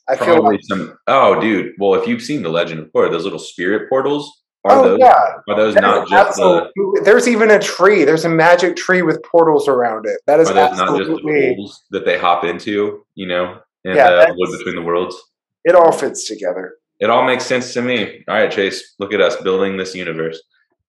I 0.09 0.17
feel 0.17 0.43
like 0.43 0.61
some. 0.63 0.97
Oh, 1.07 1.41
dude. 1.41 1.75
Well, 1.79 1.95
if 1.95 2.07
you've 2.07 2.23
seen 2.23 2.43
the 2.43 2.49
Legend 2.49 2.81
of 2.81 2.93
Korra, 2.93 3.11
those 3.11 3.25
little 3.25 3.39
spirit 3.39 3.89
portals 3.89 4.43
are 4.65 4.79
oh, 4.79 4.83
those 4.83 4.99
yeah. 5.01 5.33
are 5.49 5.57
those 5.57 5.75
that 5.75 5.81
not 5.81 6.09
just 6.09 6.37
the, 6.37 7.03
There's 7.05 7.29
even 7.29 7.51
a 7.51 7.59
tree. 7.59 8.05
There's 8.05 8.25
a 8.25 8.29
magic 8.29 8.77
tree 8.77 9.03
with 9.03 9.23
portals 9.23 9.69
around 9.69 10.07
it. 10.07 10.21
That 10.27 10.41
is 10.41 10.51
not 10.51 10.77
just 10.77 11.09
the 11.09 11.55
holes 11.57 11.85
that 11.91 12.05
they 12.05 12.19
hop 12.19 12.45
into. 12.45 13.05
You 13.15 13.27
know, 13.27 13.61
and 13.85 13.97
yeah, 13.97 14.27
the 14.27 14.35
wood 14.37 14.57
between 14.59 14.77
the 14.77 14.83
worlds. 14.83 15.17
It 15.65 15.75
all 15.75 15.93
fits 15.93 16.27
together. 16.27 16.75
It 17.01 17.11
all 17.11 17.25
makes 17.25 17.45
sense 17.45 17.75
to 17.75 17.83
me. 17.83 18.25
All 18.29 18.35
right, 18.35 18.51
Chase. 18.51 18.95
Look 18.99 19.13
at 19.13 19.21
us 19.21 19.37
building 19.43 19.77
this 19.77 19.95
universe. 19.95 20.41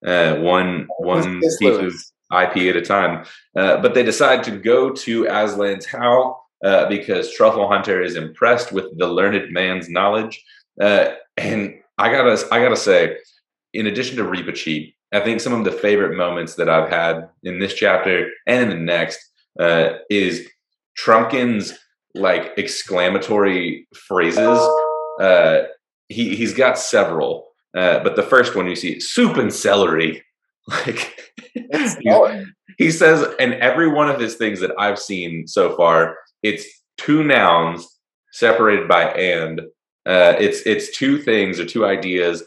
Uh, 0.05 0.35
one 0.35 0.87
one 0.99 1.41
piece 1.41 1.61
of 1.61 1.93
IP 2.31 2.57
at 2.69 2.75
a 2.75 2.81
time. 2.81 3.25
Uh, 3.55 3.77
but 3.77 3.93
they 3.93 4.03
decide 4.03 4.43
to 4.43 4.51
go 4.51 4.91
to 4.91 5.25
Aslan's 5.25 5.85
How 5.85 6.41
uh, 6.63 6.87
because 6.89 7.33
Truffle 7.33 7.67
Hunter 7.67 8.01
is 8.01 8.15
impressed 8.15 8.71
with 8.71 8.97
the 8.97 9.07
learned 9.07 9.51
man's 9.51 9.89
knowledge. 9.89 10.43
Uh, 10.81 11.09
and 11.37 11.75
I 11.97 12.11
gotta, 12.11 12.37
I 12.51 12.59
gotta 12.59 12.77
say, 12.77 13.17
in 13.73 13.87
addition 13.87 14.17
to 14.17 14.23
Reepicheep, 14.23 14.93
I 15.13 15.19
think 15.19 15.39
some 15.39 15.53
of 15.53 15.63
the 15.63 15.71
favorite 15.71 16.17
moments 16.17 16.55
that 16.55 16.69
I've 16.69 16.89
had 16.89 17.29
in 17.43 17.59
this 17.59 17.73
chapter 17.73 18.29
and 18.45 18.63
in 18.63 18.69
the 18.69 18.83
next 18.83 19.19
uh, 19.59 19.99
is 20.09 20.47
Trumpkin's 20.99 21.77
like 22.13 22.53
exclamatory 22.57 23.87
phrases. 23.93 24.59
Uh, 25.19 25.63
he 26.09 26.35
he's 26.35 26.53
got 26.53 26.77
several, 26.77 27.47
uh, 27.75 27.99
but 27.99 28.15
the 28.15 28.23
first 28.23 28.55
one 28.55 28.67
you 28.67 28.75
see 28.75 28.99
soup 28.99 29.37
and 29.37 29.53
celery. 29.53 30.23
Like 30.69 31.17
he 32.77 32.91
says, 32.91 33.25
and 33.39 33.53
every 33.53 33.87
one 33.87 34.09
of 34.09 34.19
his 34.19 34.35
things 34.35 34.59
that 34.59 34.71
I've 34.77 34.99
seen 34.99 35.47
so 35.47 35.77
far 35.77 36.17
it's 36.43 36.65
two 36.97 37.23
nouns 37.23 37.87
separated 38.31 38.87
by 38.87 39.11
and. 39.11 39.61
Uh, 40.05 40.33
it's 40.39 40.61
it's 40.61 40.95
two 40.95 41.17
things 41.17 41.59
or 41.59 41.65
two 41.65 41.85
ideas, 41.85 42.41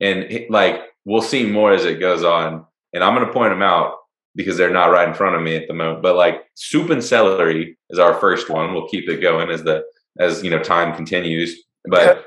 and 0.00 0.28
like 0.50 0.80
we'll 1.04 1.22
see 1.22 1.46
more 1.46 1.72
as 1.72 1.84
it 1.84 2.00
goes 2.00 2.24
on. 2.24 2.66
And 2.92 3.04
I'm 3.04 3.14
going 3.14 3.24
to 3.24 3.32
point 3.32 3.52
them 3.52 3.62
out 3.62 3.94
because 4.34 4.56
they're 4.56 4.72
not 4.72 4.90
right 4.90 5.08
in 5.08 5.14
front 5.14 5.36
of 5.36 5.42
me 5.42 5.56
at 5.56 5.68
the 5.68 5.74
moment. 5.74 6.02
But 6.02 6.16
like 6.16 6.44
soup 6.54 6.90
and 6.90 7.02
celery 7.02 7.78
is 7.90 7.98
our 7.98 8.14
first 8.14 8.50
one. 8.50 8.72
We'll 8.72 8.88
keep 8.88 9.08
it 9.08 9.20
going 9.20 9.50
as 9.50 9.62
the 9.62 9.84
as 10.18 10.42
you 10.42 10.50
know 10.50 10.62
time 10.62 10.94
continues. 10.94 11.62
But 11.86 12.24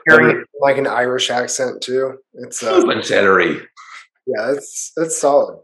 like 0.62 0.78
an 0.78 0.88
Irish 0.88 1.30
accent 1.32 1.82
too. 1.82 2.18
It's 2.36 2.62
uh, 2.62 2.80
soup 2.80 2.90
and 2.90 3.04
celery. 3.04 3.60
Yeah, 4.26 4.52
that's 4.54 4.92
that's 4.96 5.20
solid. 5.20 5.60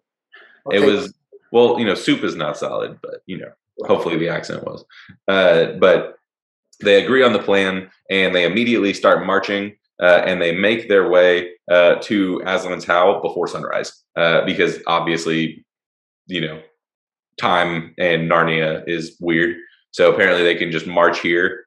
It 0.71 0.79
was 0.79 1.13
well, 1.51 1.79
you 1.79 1.85
know, 1.85 1.95
soup 1.95 2.23
is 2.23 2.35
not 2.35 2.57
solid, 2.57 2.99
but 3.01 3.21
you 3.25 3.37
know, 3.37 3.51
Hopefully, 3.81 4.17
the 4.17 4.29
accent 4.29 4.63
was. 4.63 4.85
Uh, 5.27 5.73
but 5.79 6.17
they 6.81 7.03
agree 7.03 7.23
on 7.23 7.33
the 7.33 7.39
plan 7.39 7.89
and 8.09 8.35
they 8.35 8.45
immediately 8.45 8.93
start 8.93 9.25
marching 9.25 9.75
uh, 10.01 10.21
and 10.25 10.41
they 10.41 10.51
make 10.51 10.89
their 10.89 11.09
way 11.09 11.51
uh, 11.71 11.95
to 12.01 12.41
Aslan's 12.45 12.85
How 12.85 13.21
before 13.21 13.47
sunrise 13.47 14.03
uh, 14.15 14.43
because 14.45 14.79
obviously, 14.87 15.65
you 16.27 16.41
know, 16.41 16.61
time 17.39 17.93
and 17.97 18.29
Narnia 18.29 18.83
is 18.87 19.17
weird. 19.19 19.55
So 19.91 20.11
apparently, 20.11 20.43
they 20.43 20.55
can 20.55 20.71
just 20.71 20.87
march 20.87 21.19
here 21.19 21.65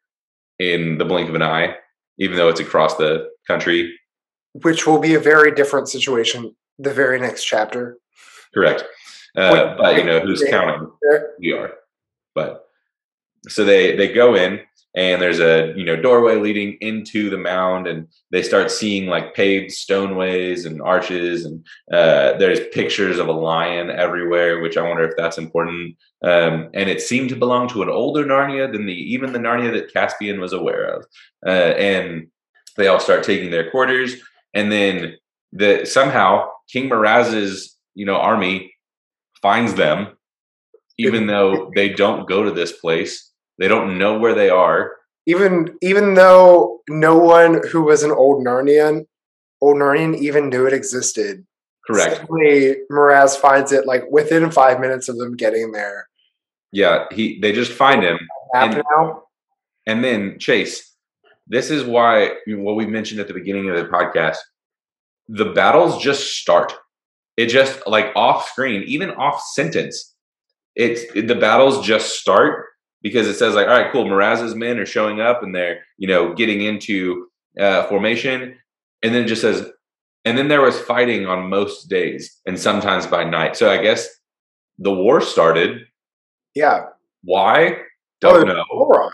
in 0.59 0.99
the 0.99 1.05
blink 1.05 1.29
of 1.29 1.35
an 1.35 1.43
eye, 1.43 1.77
even 2.19 2.37
though 2.37 2.49
it's 2.49 2.61
across 2.61 2.97
the 2.97 3.29
country. 3.47 3.97
Which 4.63 4.87
will 4.87 4.99
be 4.99 5.15
a 5.15 5.21
very 5.21 5.55
different 5.55 5.89
situation 5.89 6.57
the 6.79 6.93
very 6.93 7.21
next 7.21 7.45
chapter. 7.45 7.99
Correct. 8.53 8.85
Uh, 9.37 9.77
but 9.77 9.97
you 9.97 10.05
know 10.05 10.21
who's 10.21 10.43
counting? 10.49 10.91
We 11.39 11.53
are. 11.53 11.73
But 12.37 12.69
so 13.49 13.65
they 13.65 13.97
they 13.97 14.13
go 14.13 14.37
in 14.37 14.61
and 14.97 15.21
there's 15.21 15.41
a 15.41 15.73
you 15.77 15.85
know 15.85 15.95
doorway 15.95 16.37
leading 16.37 16.79
into 16.81 17.29
the 17.29 17.37
mound 17.37 17.87
and 17.87 18.09
they 18.31 18.43
start 18.43 18.71
seeing 18.71 19.07
like 19.07 19.35
paved 19.35 19.71
stoneways 19.71 20.65
and 20.65 20.81
arches 20.81 21.45
and 21.45 21.65
uh, 21.93 22.33
there's 22.39 22.61
pictures 22.73 23.19
of 23.19 23.29
a 23.29 23.33
lion 23.33 23.91
everywhere 23.91 24.61
which 24.61 24.77
i 24.77 24.83
wonder 24.83 25.05
if 25.05 25.17
that's 25.17 25.39
important. 25.39 25.97
Um, 26.25 26.71
and 26.75 26.89
it 26.89 27.03
seemed 27.03 27.29
to 27.29 27.37
belong 27.37 27.69
to 27.69 27.83
an 27.83 27.91
older 27.91 28.25
narnia 28.25 28.73
than 28.73 28.87
the 28.87 28.95
even 28.95 29.33
the 29.33 29.39
narnia 29.39 29.73
that 29.73 29.93
caspian 29.93 30.41
was 30.41 30.53
aware 30.53 30.85
of. 30.85 31.05
Uh, 31.47 31.75
and 31.91 32.29
they 32.77 32.89
all 32.89 33.01
start 33.01 33.23
taking 33.23 33.51
their 33.51 33.71
quarters 33.71 34.17
and 34.55 34.73
then 34.73 35.17
the 35.53 35.85
somehow 35.85 36.49
king 36.73 36.89
miraz's 36.89 37.77
you 37.95 38.07
know 38.07 38.17
army 38.17 38.73
finds 39.41 39.75
them 39.75 40.16
even 40.99 41.27
though 41.27 41.71
they 41.75 41.91
don't 41.91 42.29
go 42.29 42.43
to 42.43 42.51
this 42.51 42.73
place. 42.73 43.31
They 43.59 43.69
don't 43.69 43.99
know 43.99 44.19
where 44.19 44.35
they 44.35 44.51
are. 44.51 44.93
Even 45.27 45.77
even 45.83 46.15
though 46.15 46.81
no 46.89 47.17
one 47.19 47.67
who 47.69 47.83
was 47.83 48.03
an 48.03 48.13
old 48.13 48.45
Narnian, 48.45 49.07
old 49.61 49.77
Narnian 49.77 50.17
even 50.19 50.49
knew 50.49 50.67
it 50.67 50.73
existed. 50.73 51.45
Correct. 51.87 52.17
Suddenly, 52.17 52.77
Miraz 52.91 53.37
finds 53.37 53.73
it 53.73 53.87
like 53.87 54.05
within 54.11 54.51
five 54.51 54.81
minutes 54.81 55.09
of 55.09 55.19
them 55.19 55.37
getting 55.37 55.73
there. 55.73 56.09
Yeah, 56.73 57.07
he 57.11 57.41
they 57.41 57.53
just 57.53 57.73
find 57.73 58.03
him, 58.03 58.19
And- 58.55 58.83
and 59.87 60.05
then 60.05 60.39
Chase. 60.39 60.93
This 61.49 61.71
is 61.71 61.85
why 61.85 62.33
what 62.49 62.75
we 62.75 62.87
mentioned 62.87 63.21
at 63.21 63.29
the 63.29 63.35
beginning 63.35 63.71
of 63.71 63.77
the 63.77 63.85
podcast. 63.85 64.39
The 65.29 65.47
battles 65.47 66.03
just 66.03 66.37
start. 66.37 66.75
It 67.37 67.47
just 67.47 67.87
like 67.87 68.13
off 68.17 68.49
screen, 68.49 68.83
even 68.87 69.11
off 69.11 69.41
sentence. 69.43 70.16
It's 70.77 71.03
it- 71.15 71.27
the 71.27 71.35
battles 71.35 71.85
just 71.85 72.21
start 72.21 72.67
because 73.03 73.27
it 73.27 73.35
says 73.35 73.55
like, 73.55 73.67
all 73.67 73.73
right, 73.79 73.91
cool. 73.93 74.07
Miraz's 74.07 74.55
men 74.55 74.79
are 74.79 74.87
showing 74.87 75.21
up 75.21 75.43
and 75.43 75.55
they're 75.55 75.81
you 75.99 76.07
know 76.07 76.35
getting 76.35 76.61
into 76.63 77.27
uh, 77.59 77.85
formation, 77.89 78.57
and 79.03 79.15
then 79.15 79.25
it 79.25 79.29
just 79.29 79.41
says, 79.43 79.69
and 80.27 80.37
then 80.37 80.49
there 80.49 80.61
was 80.63 80.79
fighting 80.81 81.27
on 81.27 81.49
most 81.49 81.89
days 81.89 82.41
and 82.47 82.59
sometimes 82.59 83.07
by 83.07 83.25
night. 83.25 83.57
So 83.57 83.71
I 83.71 83.79
guess 83.79 84.09
the 84.79 84.93
war 84.93 85.21
started. 85.21 85.87
Yeah. 86.55 86.87
Why? 87.23 87.79
Don't 88.21 88.49
Oh, 88.49 88.53
know. 88.55 88.65
Moron. 88.73 89.13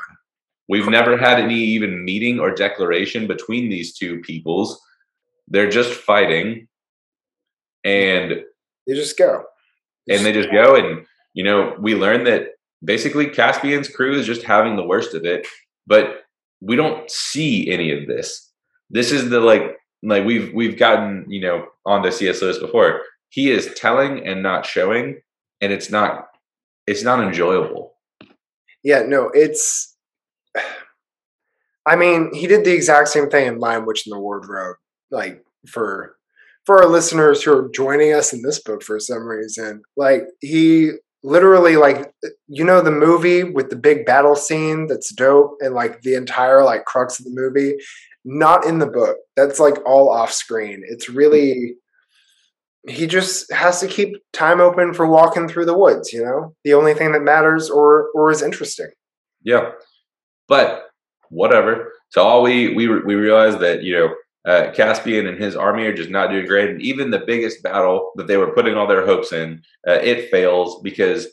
We've 0.69 0.89
never 0.89 1.17
had 1.17 1.39
any 1.41 1.55
even 1.55 2.05
meeting 2.05 2.41
or 2.41 2.51
declaration 2.53 3.27
between 3.27 3.69
these 3.69 3.97
two 3.97 4.21
peoples. 4.21 4.81
They're 5.49 5.69
just 5.71 5.93
fighting, 5.93 6.67
and 7.85 8.43
They 8.87 8.95
just 8.95 9.19
go. 9.19 9.45
and 10.09 10.25
they 10.25 10.33
just 10.33 10.51
go 10.51 10.77
and 10.77 11.05
you 11.35 11.45
know 11.45 11.77
we 11.79 11.95
learn 11.95 12.25
that 12.25 12.49
basically 12.85 13.29
Caspian's 13.29 13.89
crew 13.89 14.19
is 14.19 14.27
just 14.27 14.43
having 14.43 14.77
the 14.77 14.87
worst 14.87 15.15
of 15.15 15.25
it, 15.25 15.47
but 15.87 16.23
we 16.61 16.77
don't 16.77 17.11
see 17.11 17.71
any 17.71 17.93
of 17.93 18.07
this. 18.07 18.51
This 18.91 19.11
is 19.11 19.31
the 19.31 19.41
like 19.41 19.79
like 20.03 20.25
we've 20.25 20.53
we've 20.53 20.79
gotten 20.79 21.27
you 21.29 21.41
know 21.41 21.67
on 21.87 22.03
the 22.03 22.13
C.S. 22.13 22.43
Lewis 22.43 22.59
before. 22.59 23.03
He 23.31 23.51
is 23.51 23.73
telling 23.75 24.27
and 24.27 24.43
not 24.43 24.67
showing, 24.67 25.21
and 25.61 25.73
it's 25.73 25.91
not 25.91 26.27
it's 26.87 27.03
not 27.03 27.21
enjoyable. 27.21 27.95
Yeah, 28.83 29.03
no, 29.07 29.31
it's. 29.33 29.97
I 31.85 31.97
mean, 31.97 32.33
he 32.33 32.47
did 32.47 32.65
the 32.65 32.73
exact 32.73 33.09
same 33.09 33.29
thing 33.29 33.49
in 33.49 33.59
Lion 33.59 33.87
Witch 33.87 34.07
in 34.07 34.13
the 34.13 34.21
Wardrobe. 34.21 34.77
Like 35.11 35.45
for 35.69 36.17
for 36.65 36.81
our 36.81 36.89
listeners 36.89 37.43
who 37.43 37.53
are 37.53 37.71
joining 37.75 38.13
us 38.13 38.33
in 38.33 38.43
this 38.43 38.63
book 38.63 38.85
for 38.85 39.01
some 39.01 39.25
reason, 39.25 39.83
like 39.97 40.23
he 40.41 40.93
literally 41.23 41.77
like 41.77 42.13
you 42.49 42.65
know 42.65 42.81
the 42.81 42.91
movie 42.91 43.45
with 43.45 43.71
the 43.71 43.77
big 43.77 44.05
battle 44.05 44.37
scene 44.37 44.87
that's 44.87 45.13
dope 45.15 45.57
and 45.61 45.75
like 45.75 46.03
the 46.03 46.15
entire 46.15 46.65
like 46.65 46.85
crux 46.85 47.19
of 47.19 47.25
the 47.25 47.31
movie? 47.33 47.77
Not 48.25 48.65
in 48.65 48.79
the 48.79 48.87
book. 48.87 49.17
That's 49.37 49.59
like 49.59 49.75
all 49.85 50.11
off 50.11 50.33
screen. 50.33 50.83
It's 50.87 51.09
really 51.09 51.75
he 52.89 53.07
just 53.07 53.53
has 53.53 53.79
to 53.81 53.87
keep 53.87 54.17
time 54.33 54.61
open 54.61 54.93
for 54.93 55.07
walking 55.07 55.49
through 55.49 55.67
the 55.67 55.79
woods 55.79 56.13
you 56.13 56.25
know? 56.25 56.55
The 56.65 56.75
only 56.75 56.95
thing 56.95 57.13
that 57.13 57.23
matters 57.23 57.71
or 57.71 58.09
or 58.15 58.31
is 58.31 58.43
interesting. 58.43 58.91
Yeah, 59.43 59.73
but 60.49 60.85
whatever. 61.31 61.93
So 62.11 62.23
all 62.23 62.43
we 62.43 62.75
we 62.75 62.89
we 62.89 63.15
realized 63.15 63.61
that 63.61 63.83
you 63.83 63.95
know 63.97 64.15
uh, 64.45 64.73
Caspian 64.75 65.27
and 65.27 65.41
his 65.41 65.55
army 65.55 65.85
are 65.85 65.95
just 65.95 66.11
not 66.11 66.31
doing 66.31 66.47
great, 66.47 66.71
and 66.71 66.83
even 66.83 67.11
the 67.11 67.25
biggest 67.27 67.63
battle 67.63 68.13
that 68.17 68.27
they 68.27 68.37
were 68.37 68.55
putting 68.55 68.75
all 68.75 68.87
their 68.87 69.07
hopes 69.07 69.33
in, 69.33 69.63
uh, 69.87 69.99
it 70.03 70.31
fails 70.31 70.81
because 70.83 71.29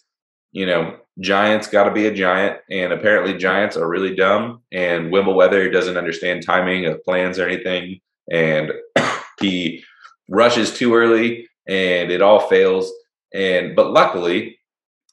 you 0.51 0.65
know 0.65 0.95
giants 1.19 1.67
got 1.67 1.85
to 1.85 1.91
be 1.91 2.05
a 2.05 2.13
giant, 2.13 2.59
and 2.69 2.93
apparently 2.93 3.37
giants 3.37 3.75
are 3.75 3.89
really 3.89 4.15
dumb, 4.15 4.61
and 4.71 5.11
Wimbleweather 5.11 5.71
doesn't 5.71 5.97
understand 5.97 6.45
timing 6.45 6.85
of 6.85 7.03
plans 7.03 7.39
or 7.39 7.47
anything, 7.47 7.99
and 8.31 8.71
he 9.39 9.83
rushes 10.29 10.71
too 10.73 10.93
early, 10.95 11.47
and 11.67 12.11
it 12.11 12.21
all 12.21 12.39
fails. 12.39 12.91
And 13.33 13.75
but 13.75 13.91
luckily, 13.91 14.59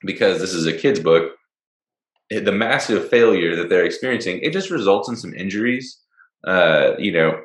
because 0.04 0.40
this 0.40 0.52
is 0.52 0.66
a 0.66 0.76
kids 0.76 1.00
book, 1.00 1.32
the 2.30 2.52
massive 2.52 3.08
failure 3.08 3.56
that 3.56 3.68
they're 3.68 3.84
experiencing, 3.84 4.40
it 4.40 4.52
just 4.52 4.70
results 4.70 5.08
in 5.08 5.16
some 5.16 5.34
injuries. 5.34 5.98
Uh, 6.46 6.92
you 6.98 7.10
know, 7.10 7.40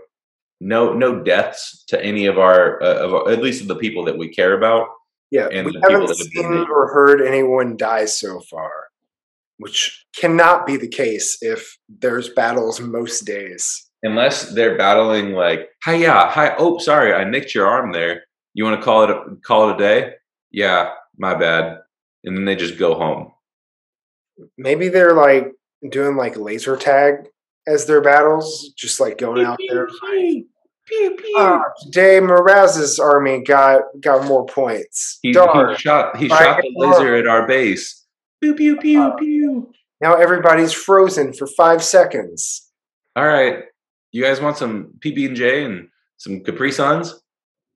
no 0.62 0.94
no 0.94 1.22
deaths 1.24 1.84
to 1.88 2.02
any 2.06 2.28
of 2.28 2.38
our, 2.38 2.82
uh, 2.84 2.98
of 3.06 3.14
our, 3.16 3.30
at 3.32 3.42
least 3.42 3.62
of 3.64 3.68
the 3.68 3.76
people 3.76 4.06
that 4.06 4.18
we 4.18 4.30
care 4.30 4.54
about. 4.54 4.88
yeah 5.32 5.48
And 5.52 5.66
we 5.66 5.74
the 5.74 5.82
haven't 5.82 6.08
that 6.08 6.18
have 6.18 6.28
seen 6.28 6.52
named. 6.54 6.70
or 6.70 6.94
heard 6.94 7.20
anyone 7.22 7.76
die 7.78 8.06
so 8.06 8.40
far 8.42 8.72
which 9.58 10.06
cannot 10.16 10.66
be 10.66 10.76
the 10.78 10.88
case 10.88 11.38
if 11.42 11.78
there's 11.88 12.30
battles 12.30 12.80
most 12.82 13.26
days 13.26 13.88
Unless 14.04 14.54
they're 14.56 14.78
battling 14.78 15.34
like, 15.34 15.70
hi 15.84 15.94
yeah, 15.96 16.30
hi. 16.32 16.56
Oh, 16.58 16.80
sorry, 16.80 17.14
I 17.14 17.24
nicked 17.24 17.54
your 17.54 17.68
arm 17.68 17.92
there. 17.92 18.24
You 18.56 18.64
want 18.66 18.80
to 18.80 18.84
call 18.84 19.04
it 19.04 19.12
a, 19.12 19.36
call 19.44 19.70
it 19.70 19.76
a 19.76 19.78
day? 19.78 20.14
Yeah, 20.50 20.94
my 21.20 21.36
bad. 21.36 21.78
And 22.24 22.36
then 22.36 22.46
they 22.46 22.56
just 22.56 22.80
go 22.80 22.96
home. 22.96 23.32
maybe 24.58 24.90
they're 24.90 25.14
like 25.14 25.52
doing 25.88 26.16
like 26.18 26.36
laser 26.36 26.76
tag 26.78 27.30
as 27.68 27.86
their 27.86 28.02
battles, 28.02 28.74
just 28.76 29.00
like 29.00 29.20
going 29.20 29.46
out 29.46 29.60
there. 29.70 29.88
Pew, 30.92 31.16
pew. 31.16 31.36
Ah, 31.38 31.62
today 31.84 32.20
Miraz's 32.20 33.00
army 33.00 33.42
got 33.44 33.84
got 34.02 34.28
more 34.28 34.46
points. 34.46 35.20
He, 35.22 35.30
he 35.30 35.34
shot 35.34 36.18
he 36.18 36.28
Right. 36.28 36.40
shot 36.44 36.62
the 36.62 36.72
laser 36.76 37.16
at 37.16 37.28
our 37.28 37.48
base. 37.48 38.06
Pew 38.42 38.54
pew 38.56 38.76
pew 38.78 39.02
Uh, 39.02 39.16
pew. 39.16 39.72
Now 40.02 40.16
everybody's 40.16 40.74
frozen 40.74 41.32
for 41.32 41.48
five 41.48 41.82
seconds. 41.84 42.70
All 43.16 43.26
right, 43.28 43.64
you 44.12 44.22
guys 44.24 44.42
want 44.42 44.58
some 44.58 44.94
PB 45.00 45.28
and 45.28 45.36
J 45.36 45.64
and 45.64 45.88
some 46.18 46.42
Capri 46.42 46.72
Suns? 46.72 47.22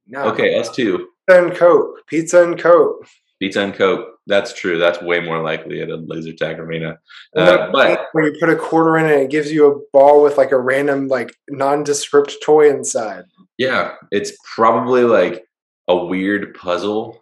No. 0.08 0.24
Okay, 0.30 0.60
us 0.60 0.70
too. 0.76 1.08
Pizza 1.28 1.44
and 1.44 1.56
Coke. 1.56 2.02
Pizza 2.08 2.44
and 2.44 2.60
Coke. 2.60 3.06
Pizza 3.40 3.62
and 3.62 3.74
Coke. 3.74 4.15
That's 4.28 4.54
true. 4.54 4.80
That's 4.80 5.02
way 5.02 5.20
more 5.20 5.42
likely 5.42 5.82
at 5.82 5.90
a 5.90 5.98
laser 5.98 6.34
tag 6.34 6.60
arena. 6.60 6.98
Uh, 7.36 7.70
but 7.72 8.08
when 8.14 8.26
you 8.26 8.36
put 8.40 8.50
a 8.50 8.56
quarter 8.56 8.98
in 8.98 9.06
it, 9.06 9.24
it 9.24 9.30
gives 9.30 9.52
you 9.52 9.72
a 9.72 9.80
ball 9.94 10.24
with 10.24 10.38
like 10.38 10.52
a 10.52 10.60
random 10.60 11.08
like 11.08 11.36
nondescript 11.50 12.36
toy 12.44 12.70
inside. 12.70 13.26
yeah, 13.58 13.94
it's 14.12 14.32
probably 14.56 15.04
like 15.04 15.46
a 15.88 16.06
weird 16.06 16.56
puzzle. 16.56 17.22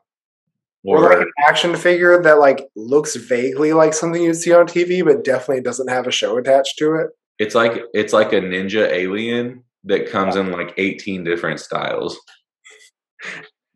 Or 0.86 0.98
Or, 0.98 1.10
like 1.10 1.22
an 1.22 1.32
action 1.48 1.76
figure 1.78 2.22
that 2.22 2.40
like 2.40 2.68
looks 2.76 3.16
vaguely 3.16 3.72
like 3.72 3.94
something 3.94 4.22
you'd 4.22 4.36
see 4.36 4.54
on 4.54 4.68
TV, 4.68 5.04
but 5.04 5.24
definitely 5.24 5.62
doesn't 5.62 5.88
have 5.88 6.08
a 6.08 6.12
show 6.12 6.38
attached 6.38 6.78
to 6.80 6.96
it. 6.96 7.12
it's 7.40 7.56
like 7.56 7.82
it's 7.94 8.14
like 8.14 8.34
a 8.34 8.42
ninja 8.42 8.90
alien 8.90 9.64
that 9.86 10.10
comes 10.10 10.36
in 10.36 10.52
like 10.52 10.74
18 10.78 11.24
different 11.24 11.60
styles. 11.60 12.18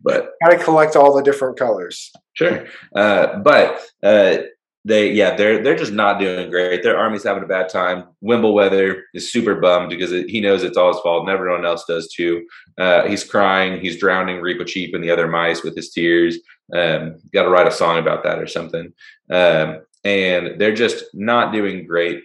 But 0.01 0.33
Gotta 0.43 0.63
collect 0.63 0.95
all 0.95 1.15
the 1.15 1.23
different 1.23 1.57
colors. 1.57 2.11
Sure, 2.33 2.65
uh, 2.95 3.39
but 3.39 3.81
uh, 4.03 4.37
they, 4.85 5.11
yeah, 5.11 5.35
they're 5.35 5.61
they're 5.61 5.75
just 5.75 5.91
not 5.91 6.19
doing 6.19 6.49
great. 6.49 6.83
Their 6.83 6.97
army's 6.97 7.23
having 7.23 7.43
a 7.43 7.47
bad 7.47 7.67
time. 7.67 8.05
Wimbleweather 8.23 9.01
is 9.13 9.31
super 9.31 9.55
bummed 9.55 9.89
because 9.89 10.11
it, 10.11 10.29
he 10.29 10.39
knows 10.39 10.63
it's 10.63 10.77
all 10.77 10.93
his 10.93 11.01
fault, 11.01 11.21
and 11.21 11.29
everyone 11.29 11.65
else 11.65 11.83
does 11.85 12.07
too. 12.13 12.45
Uh, 12.77 13.07
he's 13.07 13.23
crying, 13.23 13.81
he's 13.81 13.99
drowning 13.99 14.37
Reepicheep 14.37 14.93
and 14.93 15.03
the 15.03 15.11
other 15.11 15.27
mice 15.27 15.63
with 15.63 15.75
his 15.75 15.89
tears. 15.89 16.37
Um, 16.73 17.17
Got 17.33 17.43
to 17.43 17.49
write 17.49 17.67
a 17.67 17.71
song 17.71 17.97
about 17.97 18.23
that 18.23 18.39
or 18.39 18.47
something. 18.47 18.93
Um, 19.29 19.81
and 20.03 20.59
they're 20.59 20.75
just 20.75 21.05
not 21.13 21.51
doing 21.51 21.85
great. 21.85 22.23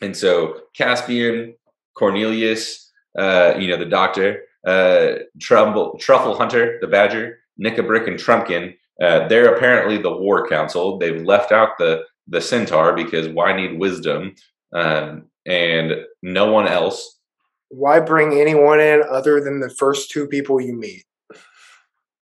And 0.00 0.16
so 0.16 0.62
Caspian, 0.74 1.54
Cornelius, 1.94 2.90
uh, 3.16 3.54
you 3.58 3.68
know, 3.68 3.76
the 3.76 3.86
doctor, 3.86 4.42
uh, 4.66 5.20
Trumble, 5.40 5.96
Truffle 5.98 6.36
Hunter, 6.36 6.78
the 6.80 6.86
Badger, 6.86 7.38
Nikabrik, 7.62 8.08
and 8.08 8.18
Trumpkin. 8.18 8.74
Uh, 9.00 9.28
they're 9.28 9.54
apparently 9.54 9.98
the 9.98 10.14
War 10.14 10.46
Council. 10.48 10.98
They've 10.98 11.22
left 11.22 11.52
out 11.52 11.78
the 11.78 12.04
the 12.28 12.40
Centaur 12.40 12.92
because 12.92 13.28
why 13.28 13.54
need 13.54 13.78
wisdom? 13.78 14.34
Um, 14.74 15.26
and 15.46 15.94
no 16.22 16.50
one 16.50 16.66
else. 16.66 17.20
Why 17.68 18.00
bring 18.00 18.40
anyone 18.40 18.80
in 18.80 19.02
other 19.08 19.40
than 19.40 19.60
the 19.60 19.70
first 19.70 20.10
two 20.10 20.26
people 20.26 20.60
you 20.60 20.74
meet? 20.74 21.04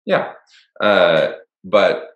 Yeah, 0.05 0.33
uh, 0.81 1.33
but 1.65 2.11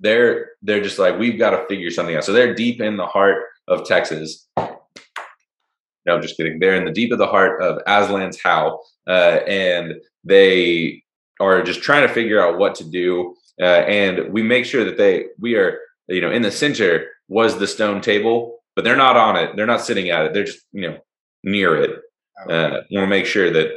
they're 0.00 0.50
they're 0.62 0.82
just 0.82 0.98
like 0.98 1.18
we've 1.18 1.38
got 1.38 1.50
to 1.50 1.66
figure 1.68 1.90
something 1.90 2.16
out. 2.16 2.24
So 2.24 2.32
they're 2.32 2.54
deep 2.54 2.80
in 2.80 2.96
the 2.96 3.06
heart 3.06 3.44
of 3.68 3.86
Texas. 3.86 4.48
No, 4.56 6.14
I'm 6.14 6.22
just 6.22 6.36
kidding. 6.36 6.58
They're 6.58 6.76
in 6.76 6.84
the 6.84 6.92
deep 6.92 7.12
of 7.12 7.18
the 7.18 7.26
heart 7.26 7.60
of 7.62 7.82
Aslan's 7.86 8.40
How, 8.40 8.80
uh, 9.08 9.40
and 9.46 9.94
they 10.24 11.02
are 11.40 11.62
just 11.62 11.82
trying 11.82 12.06
to 12.06 12.12
figure 12.12 12.40
out 12.40 12.58
what 12.58 12.74
to 12.76 12.84
do. 12.84 13.34
Uh, 13.60 13.64
and 13.64 14.32
we 14.32 14.42
make 14.42 14.64
sure 14.64 14.84
that 14.84 14.96
they 14.96 15.26
we 15.38 15.56
are 15.56 15.80
you 16.08 16.20
know 16.20 16.30
in 16.30 16.42
the 16.42 16.50
center 16.50 17.06
was 17.28 17.58
the 17.58 17.66
stone 17.66 18.00
table, 18.00 18.58
but 18.76 18.84
they're 18.84 18.96
not 18.96 19.16
on 19.16 19.36
it. 19.36 19.56
They're 19.56 19.66
not 19.66 19.80
sitting 19.80 20.10
at 20.10 20.26
it. 20.26 20.34
They're 20.34 20.44
just 20.44 20.60
you 20.72 20.88
know 20.88 20.98
near 21.42 21.76
it. 21.76 22.02
Uh, 22.48 22.82
want 22.92 23.04
to 23.04 23.06
make 23.06 23.26
sure 23.26 23.50
that 23.50 23.70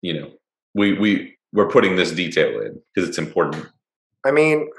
you 0.00 0.18
know 0.18 0.30
we 0.74 0.94
we 0.94 1.36
we're 1.52 1.68
putting 1.68 1.96
this 1.96 2.12
detail 2.12 2.60
in 2.60 2.80
because 2.94 3.08
it's 3.08 3.18
important. 3.18 3.66
I 4.24 4.30
mean, 4.30 4.70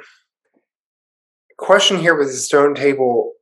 question 1.57 1.99
here 1.99 2.15
with 2.15 2.27
the 2.27 2.33
stone 2.33 2.75
table 2.75 3.33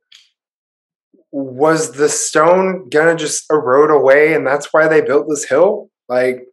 was 1.32 1.92
the 1.92 2.08
stone 2.08 2.88
gonna 2.88 3.14
just 3.14 3.44
erode 3.50 3.90
away 3.90 4.34
and 4.34 4.46
that's 4.46 4.72
why 4.72 4.88
they 4.88 5.00
built 5.00 5.28
this 5.28 5.48
hill? 5.48 5.89
Like, 6.10 6.44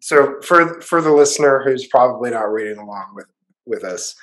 So 0.00 0.40
for 0.42 0.80
for 0.80 1.00
the 1.00 1.12
listener 1.12 1.62
who's 1.64 1.88
probably 1.88 2.30
not 2.30 2.52
reading 2.52 2.78
along 2.78 3.14
with 3.14 3.26
with 3.66 3.82
us, 3.82 4.14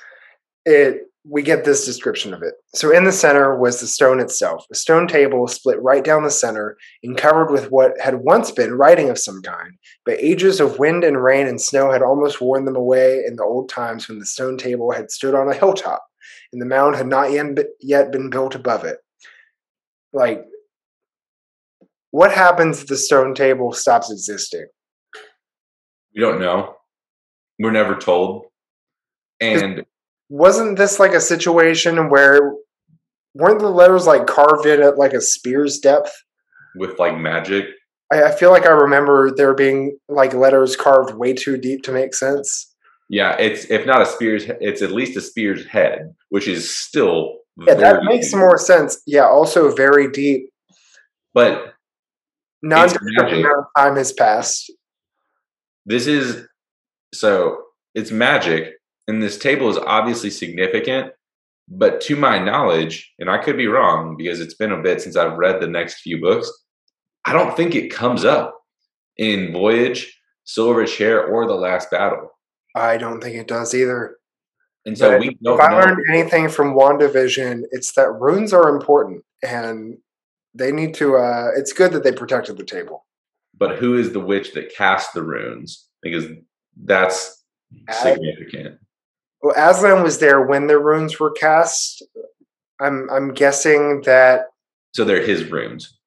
it 0.64 1.02
we 1.28 1.42
get 1.42 1.64
this 1.64 1.84
description 1.84 2.32
of 2.32 2.42
it. 2.42 2.54
So 2.76 2.92
in 2.92 3.02
the 3.02 3.10
center 3.10 3.58
was 3.58 3.80
the 3.80 3.88
stone 3.88 4.20
itself, 4.20 4.64
a 4.70 4.76
stone 4.76 5.08
table 5.08 5.48
split 5.48 5.82
right 5.82 6.04
down 6.04 6.22
the 6.22 6.30
center 6.30 6.76
and 7.02 7.18
covered 7.18 7.50
with 7.50 7.72
what 7.72 8.00
had 8.00 8.20
once 8.20 8.52
been 8.52 8.74
writing 8.74 9.10
of 9.10 9.18
some 9.18 9.42
kind, 9.42 9.72
but 10.04 10.20
ages 10.20 10.60
of 10.60 10.78
wind 10.78 11.02
and 11.02 11.22
rain 11.22 11.48
and 11.48 11.60
snow 11.60 11.90
had 11.90 12.02
almost 12.02 12.40
worn 12.40 12.64
them 12.64 12.76
away 12.76 13.24
in 13.26 13.34
the 13.34 13.42
old 13.42 13.68
times 13.68 14.06
when 14.08 14.20
the 14.20 14.24
stone 14.24 14.56
table 14.56 14.92
had 14.92 15.10
stood 15.10 15.34
on 15.34 15.48
a 15.48 15.54
hilltop 15.54 16.04
and 16.52 16.62
the 16.62 16.66
mound 16.66 16.94
had 16.94 17.08
not 17.08 17.32
yet 17.80 18.12
been 18.12 18.30
built 18.30 18.54
above 18.54 18.84
it. 18.84 18.98
Like, 20.12 20.44
what 22.12 22.32
happens 22.32 22.82
if 22.82 22.86
the 22.86 22.96
stone 22.96 23.34
table 23.34 23.72
stops 23.72 24.12
existing? 24.12 24.66
We 26.16 26.22
don't 26.22 26.40
know. 26.40 26.74
We're 27.58 27.70
never 27.70 27.94
told. 27.94 28.46
And 29.40 29.84
wasn't 30.30 30.78
this 30.78 30.98
like 30.98 31.12
a 31.12 31.20
situation 31.20 32.08
where 32.08 32.54
weren't 33.34 33.60
the 33.60 33.68
letters 33.68 34.06
like 34.06 34.26
carved 34.26 34.66
in 34.66 34.82
at 34.82 34.96
like 34.96 35.12
a 35.12 35.20
spear's 35.20 35.78
depth 35.78 36.10
with 36.76 36.98
like 36.98 37.18
magic? 37.18 37.66
I, 38.10 38.24
I 38.24 38.30
feel 38.34 38.50
like 38.50 38.64
I 38.64 38.70
remember 38.70 39.30
there 39.30 39.54
being 39.54 39.98
like 40.08 40.32
letters 40.32 40.74
carved 40.74 41.14
way 41.14 41.34
too 41.34 41.58
deep 41.58 41.82
to 41.84 41.92
make 41.92 42.14
sense. 42.14 42.72
Yeah, 43.08 43.36
it's 43.36 43.70
if 43.70 43.86
not 43.86 44.02
a 44.02 44.06
spear's, 44.06 44.44
it's 44.60 44.82
at 44.82 44.92
least 44.92 45.16
a 45.16 45.20
spear's 45.20 45.66
head, 45.66 46.14
which 46.30 46.48
is 46.48 46.74
still 46.74 47.38
yeah, 47.58 47.74
that 47.74 48.04
makes 48.04 48.30
deep. 48.30 48.38
more 48.38 48.58
sense. 48.58 49.00
Yeah, 49.06 49.26
also 49.26 49.74
very 49.74 50.10
deep, 50.10 50.50
but 51.34 51.74
not 52.62 52.96
amount 52.96 53.34
of 53.46 53.64
time 53.76 53.96
has 53.96 54.12
passed. 54.12 54.72
This 55.86 56.06
is 56.06 56.46
so 57.14 57.62
it's 57.94 58.10
magic, 58.10 58.74
and 59.08 59.22
this 59.22 59.38
table 59.38 59.70
is 59.70 59.78
obviously 59.78 60.30
significant. 60.30 61.12
But 61.68 62.00
to 62.02 62.16
my 62.16 62.38
knowledge, 62.38 63.12
and 63.18 63.30
I 63.30 63.38
could 63.38 63.56
be 63.56 63.66
wrong 63.66 64.16
because 64.16 64.40
it's 64.40 64.54
been 64.54 64.72
a 64.72 64.82
bit 64.82 65.00
since 65.00 65.16
I've 65.16 65.38
read 65.38 65.60
the 65.60 65.66
next 65.66 66.00
few 66.00 66.20
books, 66.20 66.50
I 67.24 67.32
don't 67.32 67.56
think 67.56 67.74
it 67.74 67.88
comes 67.88 68.24
up 68.24 68.56
in 69.16 69.52
Voyage, 69.52 70.16
Silver 70.44 70.86
Chair, 70.86 71.26
or 71.26 71.46
The 71.46 71.54
Last 71.54 71.90
Battle. 71.90 72.30
I 72.76 72.98
don't 72.98 73.20
think 73.20 73.36
it 73.36 73.48
does 73.48 73.74
either. 73.74 74.16
And 74.84 74.96
so 74.96 75.12
but 75.12 75.20
we 75.20 75.38
if 75.40 75.60
I 75.60 75.72
learned 75.72 75.98
anything 76.12 76.48
from 76.48 76.74
WandaVision, 76.74 77.62
it's 77.72 77.92
that 77.94 78.12
runes 78.12 78.52
are 78.52 78.68
important 78.68 79.24
and 79.42 79.98
they 80.54 80.70
need 80.72 80.94
to 80.94 81.16
uh 81.16 81.48
it's 81.56 81.72
good 81.72 81.92
that 81.92 82.04
they 82.04 82.12
protected 82.12 82.56
the 82.56 82.64
table. 82.64 83.05
But 83.58 83.76
who 83.76 83.96
is 83.96 84.12
the 84.12 84.20
witch 84.20 84.52
that 84.52 84.74
cast 84.74 85.14
the 85.14 85.22
runes? 85.22 85.86
Because 86.02 86.26
that's 86.84 87.44
significant. 87.90 88.78
Well, 89.42 89.54
Aslan 89.56 90.02
was 90.02 90.18
there 90.18 90.42
when 90.42 90.66
the 90.66 90.78
runes 90.78 91.18
were 91.18 91.30
cast. 91.30 92.02
I'm 92.80 93.08
I'm 93.10 93.32
guessing 93.32 94.02
that. 94.02 94.46
So 94.94 95.04
they're 95.04 95.24
his 95.24 95.50
runes. 95.50 95.98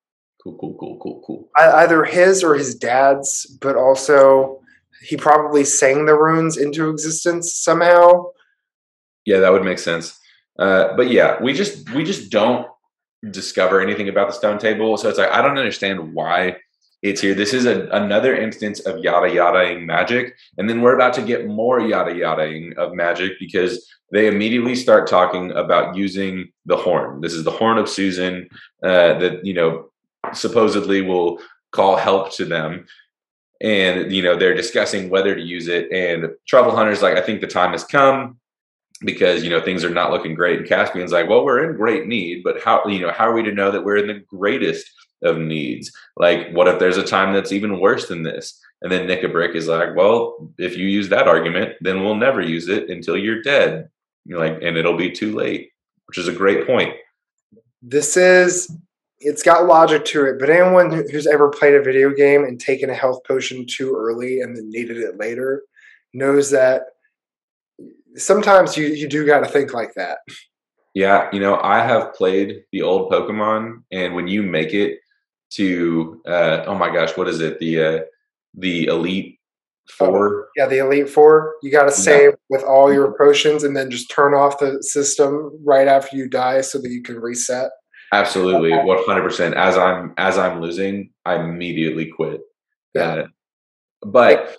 Cool, 0.44 0.58
cool, 0.60 0.76
cool, 0.80 1.00
cool, 1.02 1.24
cool. 1.26 1.50
Either 1.60 2.06
his 2.06 2.44
or 2.44 2.56
his 2.56 2.74
dad's, 2.74 3.46
but 3.62 3.76
also 3.76 4.62
he 5.02 5.18
probably 5.18 5.64
sang 5.64 6.06
the 6.06 6.18
runes 6.18 6.58
into 6.58 6.90
existence 6.90 7.54
somehow. 7.54 8.26
Yeah, 9.26 9.40
that 9.40 9.52
would 9.52 9.64
make 9.64 9.80
sense. 9.80 10.18
Uh, 10.58 10.96
but 10.96 11.10
yeah, 11.10 11.42
we 11.42 11.54
just 11.54 11.90
we 11.92 12.04
just 12.04 12.32
don't 12.32 12.68
discover 13.32 13.82
anything 13.82 14.10
about 14.10 14.28
the 14.28 14.34
stone 14.34 14.58
table. 14.58 14.98
So 14.98 15.10
it's 15.10 15.18
like 15.18 15.32
I 15.32 15.42
don't 15.42 15.58
understand 15.58 16.14
why 16.14 16.58
it's 17.02 17.22
here. 17.22 17.34
This 17.34 17.54
is 17.54 17.66
a, 17.66 17.88
another 17.90 18.36
instance 18.36 18.82
of 18.82 19.00
yada 19.00 19.28
yadaing 19.28 19.86
magic. 19.86 20.36
And 20.58 20.70
then 20.70 20.82
we're 20.82 20.96
about 20.96 21.14
to 21.14 21.22
get 21.22 21.48
more 21.48 21.80
yada 21.80 22.14
yadaing 22.14 22.76
of 22.76 22.94
magic 22.94 23.34
because 23.40 23.88
they 24.12 24.28
immediately 24.28 24.76
start 24.76 25.08
talking 25.08 25.52
about 25.52 25.96
using 25.96 26.52
the 26.66 26.76
horn. 26.76 27.22
This 27.22 27.34
is 27.34 27.44
the 27.44 27.52
horn 27.52 27.78
of 27.78 27.88
Susan 27.88 28.50
uh, 28.84 29.18
that, 29.20 29.46
you 29.46 29.54
know, 29.54 29.92
supposedly 30.34 31.02
will 31.02 31.40
call 31.72 31.96
help 31.96 32.34
to 32.34 32.46
them. 32.46 32.86
And, 33.62 34.12
you 34.12 34.22
know, 34.22 34.36
they're 34.36 34.54
discussing 34.54 35.10
whether 35.10 35.36
to 35.36 35.42
use 35.42 35.68
it. 35.68 35.92
And 35.92 36.32
Truffle 36.48 36.76
Hunter's 36.76 37.02
like, 37.02 37.18
I 37.18 37.22
think 37.22 37.40
the 37.40 37.48
time 37.48 37.72
has 37.72 37.84
come 37.84 38.40
because 39.02 39.44
you 39.44 39.50
know 39.50 39.62
things 39.62 39.86
are 39.86 39.90
not 39.90 40.12
looking 40.12 40.36
great 40.36 40.60
and 40.60 40.68
caspian's 40.68 41.14
like 41.14 41.30
well 41.30 41.46
we're 41.46 41.70
in 41.70 41.78
great 41.78 42.06
need 42.06 42.44
but 42.44 42.62
how 42.62 42.86
you 42.86 43.00
know 43.00 43.12
how 43.12 43.30
are 43.30 43.34
we 43.34 43.42
to 43.42 43.54
know 43.54 43.72
that 43.72 43.84
we're 43.84 43.96
in 43.96 44.08
the 44.08 44.22
greatest 44.28 44.90
of 45.24 45.38
needs. 45.38 45.92
Like, 46.18 46.52
what 46.52 46.68
if 46.68 46.80
there's 46.80 46.98
a 46.98 47.04
time 47.04 47.34
that's 47.34 47.52
even 47.52 47.80
worse 47.80 48.08
than 48.08 48.24
this? 48.24 48.60
And 48.82 48.92
then 48.92 49.08
Nikabrik 49.08 49.56
is 49.56 49.68
like, 49.68 49.96
well, 49.96 50.52
if 50.58 50.78
you 50.78 50.88
use 50.88 51.10
that 51.10 51.28
argument, 51.28 51.76
then 51.82 52.04
we'll 52.04 52.16
never 52.16 52.42
use 52.42 52.68
it 52.70 52.90
until 52.90 53.18
you're 53.18 53.42
dead. 53.42 53.90
You're 54.26 54.40
like, 54.40 54.62
and 54.62 54.78
it'll 54.78 54.98
be 54.98 55.12
too 55.12 55.36
late, 55.36 55.72
which 56.08 56.18
is 56.18 56.28
a 56.28 56.34
great 56.34 56.66
point. 56.66 56.94
This 57.82 58.16
is, 58.16 58.72
it's 59.20 59.44
got 59.44 59.66
logic 59.66 60.06
to 60.06 60.26
it, 60.26 60.40
but 60.40 60.50
anyone 60.50 60.92
who's 61.12 61.28
ever 61.28 61.50
played 61.50 61.74
a 61.74 61.84
video 61.84 62.12
game 62.12 62.44
and 62.44 62.60
taken 62.60 62.90
a 62.90 62.96
health 62.96 63.22
potion 63.28 63.66
too 63.66 63.96
early 63.98 64.40
and 64.40 64.56
then 64.56 64.70
needed 64.70 64.98
it 64.98 65.18
later 65.18 65.64
knows 66.14 66.52
that 66.52 66.84
sometimes 68.16 68.78
you, 68.78 68.88
you 68.88 69.08
do 69.08 69.26
got 69.26 69.42
to 69.42 69.48
think 69.48 69.74
like 69.74 69.94
that. 69.96 70.20
Yeah, 70.94 71.30
you 71.32 71.40
know, 71.40 71.60
I 71.62 71.84
have 71.84 72.14
played 72.14 72.64
the 72.72 72.82
old 72.82 73.12
Pokemon, 73.12 73.84
and 73.92 74.16
when 74.16 74.28
you 74.28 74.42
make 74.42 74.74
it 74.74 75.00
to 75.52 76.22
uh, 76.26 76.64
oh 76.68 76.76
my 76.76 76.94
gosh, 76.94 77.16
what 77.18 77.28
is 77.28 77.42
it? 77.42 77.60
The 77.60 77.84
uh, 77.84 78.00
the 78.56 78.86
elite 78.86 79.40
oh, 80.00 80.06
four. 80.06 80.48
yeah, 80.56 80.68
the 80.68 80.80
elite 80.80 81.10
four. 81.10 81.56
You 81.62 81.72
got 81.72 81.86
to 81.86 81.92
save 81.92 82.32
yeah. 82.32 82.36
with 82.50 82.64
all 82.64 82.94
your 82.94 83.16
potions, 83.18 83.64
and 83.64 83.76
then 83.76 83.92
just 83.92 84.12
turn 84.12 84.34
off 84.34 84.60
the 84.60 84.82
system 84.84 85.52
right 85.64 85.88
after 85.88 86.16
you 86.16 86.30
die, 86.30 86.62
so 86.62 86.80
that 86.80 86.90
you 86.90 87.02
can 87.02 87.20
reset. 87.20 87.72
Absolutely, 88.12 88.72
one 88.72 89.04
hundred 89.06 89.24
percent. 89.24 89.56
As 89.56 89.78
I'm 89.78 90.14
as 90.18 90.38
I'm 90.38 90.62
losing, 90.62 91.12
I 91.26 91.36
immediately 91.36 92.08
quit. 92.08 92.42
Yeah, 92.96 93.14
uh, 93.14 93.28
but 94.02 94.56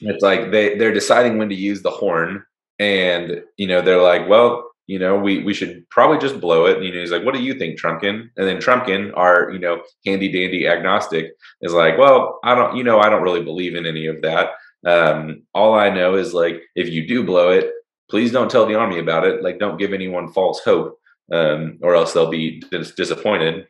it's 0.00 0.22
like 0.22 0.50
they 0.50 0.76
they're 0.76 0.92
deciding 0.92 1.38
when 1.38 1.48
to 1.48 1.54
use 1.54 1.82
the 1.82 1.90
horn, 1.90 2.44
and 2.78 3.42
you 3.56 3.66
know 3.66 3.80
they're 3.80 4.02
like, 4.02 4.28
well, 4.28 4.69
you 4.90 4.98
know, 4.98 5.16
we 5.16 5.40
we 5.44 5.54
should 5.54 5.88
probably 5.88 6.18
just 6.18 6.40
blow 6.40 6.66
it. 6.66 6.78
And, 6.78 6.84
you 6.84 6.92
know, 6.92 6.98
he's 6.98 7.12
like, 7.12 7.24
what 7.24 7.32
do 7.32 7.40
you 7.40 7.54
think, 7.54 7.78
Trumpkin? 7.78 8.28
And 8.36 8.48
then 8.48 8.56
Trumpkin, 8.56 9.12
our, 9.16 9.52
you 9.52 9.60
know, 9.60 9.82
handy 10.04 10.32
dandy 10.32 10.66
agnostic, 10.66 11.30
is 11.60 11.72
like, 11.72 11.96
well, 11.96 12.40
I 12.42 12.56
don't, 12.56 12.76
you 12.76 12.82
know, 12.82 12.98
I 12.98 13.08
don't 13.08 13.22
really 13.22 13.44
believe 13.44 13.76
in 13.76 13.86
any 13.86 14.06
of 14.06 14.20
that. 14.22 14.50
Um, 14.84 15.44
all 15.54 15.74
I 15.74 15.90
know 15.90 16.16
is 16.16 16.34
like, 16.34 16.62
if 16.74 16.88
you 16.88 17.06
do 17.06 17.22
blow 17.22 17.50
it, 17.50 17.70
please 18.10 18.32
don't 18.32 18.50
tell 18.50 18.66
the 18.66 18.74
army 18.74 18.98
about 18.98 19.24
it. 19.24 19.44
Like, 19.44 19.60
don't 19.60 19.78
give 19.78 19.92
anyone 19.92 20.32
false 20.32 20.58
hope, 20.64 20.98
um, 21.30 21.78
or 21.82 21.94
else 21.94 22.12
they'll 22.12 22.28
be 22.28 22.60
dis- 22.72 22.96
disappointed. 22.96 23.68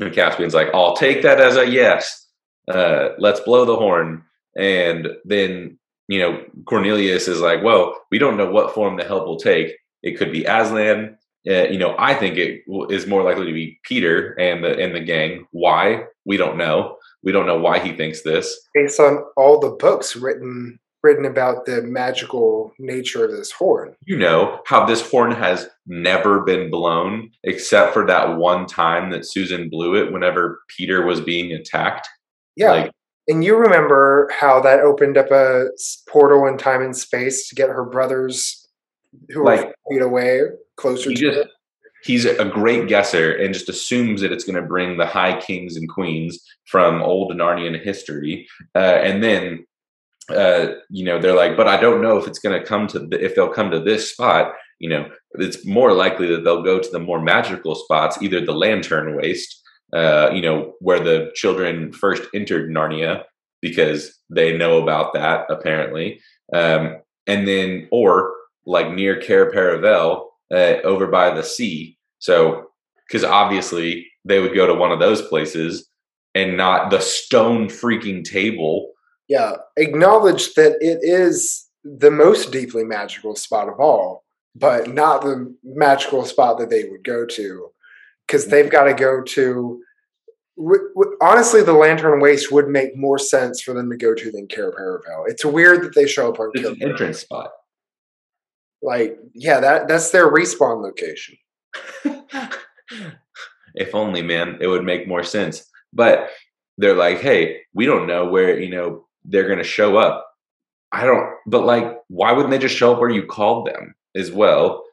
And 0.00 0.12
Caspian's 0.12 0.54
like, 0.54 0.74
I'll 0.74 0.96
take 0.96 1.22
that 1.22 1.40
as 1.40 1.56
a 1.56 1.70
yes. 1.70 2.26
Uh, 2.66 3.10
let's 3.16 3.38
blow 3.38 3.64
the 3.64 3.76
horn. 3.76 4.24
And 4.58 5.06
then, 5.24 5.78
you 6.08 6.18
know, 6.18 6.44
Cornelius 6.64 7.28
is 7.28 7.40
like, 7.40 7.62
well, 7.62 7.96
we 8.10 8.18
don't 8.18 8.36
know 8.36 8.50
what 8.50 8.74
form 8.74 8.96
the 8.96 9.04
help 9.04 9.24
will 9.26 9.38
take 9.38 9.76
it 10.02 10.18
could 10.18 10.32
be 10.32 10.44
Aslan. 10.44 11.16
Uh, 11.48 11.64
you 11.64 11.78
know, 11.78 11.96
I 11.98 12.14
think 12.14 12.36
it 12.36 12.62
is 12.90 13.06
more 13.06 13.22
likely 13.22 13.46
to 13.46 13.52
be 13.52 13.80
Peter 13.82 14.38
and 14.38 14.62
the 14.62 14.78
and 14.78 14.94
the 14.94 15.00
gang. 15.00 15.46
Why? 15.50 16.04
We 16.24 16.36
don't 16.36 16.56
know. 16.56 16.96
We 17.24 17.32
don't 17.32 17.46
know 17.46 17.58
why 17.58 17.78
he 17.78 17.92
thinks 17.92 18.22
this. 18.22 18.68
Based 18.74 19.00
on 19.00 19.24
all 19.36 19.58
the 19.58 19.70
books 19.70 20.14
written 20.14 20.78
written 21.02 21.24
about 21.24 21.66
the 21.66 21.82
magical 21.82 22.72
nature 22.78 23.24
of 23.24 23.32
this 23.32 23.50
horn. 23.50 23.94
You 24.04 24.16
know 24.18 24.60
how 24.66 24.84
this 24.84 25.08
horn 25.08 25.32
has 25.32 25.68
never 25.86 26.40
been 26.40 26.70
blown 26.70 27.30
except 27.42 27.92
for 27.92 28.06
that 28.06 28.36
one 28.36 28.66
time 28.66 29.10
that 29.10 29.26
Susan 29.26 29.68
blew 29.68 29.96
it 29.96 30.12
whenever 30.12 30.60
Peter 30.68 31.04
was 31.04 31.20
being 31.20 31.52
attacked. 31.52 32.08
Yeah. 32.56 32.70
Like, 32.70 32.92
and 33.28 33.42
you 33.44 33.56
remember 33.56 34.30
how 34.38 34.60
that 34.60 34.80
opened 34.80 35.16
up 35.16 35.30
a 35.30 35.70
portal 36.08 36.46
in 36.46 36.56
time 36.56 36.82
and 36.82 36.96
space 36.96 37.48
to 37.48 37.54
get 37.54 37.68
her 37.68 37.84
brothers 37.84 38.61
who 39.30 39.44
like, 39.44 39.60
are 39.60 39.74
feet 39.90 40.02
away, 40.02 40.42
closer 40.76 41.10
to 41.10 41.16
just. 41.16 41.48
He's 42.04 42.24
a 42.24 42.44
great 42.44 42.88
guesser 42.88 43.32
and 43.32 43.54
just 43.54 43.68
assumes 43.68 44.22
that 44.22 44.32
it's 44.32 44.42
going 44.42 44.60
to 44.60 44.66
bring 44.66 44.96
the 44.96 45.06
high 45.06 45.40
kings 45.40 45.76
and 45.76 45.88
queens 45.88 46.36
from 46.66 47.00
old 47.00 47.30
Narnian 47.32 47.80
history, 47.80 48.48
uh, 48.74 48.78
and 48.78 49.22
then 49.22 49.64
uh, 50.28 50.74
you 50.90 51.04
know 51.04 51.20
they're 51.20 51.36
like, 51.36 51.56
but 51.56 51.68
I 51.68 51.80
don't 51.80 52.02
know 52.02 52.16
if 52.16 52.26
it's 52.26 52.38
going 52.38 52.58
to 52.58 52.66
come 52.66 52.86
to 52.88 52.98
the, 52.98 53.24
if 53.24 53.34
they'll 53.34 53.52
come 53.52 53.70
to 53.70 53.80
this 53.80 54.10
spot. 54.10 54.52
You 54.80 54.88
know, 54.88 55.08
it's 55.34 55.64
more 55.64 55.92
likely 55.92 56.26
that 56.28 56.42
they'll 56.42 56.64
go 56.64 56.80
to 56.80 56.90
the 56.90 56.98
more 56.98 57.20
magical 57.20 57.76
spots, 57.76 58.20
either 58.20 58.44
the 58.44 58.52
Lantern 58.52 59.16
Waste, 59.16 59.62
uh, 59.92 60.30
you 60.32 60.42
know, 60.42 60.72
where 60.80 60.98
the 60.98 61.30
children 61.36 61.92
first 61.92 62.24
entered 62.34 62.68
Narnia 62.68 63.22
because 63.60 64.18
they 64.28 64.56
know 64.56 64.82
about 64.82 65.14
that 65.14 65.46
apparently, 65.48 66.20
um, 66.52 66.96
and 67.28 67.46
then 67.46 67.88
or 67.92 68.32
like 68.66 68.90
near 68.92 69.20
Cair 69.20 69.50
Paravel 69.50 70.26
uh, 70.52 70.76
over 70.84 71.06
by 71.06 71.34
the 71.34 71.42
sea. 71.42 71.98
So, 72.18 72.66
because 73.06 73.24
obviously 73.24 74.06
they 74.24 74.40
would 74.40 74.54
go 74.54 74.66
to 74.66 74.74
one 74.74 74.92
of 74.92 75.00
those 75.00 75.22
places 75.22 75.88
and 76.34 76.56
not 76.56 76.90
the 76.90 77.00
stone 77.00 77.66
freaking 77.68 78.24
table 78.24 78.92
Yeah, 79.28 79.56
acknowledge 79.76 80.54
that 80.54 80.76
it 80.80 81.00
is 81.02 81.66
the 81.84 82.10
most 82.10 82.52
deeply 82.52 82.84
magical 82.84 83.34
spot 83.34 83.68
of 83.68 83.80
all, 83.80 84.24
but 84.54 84.88
not 84.94 85.22
the 85.22 85.54
magical 85.64 86.24
spot 86.24 86.58
that 86.58 86.70
they 86.70 86.84
would 86.84 87.02
go 87.04 87.26
to, 87.26 87.70
because 88.26 88.46
they've 88.46 88.70
got 88.70 88.84
to 88.84 88.94
go 88.94 89.22
to. 89.22 89.82
w- 90.56 90.88
w- 90.94 91.16
Honestly, 91.20 91.62
the 91.62 91.72
Lantern 91.72 92.20
Waste 92.20 92.52
would 92.52 92.68
make 92.68 92.96
more 92.96 93.18
sense 93.18 93.60
for 93.60 93.74
them 93.74 93.90
to 93.90 93.96
go 93.96 94.14
to 94.14 94.30
than 94.30 94.46
Cair 94.46 94.70
Paravel. 94.70 95.24
It's 95.26 95.44
weird 95.44 95.82
that 95.82 95.94
they 95.94 96.06
show 96.06 96.30
up 96.32 96.38
on 96.38 96.50
It's 96.54 96.68
an 96.68 96.76
entrance 96.80 97.18
spot. 97.20 97.50
Like, 98.82 99.18
yeah, 99.34 99.60
that 99.60 99.88
that's 99.88 100.10
their 100.10 100.30
respawn 100.30 100.82
location. 100.82 101.36
if 103.74 103.94
only, 103.94 104.22
man, 104.22 104.58
it 104.60 104.66
would 104.66 104.84
make 104.84 105.08
more 105.08 105.22
sense. 105.22 105.64
But 105.92 106.30
they're 106.78 106.94
like, 106.94 107.20
hey, 107.20 107.60
we 107.74 107.86
don't 107.86 108.06
know 108.06 108.26
where, 108.26 108.58
you 108.58 108.70
know, 108.70 109.06
they're 109.24 109.46
going 109.46 109.58
to 109.58 109.64
show 109.64 109.96
up. 109.96 110.26
I 110.90 111.06
don't, 111.06 111.30
but 111.46 111.64
like, 111.64 111.98
why 112.08 112.32
wouldn't 112.32 112.50
they 112.50 112.58
just 112.58 112.76
show 112.76 112.92
up 112.92 112.98
where 112.98 113.08
you 113.08 113.24
called 113.24 113.66
them 113.66 113.94
as 114.14 114.30
well? 114.30 114.84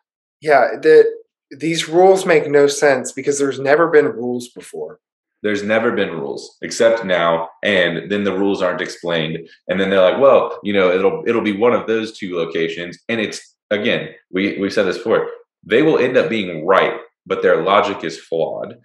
Yeah, 0.41 0.69
that 0.81 1.11
these 1.51 1.89
rules 1.89 2.25
make 2.25 2.49
no 2.49 2.67
sense 2.67 3.11
because 3.11 3.37
there's 3.39 3.59
never 3.59 3.89
been 3.89 4.05
rules 4.05 4.49
before. 4.49 4.99
There's 5.41 5.63
never 5.63 5.91
been 5.91 6.11
rules 6.11 6.57
except 6.61 7.05
now, 7.05 7.49
and 7.63 8.11
then 8.11 8.23
the 8.23 8.37
rules 8.37 8.61
aren't 8.61 8.81
explained. 8.81 9.39
And 9.67 9.79
then 9.79 9.89
they're 9.89 10.01
like, 10.01 10.19
well, 10.19 10.59
you 10.63 10.73
know, 10.73 10.91
it'll 10.91 11.23
it'll 11.25 11.41
be 11.41 11.57
one 11.57 11.73
of 11.73 11.87
those 11.87 12.17
two 12.17 12.35
locations. 12.35 12.99
And 13.07 13.19
it's 13.19 13.55
again, 13.71 14.09
we 14.31 14.57
we've 14.57 14.73
said 14.73 14.85
this 14.85 14.97
before, 14.97 15.29
they 15.63 15.81
will 15.81 15.99
end 15.99 16.17
up 16.17 16.29
being 16.29 16.65
right, 16.65 16.99
but 17.25 17.41
their 17.41 17.61
logic 17.63 18.03
is 18.03 18.19
flawed. 18.19 18.75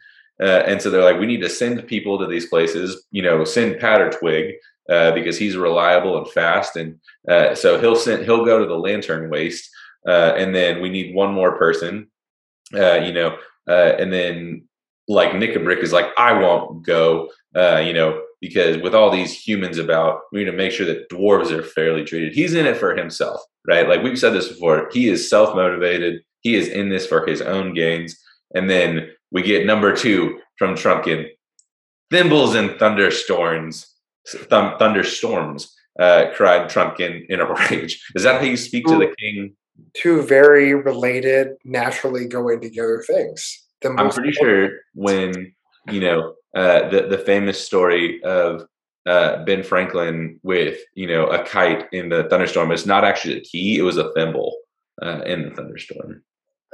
Uh, 0.42 0.62
and 0.66 0.82
so 0.82 0.90
they're 0.90 1.04
like, 1.04 1.20
we 1.20 1.26
need 1.26 1.40
to 1.40 1.48
send 1.48 1.86
people 1.86 2.18
to 2.18 2.26
these 2.26 2.46
places, 2.46 3.06
you 3.12 3.22
know, 3.22 3.44
send 3.44 3.78
Pattertwig 3.78 4.54
uh, 4.90 5.12
because 5.12 5.38
he's 5.38 5.56
reliable 5.56 6.18
and 6.18 6.28
fast, 6.28 6.76
and 6.76 6.98
uh, 7.28 7.54
so 7.54 7.78
he'll 7.80 7.96
send 7.96 8.24
he'll 8.24 8.44
go 8.44 8.58
to 8.58 8.66
the 8.66 8.74
Lantern 8.78 9.30
Waste, 9.30 9.70
uh, 10.06 10.32
and 10.36 10.54
then 10.54 10.82
we 10.82 10.90
need 10.90 11.14
one 11.14 11.32
more 11.32 11.56
person, 11.56 12.08
uh, 12.74 12.94
you 12.94 13.12
know, 13.12 13.38
uh, 13.68 13.92
and 13.98 14.12
then 14.12 14.66
like 15.06 15.30
Nikabrik 15.30 15.82
is 15.82 15.92
like, 15.92 16.06
I 16.18 16.32
won't 16.32 16.84
go, 16.84 17.30
you 17.54 17.92
know, 17.92 18.23
because 18.44 18.76
with 18.82 18.94
all 18.94 19.10
these 19.10 19.32
humans 19.32 19.78
about, 19.78 20.20
we 20.30 20.40
need 20.40 20.50
to 20.50 20.56
make 20.56 20.70
sure 20.70 20.84
that 20.84 21.08
dwarves 21.08 21.50
are 21.50 21.62
fairly 21.62 22.04
treated. 22.04 22.34
He's 22.34 22.52
in 22.52 22.66
it 22.66 22.76
for 22.76 22.94
himself, 22.94 23.40
right? 23.66 23.88
Like 23.88 24.02
we've 24.02 24.18
said 24.18 24.34
this 24.34 24.48
before. 24.48 24.90
He 24.92 25.08
is 25.08 25.30
self 25.30 25.54
motivated. 25.54 26.20
He 26.40 26.54
is 26.54 26.68
in 26.68 26.90
this 26.90 27.06
for 27.06 27.26
his 27.26 27.40
own 27.40 27.72
gains. 27.72 28.14
And 28.54 28.68
then 28.68 29.08
we 29.32 29.40
get 29.40 29.64
number 29.64 29.96
two 29.96 30.40
from 30.58 30.74
Trumpkin, 30.74 31.28
thimbles 32.10 32.54
and 32.54 32.78
thunderstorms. 32.78 33.86
Thun- 34.26 34.78
thunderstorms, 34.78 35.74
uh, 35.98 36.26
cried 36.34 36.70
Trumpkin 36.70 37.24
in 37.30 37.40
a 37.40 37.46
rage. 37.70 38.04
Is 38.14 38.24
that 38.24 38.42
how 38.42 38.46
you 38.46 38.58
speak 38.58 38.84
to 38.88 38.98
the 38.98 39.14
king? 39.18 39.56
Two 39.94 40.20
very 40.20 40.74
related, 40.74 41.54
naturally 41.64 42.26
going 42.26 42.60
together 42.60 43.02
things. 43.06 43.64
I'm 43.84 44.10
pretty 44.10 44.32
sure 44.32 44.70
when 44.94 45.54
you 45.90 46.00
know 46.00 46.34
uh, 46.54 46.88
the 46.88 47.06
the 47.08 47.18
famous 47.18 47.64
story 47.64 48.22
of 48.22 48.66
uh, 49.06 49.44
Ben 49.44 49.62
Franklin 49.62 50.38
with 50.42 50.78
you 50.94 51.06
know 51.06 51.26
a 51.26 51.44
kite 51.44 51.86
in 51.92 52.08
the 52.08 52.24
thunderstorm. 52.24 52.70
It's 52.70 52.86
not 52.86 53.04
actually 53.04 53.38
a 53.38 53.40
key; 53.42 53.78
it 53.78 53.82
was 53.82 53.96
a 53.96 54.12
thimble 54.14 54.56
uh, 55.02 55.22
in 55.26 55.48
the 55.48 55.54
thunderstorm. 55.54 56.22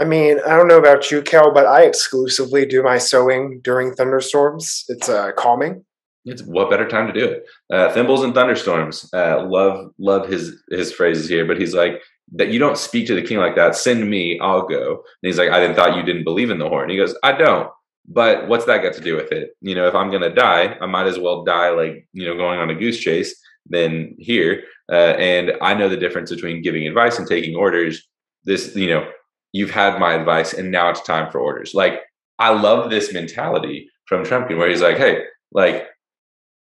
I 0.01 0.05
mean, 0.05 0.39
I 0.47 0.57
don't 0.57 0.69
know 0.69 0.79
about 0.79 1.11
you, 1.11 1.21
Kel, 1.21 1.53
but 1.53 1.67
I 1.67 1.83
exclusively 1.83 2.65
do 2.65 2.83
my 2.83 2.97
sewing 2.97 3.61
during 3.63 3.93
thunderstorms. 3.93 4.85
It's 4.89 5.11
uh, 5.11 5.33
calming. 5.37 5.85
It's 6.25 6.43
what 6.43 6.71
better 6.71 6.89
time 6.89 7.07
to 7.07 7.13
do 7.13 7.25
it? 7.27 7.45
Uh, 7.71 7.93
thimbles 7.93 8.23
and 8.23 8.35
thunderstorms. 8.35 9.09
Uh, 9.13 9.47
love 9.47 9.91
love 9.99 10.29
his 10.29 10.63
his 10.71 10.93
phrases 10.93 11.29
here, 11.29 11.47
but 11.47 11.59
he's 11.61 11.75
like 11.75 12.01
that. 12.33 12.49
You 12.49 12.59
don't 12.59 12.79
speak 12.79 13.07
to 13.09 13.15
the 13.15 13.23
king 13.23 13.39
like 13.39 13.57
that. 13.57 13.75
Send 13.75 14.09
me, 14.09 14.39
I'll 14.41 14.67
go. 14.67 14.93
And 14.93 15.29
he's 15.29 15.39
like, 15.39 15.51
I 15.51 15.61
didn't 15.61 15.77
thought 15.77 15.97
you 15.97 16.03
didn't 16.03 16.25
believe 16.25 16.51
in 16.51 16.59
the 16.59 16.69
horn. 16.69 16.91
He 16.91 16.97
goes, 16.97 17.15
I 17.23 17.33
don't. 17.33 17.71
But 18.11 18.49
what's 18.49 18.65
that 18.67 18.83
got 18.83 18.93
to 18.95 19.01
do 19.01 19.17
with 19.17 19.31
it? 19.31 19.57
You 19.61 19.75
know, 19.75 19.87
if 19.87 19.95
I'm 19.95 20.11
gonna 20.11 20.35
die, 20.35 20.77
I 20.81 20.87
might 20.87 21.07
as 21.07 21.19
well 21.19 21.45
die 21.45 21.71
like 21.71 22.07
you 22.13 22.27
know 22.27 22.37
going 22.37 22.59
on 22.59 22.71
a 22.71 22.75
goose 22.75 22.99
chase 22.99 23.35
than 23.67 24.17
here. 24.19 24.65
Uh, 24.91 25.15
and 25.19 25.53
I 25.63 25.75
know 25.75 25.89
the 25.89 25.97
difference 25.97 26.31
between 26.31 26.63
giving 26.63 26.87
advice 26.87 27.19
and 27.19 27.29
taking 27.29 27.55
orders. 27.55 28.07
This, 28.45 28.75
you 28.75 28.89
know, 28.89 29.09
you've 29.53 29.71
had 29.71 30.01
my 30.01 30.15
advice, 30.15 30.53
and 30.53 30.71
now 30.71 30.91
it's 30.91 31.03
time 31.03 31.31
for 31.31 31.41
orders. 31.41 31.73
Like 31.73 32.01
I 32.39 32.51
love 32.51 32.91
this 32.91 33.13
mentality 33.13 33.89
from 34.07 34.25
Trumpkin, 34.25 34.59
where 34.59 34.69
he's 34.69 34.83
like, 34.83 34.97
hey, 34.97 35.25
like 35.53 35.87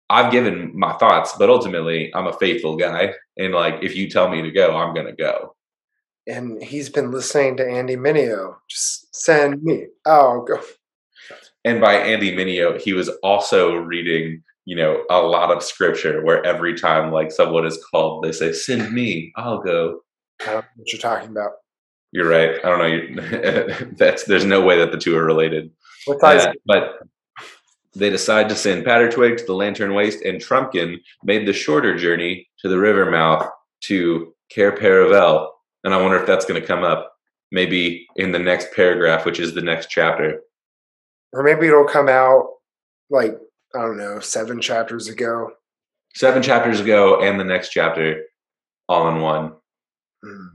I've 0.09 0.31
given 0.31 0.77
my 0.77 0.93
thoughts, 0.93 1.33
but 1.39 1.49
ultimately 1.49 2.13
I'm 2.13 2.27
a 2.27 2.37
faithful 2.37 2.77
guy. 2.77 3.13
And 3.37 3.53
like, 3.53 3.81
if 3.81 3.95
you 3.95 4.09
tell 4.09 4.29
me 4.29 4.41
to 4.43 4.51
go, 4.51 4.77
I'm 4.77 4.93
going 4.93 5.07
to 5.07 5.13
go. 5.13 5.55
And 6.27 6.61
he's 6.61 6.89
been 6.89 7.11
listening 7.11 7.57
to 7.57 7.67
Andy 7.67 7.95
Minio. 7.95 8.57
Just 8.69 9.13
send 9.15 9.63
me. 9.63 9.87
I'll 10.05 10.43
go. 10.43 10.61
And 11.65 11.79
by 11.79 11.95
Andy 11.95 12.35
Minio, 12.35 12.79
he 12.79 12.93
was 12.93 13.09
also 13.23 13.75
reading, 13.75 14.43
you 14.65 14.75
know, 14.75 15.03
a 15.09 15.19
lot 15.19 15.51
of 15.51 15.63
scripture 15.63 16.23
where 16.23 16.45
every 16.45 16.77
time 16.77 17.11
like 17.11 17.31
someone 17.31 17.65
is 17.65 17.83
called, 17.89 18.23
they 18.23 18.31
say, 18.31 18.51
send 18.51 18.91
me, 18.91 19.31
I'll 19.35 19.61
go. 19.61 20.01
I 20.41 20.45
don't 20.45 20.55
know 20.55 20.67
what 20.75 20.91
you're 20.91 21.01
talking 21.01 21.29
about. 21.29 21.51
You're 22.11 22.29
right. 22.29 22.63
I 22.63 22.69
don't 22.69 23.15
know. 23.15 23.87
That's, 23.97 24.25
there's 24.25 24.45
no 24.45 24.61
way 24.61 24.77
that 24.77 24.91
the 24.91 24.97
two 24.97 25.17
are 25.17 25.23
related. 25.25 25.71
Uh, 26.07 26.53
but 26.65 26.99
they 27.95 28.09
decide 28.09 28.49
to 28.49 28.55
send 28.55 28.85
Pattertwig 28.85 29.37
to 29.37 29.45
the 29.45 29.53
Lantern 29.53 29.93
Waste, 29.93 30.23
and 30.23 30.41
Trumpkin 30.41 30.99
made 31.23 31.47
the 31.47 31.53
shorter 31.53 31.95
journey 31.97 32.47
to 32.59 32.67
the 32.67 32.77
river 32.77 33.09
mouth 33.09 33.47
to 33.81 34.33
Cair 34.49 34.71
Paravel. 34.73 35.49
And 35.83 35.93
I 35.93 36.01
wonder 36.01 36.17
if 36.17 36.27
that's 36.27 36.45
going 36.45 36.59
to 36.59 36.67
come 36.67 36.83
up 36.83 37.13
maybe 37.51 38.07
in 38.15 38.31
the 38.31 38.39
next 38.39 38.73
paragraph, 38.75 39.25
which 39.25 39.39
is 39.39 39.53
the 39.53 39.61
next 39.61 39.89
chapter. 39.89 40.41
Or 41.33 41.43
maybe 41.43 41.67
it'll 41.67 41.85
come 41.85 42.07
out 42.07 42.47
like, 43.09 43.37
I 43.75 43.79
don't 43.79 43.97
know, 43.97 44.19
seven 44.19 44.61
chapters 44.61 45.07
ago. 45.07 45.51
Seven 46.15 46.43
chapters 46.43 46.79
ago, 46.79 47.21
and 47.21 47.39
the 47.39 47.43
next 47.43 47.69
chapter, 47.69 48.23
all 48.87 49.09
in 49.09 49.19
one. 49.19 49.53
Hmm. 50.23 50.45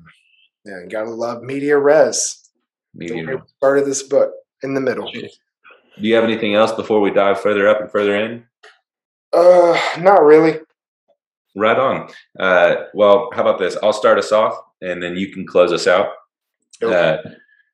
Yeah, 0.64 0.82
you 0.82 0.88
gotta 0.88 1.10
love 1.10 1.42
media 1.42 1.76
res. 1.76 2.50
Medium. 2.94 3.26
we 3.26 3.38
started 3.58 3.84
this 3.84 4.02
book 4.02 4.32
in 4.62 4.74
the 4.74 4.80
middle. 4.80 5.10
Do 5.10 5.28
you 6.06 6.14
have 6.14 6.24
anything 6.24 6.54
else 6.54 6.72
before 6.72 7.00
we 7.00 7.10
dive 7.10 7.40
further 7.40 7.68
up 7.68 7.80
and 7.80 7.90
further 7.90 8.16
in? 8.16 8.44
Uh, 9.32 9.78
not 9.98 10.22
really. 10.22 10.60
Right 11.56 11.78
on. 11.78 12.08
Uh, 12.38 12.84
well, 12.94 13.30
how 13.32 13.42
about 13.42 13.58
this? 13.58 13.76
I'll 13.82 13.92
start 13.92 14.18
us 14.18 14.30
off, 14.30 14.56
and 14.80 15.02
then 15.02 15.16
you 15.16 15.32
can 15.32 15.46
close 15.46 15.72
us 15.72 15.86
out. 15.86 16.10
Uh, 16.82 17.16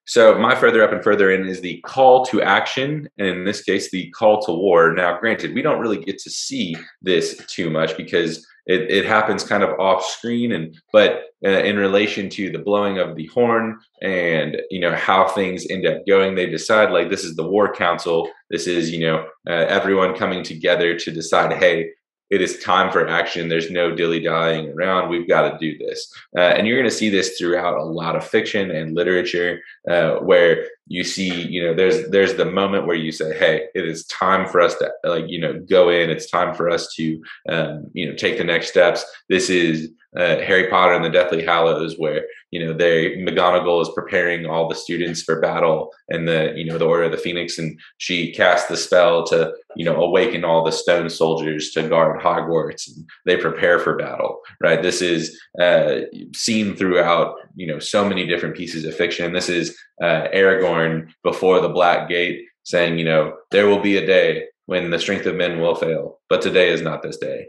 so 0.06 0.38
my 0.38 0.54
further 0.54 0.82
up 0.82 0.92
and 0.92 1.02
further 1.02 1.30
in 1.30 1.46
is 1.46 1.60
the 1.60 1.80
call 1.80 2.24
to 2.26 2.42
action, 2.42 3.08
and 3.18 3.28
in 3.28 3.44
this 3.44 3.62
case, 3.62 3.90
the 3.90 4.10
call 4.10 4.42
to 4.42 4.52
war. 4.52 4.92
Now, 4.92 5.18
granted, 5.18 5.54
we 5.54 5.62
don't 5.62 5.80
really 5.80 6.02
get 6.04 6.18
to 6.18 6.30
see 6.30 6.76
this 7.00 7.40
too 7.46 7.70
much 7.70 7.96
because 7.96 8.46
it, 8.66 8.90
it 8.90 9.04
happens 9.06 9.44
kind 9.44 9.62
of 9.62 9.78
off 9.78 10.04
screen, 10.04 10.52
and 10.52 10.76
but 10.92 11.24
uh, 11.44 11.50
in 11.50 11.76
relation 11.76 12.28
to 12.30 12.50
the 12.50 12.58
blowing 12.58 12.98
of 12.98 13.16
the 13.16 13.26
horn 13.26 13.78
and 14.02 14.56
you 14.70 14.80
know 14.80 14.94
how 14.94 15.28
things 15.28 15.66
end 15.70 15.86
up 15.86 16.06
going, 16.06 16.34
they 16.34 16.46
decide 16.46 16.90
like 16.90 17.08
this 17.08 17.24
is 17.24 17.36
the 17.36 17.48
war 17.48 17.72
council. 17.72 18.30
This 18.50 18.66
is 18.66 18.90
you 18.90 19.06
know 19.06 19.26
uh, 19.48 19.66
everyone 19.68 20.14
coming 20.14 20.42
together 20.42 20.98
to 20.98 21.10
decide, 21.10 21.52
hey, 21.54 21.90
it 22.30 22.40
is 22.40 22.58
time 22.58 22.90
for 22.90 23.06
action. 23.06 23.48
There's 23.48 23.70
no 23.70 23.94
dilly 23.94 24.20
dallying 24.20 24.70
around. 24.70 25.08
We've 25.08 25.28
got 25.28 25.50
to 25.50 25.58
do 25.58 25.78
this. 25.78 26.12
Uh, 26.36 26.40
and 26.40 26.66
you're 26.66 26.78
going 26.78 26.90
to 26.90 26.96
see 26.96 27.10
this 27.10 27.36
throughout 27.38 27.78
a 27.78 27.84
lot 27.84 28.16
of 28.16 28.26
fiction 28.26 28.70
and 28.70 28.94
literature, 28.94 29.60
uh, 29.88 30.16
where 30.16 30.68
you 30.86 31.04
see, 31.04 31.30
you 31.32 31.62
know, 31.62 31.74
there's 31.74 32.10
there's 32.10 32.34
the 32.34 32.44
moment 32.44 32.86
where 32.86 32.96
you 32.96 33.12
say, 33.12 33.38
"Hey, 33.38 33.68
it 33.74 33.86
is 33.86 34.06
time 34.06 34.46
for 34.48 34.60
us 34.60 34.74
to 34.76 34.92
like, 35.04 35.24
you 35.28 35.40
know, 35.40 35.58
go 35.60 35.90
in. 35.90 36.10
It's 36.10 36.30
time 36.30 36.54
for 36.54 36.68
us 36.68 36.92
to, 36.94 37.22
um, 37.48 37.90
you 37.92 38.08
know, 38.08 38.14
take 38.14 38.38
the 38.38 38.44
next 38.44 38.68
steps." 38.68 39.04
This 39.28 39.48
is 39.48 39.90
uh, 40.16 40.38
Harry 40.38 40.68
Potter 40.68 40.94
and 40.94 41.04
the 41.04 41.10
Deathly 41.10 41.44
Hallows, 41.44 41.96
where 41.98 42.24
you 42.50 42.64
know 42.64 42.72
they 42.72 43.16
McGonagall 43.16 43.82
is 43.82 43.90
preparing 43.94 44.46
all 44.46 44.68
the 44.68 44.74
students 44.74 45.22
for 45.22 45.40
battle, 45.40 45.92
and 46.08 46.28
the 46.28 46.52
you 46.56 46.64
know 46.64 46.78
the 46.78 46.86
Order 46.86 47.04
of 47.04 47.12
the 47.12 47.18
Phoenix, 47.18 47.58
and 47.58 47.78
she 47.98 48.32
casts 48.32 48.68
the 48.68 48.76
spell 48.76 49.24
to 49.26 49.52
you 49.76 49.84
know 49.84 49.96
awaken 49.96 50.44
all 50.44 50.64
the 50.64 50.72
stone 50.72 51.08
soldiers 51.10 51.70
to 51.72 51.88
guard 51.88 52.20
Hogwarts. 52.20 52.88
And 52.88 53.08
they 53.26 53.36
prepare 53.36 53.78
for 53.78 53.96
battle, 53.96 54.40
right? 54.60 54.82
This 54.82 55.02
is 55.02 55.38
uh, 55.60 56.00
seen 56.34 56.76
throughout 56.76 57.36
you 57.56 57.66
know 57.66 57.78
so 57.78 58.08
many 58.08 58.26
different 58.26 58.56
pieces 58.56 58.84
of 58.84 58.94
fiction. 58.94 59.32
This 59.32 59.48
is 59.48 59.76
uh, 60.02 60.28
Aragorn 60.34 61.12
before 61.22 61.60
the 61.60 61.68
Black 61.68 62.08
Gate 62.08 62.44
saying, 62.64 62.98
you 62.98 63.04
know, 63.04 63.36
there 63.50 63.68
will 63.68 63.80
be 63.80 63.96
a 63.96 64.06
day 64.06 64.46
when 64.66 64.90
the 64.90 64.98
strength 64.98 65.26
of 65.26 65.36
men 65.36 65.60
will 65.60 65.74
fail, 65.74 66.18
but 66.28 66.42
today 66.42 66.70
is 66.70 66.82
not 66.82 67.02
this 67.02 67.18
day. 67.18 67.48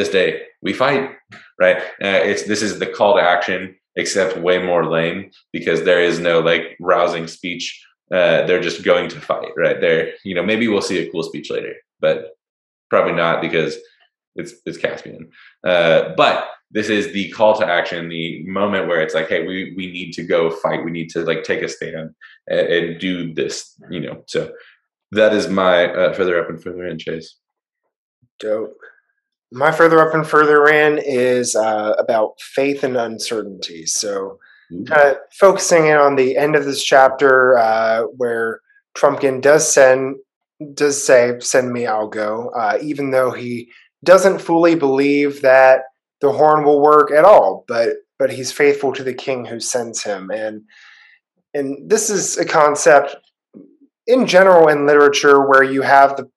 This 0.00 0.08
day 0.08 0.40
we 0.62 0.72
fight, 0.72 1.10
right? 1.60 1.76
Uh, 2.06 2.22
it's 2.30 2.44
this 2.44 2.62
is 2.62 2.78
the 2.78 2.86
call 2.86 3.16
to 3.16 3.22
action, 3.22 3.76
except 3.96 4.38
way 4.38 4.56
more 4.56 4.86
lame 4.86 5.30
because 5.52 5.84
there 5.84 6.02
is 6.02 6.18
no 6.18 6.40
like 6.40 6.64
rousing 6.80 7.26
speech. 7.26 7.64
Uh, 8.10 8.46
they're 8.46 8.62
just 8.62 8.82
going 8.82 9.10
to 9.10 9.20
fight, 9.20 9.52
right? 9.58 9.78
There, 9.78 10.14
you 10.24 10.34
know, 10.34 10.42
maybe 10.42 10.68
we'll 10.68 10.80
see 10.80 11.00
a 11.00 11.10
cool 11.10 11.22
speech 11.22 11.50
later, 11.50 11.74
but 12.00 12.30
probably 12.88 13.12
not 13.12 13.42
because 13.42 13.76
it's 14.36 14.54
it's 14.64 14.78
Caspian. 14.78 15.28
Uh, 15.62 16.14
but 16.16 16.48
this 16.70 16.88
is 16.88 17.12
the 17.12 17.28
call 17.32 17.58
to 17.58 17.66
action, 17.66 18.08
the 18.08 18.42
moment 18.46 18.88
where 18.88 19.02
it's 19.02 19.14
like, 19.14 19.28
hey, 19.28 19.46
we 19.46 19.74
we 19.76 19.92
need 19.92 20.12
to 20.12 20.22
go 20.22 20.50
fight. 20.50 20.82
We 20.82 20.92
need 20.92 21.10
to 21.10 21.24
like 21.24 21.44
take 21.44 21.60
a 21.60 21.68
stand 21.68 22.14
and, 22.48 22.66
and 22.74 23.00
do 23.00 23.34
this. 23.34 23.78
You 23.90 24.00
know, 24.00 24.24
so 24.28 24.50
that 25.12 25.34
is 25.34 25.48
my 25.48 25.92
uh, 25.92 26.14
further 26.14 26.42
up 26.42 26.48
and 26.48 26.62
further 26.62 26.86
in 26.86 26.98
chase. 26.98 27.36
Dope. 28.38 28.78
My 29.52 29.72
further 29.72 30.00
up 30.00 30.14
and 30.14 30.26
further 30.26 30.66
in 30.68 30.98
is 30.98 31.56
uh, 31.56 31.94
about 31.98 32.40
faith 32.40 32.84
and 32.84 32.96
uncertainty. 32.96 33.86
So, 33.86 34.38
kind 34.86 35.08
of 35.10 35.16
focusing 35.38 35.86
in 35.86 35.96
on 35.96 36.16
the 36.16 36.36
end 36.36 36.54
of 36.54 36.64
this 36.64 36.82
chapter 36.82 37.58
uh, 37.58 38.02
where 38.16 38.60
Trumpkin 38.96 39.40
does 39.40 39.72
send 39.72 40.16
does 40.74 41.04
say, 41.04 41.34
"Send 41.40 41.72
me, 41.72 41.86
I'll 41.86 42.08
go," 42.08 42.50
uh, 42.56 42.78
even 42.80 43.10
though 43.10 43.32
he 43.32 43.70
doesn't 44.04 44.40
fully 44.40 44.74
believe 44.74 45.42
that 45.42 45.82
the 46.20 46.32
horn 46.32 46.64
will 46.64 46.80
work 46.80 47.10
at 47.10 47.24
all. 47.24 47.64
But 47.66 47.90
but 48.18 48.32
he's 48.32 48.52
faithful 48.52 48.92
to 48.92 49.02
the 49.02 49.14
king 49.14 49.44
who 49.46 49.58
sends 49.58 50.02
him, 50.02 50.30
and 50.30 50.62
and 51.54 51.90
this 51.90 52.10
is 52.10 52.38
a 52.38 52.44
concept 52.44 53.16
in 54.06 54.26
general 54.26 54.68
in 54.68 54.86
literature 54.86 55.46
where 55.46 55.62
you 55.62 55.82
have 55.82 56.16
the 56.16 56.28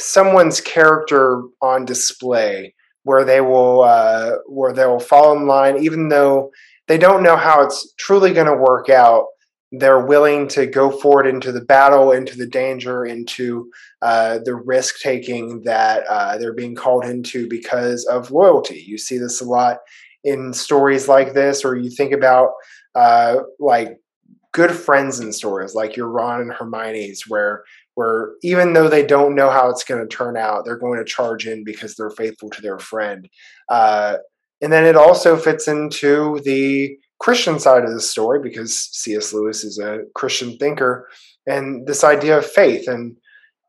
someone's 0.00 0.60
character 0.60 1.42
on 1.62 1.84
display 1.84 2.74
where 3.04 3.24
they 3.24 3.40
will 3.40 3.82
uh, 3.82 4.36
where 4.46 4.72
they 4.72 4.86
will 4.86 5.00
fall 5.00 5.36
in 5.36 5.46
line 5.46 5.82
even 5.82 6.08
though 6.08 6.50
they 6.86 6.98
don't 6.98 7.22
know 7.22 7.36
how 7.36 7.62
it's 7.62 7.94
truly 7.98 8.32
going 8.32 8.46
to 8.46 8.54
work 8.54 8.88
out 8.88 9.26
they're 9.72 10.06
willing 10.06 10.48
to 10.48 10.66
go 10.66 10.90
forward 10.90 11.26
into 11.26 11.52
the 11.52 11.60
battle 11.60 12.12
into 12.12 12.36
the 12.36 12.46
danger 12.46 13.04
into 13.04 13.70
uh, 14.02 14.38
the 14.44 14.54
risk 14.54 15.00
taking 15.00 15.62
that 15.64 16.04
uh, 16.08 16.38
they're 16.38 16.54
being 16.54 16.74
called 16.74 17.04
into 17.04 17.48
because 17.48 18.06
of 18.06 18.30
loyalty. 18.30 18.82
You 18.86 18.96
see 18.96 19.18
this 19.18 19.40
a 19.40 19.44
lot 19.44 19.78
in 20.24 20.52
stories 20.52 21.08
like 21.08 21.34
this 21.34 21.64
or 21.64 21.76
you 21.76 21.90
think 21.90 22.12
about 22.12 22.50
uh, 22.94 23.36
like 23.60 23.98
good 24.52 24.70
friends 24.70 25.20
in 25.20 25.32
stories 25.32 25.74
like 25.74 25.96
your 25.96 26.08
ron 26.08 26.40
and 26.40 26.52
hermione's 26.52 27.24
where 27.28 27.62
where 27.98 28.34
even 28.42 28.74
though 28.74 28.88
they 28.88 29.04
don't 29.04 29.34
know 29.34 29.50
how 29.50 29.68
it's 29.68 29.82
going 29.82 30.00
to 30.00 30.06
turn 30.06 30.36
out, 30.36 30.64
they're 30.64 30.78
going 30.78 31.00
to 31.00 31.04
charge 31.04 31.48
in 31.48 31.64
because 31.64 31.96
they're 31.96 32.10
faithful 32.10 32.48
to 32.48 32.62
their 32.62 32.78
friend. 32.78 33.28
Uh, 33.68 34.18
and 34.62 34.72
then 34.72 34.84
it 34.84 34.94
also 34.94 35.36
fits 35.36 35.66
into 35.66 36.38
the 36.44 36.96
Christian 37.18 37.58
side 37.58 37.82
of 37.82 37.92
the 37.92 38.00
story 38.00 38.38
because 38.40 38.88
C.S. 38.92 39.32
Lewis 39.32 39.64
is 39.64 39.80
a 39.80 40.02
Christian 40.14 40.56
thinker, 40.58 41.08
and 41.48 41.88
this 41.88 42.04
idea 42.04 42.38
of 42.38 42.46
faith 42.46 42.86
and 42.86 43.16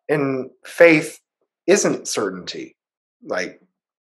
and 0.07 0.51
faith 0.63 1.19
isn't 1.65 2.07
certainty. 2.07 2.77
Like 3.23 3.59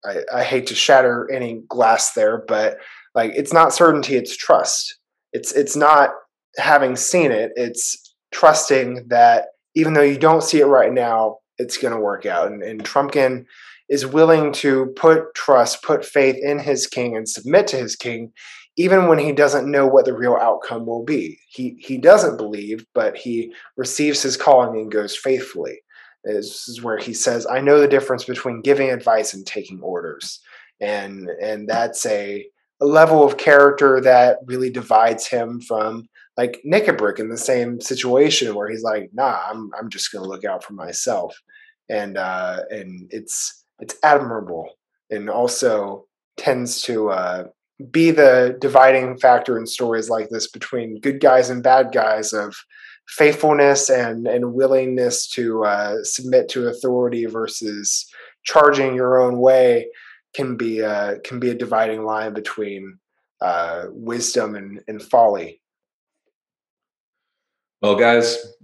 I, 0.02 0.20
I 0.34 0.44
hate 0.44 0.66
to 0.68 0.74
shatter 0.74 1.30
any 1.30 1.60
glass 1.68 2.14
there, 2.14 2.42
but 2.48 2.78
like 3.14 3.32
it's 3.34 3.52
not 3.52 3.74
certainty; 3.74 4.16
it's 4.16 4.34
trust. 4.34 4.98
It's 5.34 5.52
it's 5.52 5.76
not 5.76 6.12
having 6.56 6.96
seen 6.96 7.32
it; 7.32 7.52
it's 7.54 8.14
trusting 8.32 9.08
that 9.08 9.48
even 9.76 9.92
though 9.92 10.02
you 10.02 10.18
don't 10.18 10.42
see 10.42 10.58
it 10.60 10.66
right 10.66 10.92
now, 10.92 11.36
it's 11.58 11.76
going 11.76 11.94
to 11.94 12.00
work 12.00 12.26
out. 12.26 12.50
And, 12.50 12.62
and 12.62 12.82
Trumpkin 12.82 13.44
is 13.88 14.06
willing 14.06 14.52
to 14.52 14.86
put 14.96 15.34
trust, 15.34 15.84
put 15.84 16.04
faith 16.04 16.36
in 16.40 16.58
his 16.58 16.86
king 16.86 17.14
and 17.14 17.28
submit 17.28 17.68
to 17.68 17.76
his 17.76 17.94
king, 17.94 18.32
even 18.76 19.06
when 19.06 19.18
he 19.18 19.32
doesn't 19.32 19.70
know 19.70 19.86
what 19.86 20.06
the 20.06 20.16
real 20.16 20.36
outcome 20.40 20.86
will 20.86 21.04
be. 21.04 21.38
He, 21.48 21.76
he 21.78 21.98
doesn't 21.98 22.38
believe, 22.38 22.86
but 22.94 23.16
he 23.16 23.52
receives 23.76 24.22
his 24.22 24.36
calling 24.36 24.80
and 24.80 24.90
goes 24.90 25.14
faithfully. 25.14 25.80
This 26.24 26.68
is 26.68 26.82
where 26.82 26.98
he 26.98 27.12
says, 27.12 27.46
I 27.46 27.60
know 27.60 27.78
the 27.78 27.86
difference 27.86 28.24
between 28.24 28.62
giving 28.62 28.90
advice 28.90 29.34
and 29.34 29.46
taking 29.46 29.80
orders. 29.80 30.40
And, 30.80 31.28
and 31.40 31.68
that's 31.68 32.04
a, 32.06 32.44
a 32.80 32.86
level 32.86 33.24
of 33.24 33.36
character 33.36 34.00
that 34.00 34.38
really 34.46 34.70
divides 34.70 35.26
him 35.26 35.60
from 35.60 36.08
like 36.36 36.60
Nikabrik 36.66 37.18
in 37.18 37.28
the 37.28 37.38
same 37.38 37.80
situation 37.80 38.54
where 38.54 38.68
he's 38.68 38.82
like, 38.82 39.10
nah, 39.12 39.40
I'm 39.48 39.70
I'm 39.78 39.88
just 39.88 40.12
gonna 40.12 40.26
look 40.26 40.44
out 40.44 40.64
for 40.64 40.74
myself. 40.74 41.36
And 41.88 42.16
uh 42.18 42.60
and 42.70 43.08
it's 43.10 43.64
it's 43.80 43.96
admirable 44.02 44.68
and 45.10 45.30
also 45.30 46.06
tends 46.36 46.82
to 46.82 47.10
uh 47.10 47.44
be 47.90 48.10
the 48.10 48.56
dividing 48.60 49.18
factor 49.18 49.58
in 49.58 49.66
stories 49.66 50.08
like 50.08 50.28
this 50.30 50.50
between 50.50 51.00
good 51.00 51.20
guys 51.20 51.50
and 51.50 51.62
bad 51.62 51.92
guys 51.92 52.32
of 52.32 52.54
faithfulness 53.08 53.90
and 53.90 54.26
and 54.26 54.54
willingness 54.54 55.28
to 55.28 55.64
uh, 55.64 56.02
submit 56.02 56.48
to 56.48 56.68
authority 56.68 57.26
versus 57.26 58.06
charging 58.44 58.94
your 58.94 59.20
own 59.20 59.38
way 59.38 59.88
can 60.34 60.56
be 60.56 60.82
uh, 60.82 61.16
can 61.24 61.38
be 61.38 61.50
a 61.50 61.54
dividing 61.54 62.04
line 62.04 62.32
between 62.32 62.98
uh, 63.40 63.84
wisdom 63.90 64.54
and, 64.54 64.80
and 64.88 65.02
folly 65.02 65.60
well, 67.82 67.96
guys, 67.96 68.54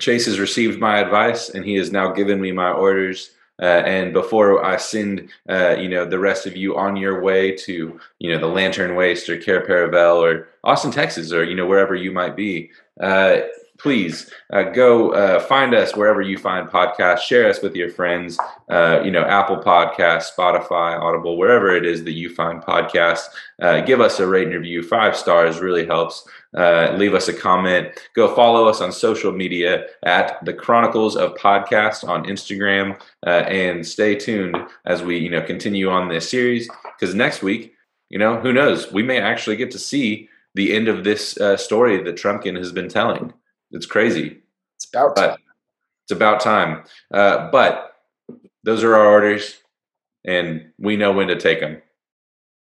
Chase 0.00 0.26
has 0.26 0.38
received 0.38 0.80
my 0.80 0.98
advice 0.98 1.50
and 1.50 1.64
he 1.64 1.74
has 1.74 1.92
now 1.92 2.12
given 2.12 2.40
me 2.40 2.52
my 2.52 2.70
orders. 2.70 3.30
Uh, 3.60 3.82
and 3.86 4.12
before 4.12 4.64
I 4.64 4.76
send, 4.76 5.28
uh, 5.48 5.76
you 5.78 5.88
know, 5.88 6.04
the 6.04 6.18
rest 6.18 6.46
of 6.46 6.56
you 6.56 6.76
on 6.76 6.96
your 6.96 7.20
way 7.20 7.52
to, 7.58 8.00
you 8.18 8.32
know, 8.32 8.38
the 8.38 8.46
Lantern 8.46 8.96
Waste 8.96 9.28
or 9.28 9.36
Cair 9.36 9.64
Paravel 9.64 10.16
or 10.16 10.48
Austin, 10.64 10.90
Texas, 10.90 11.32
or 11.32 11.44
you 11.44 11.54
know 11.54 11.66
wherever 11.66 11.94
you 11.94 12.10
might 12.10 12.34
be, 12.34 12.70
uh, 13.00 13.40
please 13.82 14.30
uh, 14.52 14.62
go 14.62 15.12
uh, 15.12 15.40
find 15.40 15.74
us 15.74 15.96
wherever 15.96 16.22
you 16.22 16.38
find 16.38 16.68
podcasts. 16.68 17.20
Share 17.20 17.48
us 17.48 17.60
with 17.60 17.74
your 17.74 17.90
friends. 17.90 18.38
Uh, 18.68 19.00
you 19.04 19.10
know, 19.10 19.22
Apple 19.22 19.56
Podcasts, 19.56 20.30
Spotify, 20.36 20.98
Audible, 20.98 21.36
wherever 21.36 21.74
it 21.74 21.84
is 21.84 22.04
that 22.04 22.12
you 22.12 22.32
find 22.32 22.62
podcasts. 22.62 23.26
Uh, 23.60 23.80
give 23.80 24.00
us 24.00 24.20
a 24.20 24.26
rate 24.26 24.46
and 24.46 24.54
review. 24.54 24.82
Five 24.82 25.16
stars 25.16 25.58
really 25.60 25.84
helps. 25.84 26.26
Uh, 26.56 26.94
leave 26.96 27.14
us 27.14 27.28
a 27.28 27.32
comment. 27.32 27.88
Go 28.14 28.34
follow 28.34 28.68
us 28.68 28.80
on 28.80 28.92
social 28.92 29.32
media 29.32 29.86
at 30.04 30.42
the 30.44 30.54
Chronicles 30.54 31.16
of 31.16 31.34
Podcast 31.34 32.06
on 32.08 32.24
Instagram, 32.24 33.00
uh, 33.26 33.44
and 33.48 33.84
stay 33.84 34.14
tuned 34.14 34.56
as 34.84 35.02
we 35.02 35.18
you 35.18 35.30
know 35.30 35.42
continue 35.42 35.88
on 35.88 36.08
this 36.08 36.30
series. 36.30 36.68
Because 36.98 37.14
next 37.14 37.42
week, 37.42 37.74
you 38.10 38.18
know, 38.18 38.38
who 38.38 38.52
knows? 38.52 38.92
We 38.92 39.02
may 39.02 39.20
actually 39.20 39.56
get 39.56 39.70
to 39.72 39.78
see 39.78 40.28
the 40.54 40.74
end 40.74 40.86
of 40.86 41.02
this 41.02 41.30
story 41.56 42.02
that 42.02 42.16
Trumpkin 42.16 42.58
has 42.58 42.70
been 42.70 42.88
telling. 42.88 43.32
It's 43.72 43.86
crazy. 43.86 44.42
It's 44.76 44.86
about 44.92 45.16
time. 45.16 45.38
it's 46.04 46.12
about 46.12 46.40
time. 46.40 46.84
Uh, 47.12 47.50
but 47.50 47.94
those 48.64 48.84
are 48.84 48.94
our 48.94 49.06
orders, 49.06 49.58
and 50.26 50.72
we 50.78 50.96
know 50.96 51.12
when 51.12 51.28
to 51.28 51.38
take 51.38 51.60
them. 51.60 51.80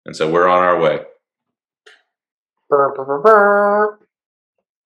And 0.07 0.17
so 0.17 0.31
we're 0.31 0.49
on 0.49 0.63
our 0.63 0.81
way. 0.81 1.01
Burr, 2.71 2.95
burr, 2.95 3.21
burr, 3.21 3.99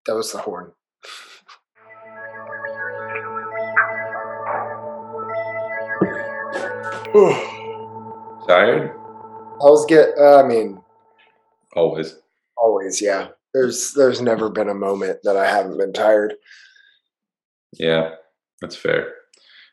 that 0.07 0.15
was 0.17 0.33
the 0.33 0.39
horn. 0.39 0.73
Tired? 8.49 8.91
I 8.91 9.65
was 9.65 9.87
get. 9.87 10.09
Uh, 10.19 10.43
I 10.43 10.47
mean, 10.47 10.83
always. 11.77 12.17
Always, 12.57 13.01
yeah 13.01 13.29
there's 13.55 13.93
there's 13.95 14.21
never 14.21 14.49
been 14.49 14.69
a 14.69 14.75
moment 14.75 15.19
that 15.25 15.37
I 15.37 15.49
haven't 15.51 15.79
been 15.79 15.93
tired. 15.93 16.35
Yeah, 17.73 18.15
that's 18.61 18.77
fair. 18.77 19.15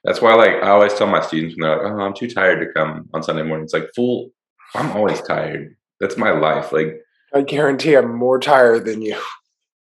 That's 0.04 0.22
why, 0.22 0.36
like, 0.36 0.64
I 0.64 0.70
always 0.70 0.94
tell 0.94 1.08
my 1.08 1.22
students 1.22 1.56
when 1.58 1.68
they're 1.68 1.84
like, 1.84 1.92
"Oh, 1.92 2.00
I'm 2.00 2.14
too 2.14 2.30
tired 2.30 2.60
to 2.60 2.72
come 2.74 3.10
on 3.14 3.24
Sunday 3.24 3.44
morning." 3.44 3.64
It's 3.64 3.74
like, 3.74 3.90
"Fool, 3.96 4.30
I'm 4.76 4.92
always 4.92 5.22
tired. 5.22 5.76
That's 6.00 6.18
my 6.18 6.32
life." 6.32 6.72
Like, 6.72 7.02
I 7.34 7.42
guarantee 7.42 7.96
I'm 7.96 8.16
more 8.16 8.40
tired 8.40 8.86
than 8.86 9.02
you. 9.02 9.20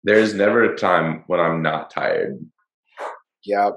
There's 0.04 0.34
never 0.34 0.64
a 0.64 0.78
time 0.78 1.24
when 1.28 1.40
I'm 1.40 1.62
not 1.62 1.92
tired. 1.92 2.40
Yeah, 3.44 3.72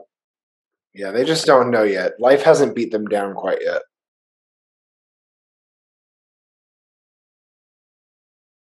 yeah. 0.94 1.10
They 1.10 1.24
just 1.24 1.46
don't 1.46 1.70
know 1.70 1.82
yet. 1.82 2.18
Life 2.18 2.42
hasn't 2.42 2.74
beat 2.74 2.92
them 2.92 3.06
down 3.06 3.34
quite 3.34 3.62
yet. 3.62 3.82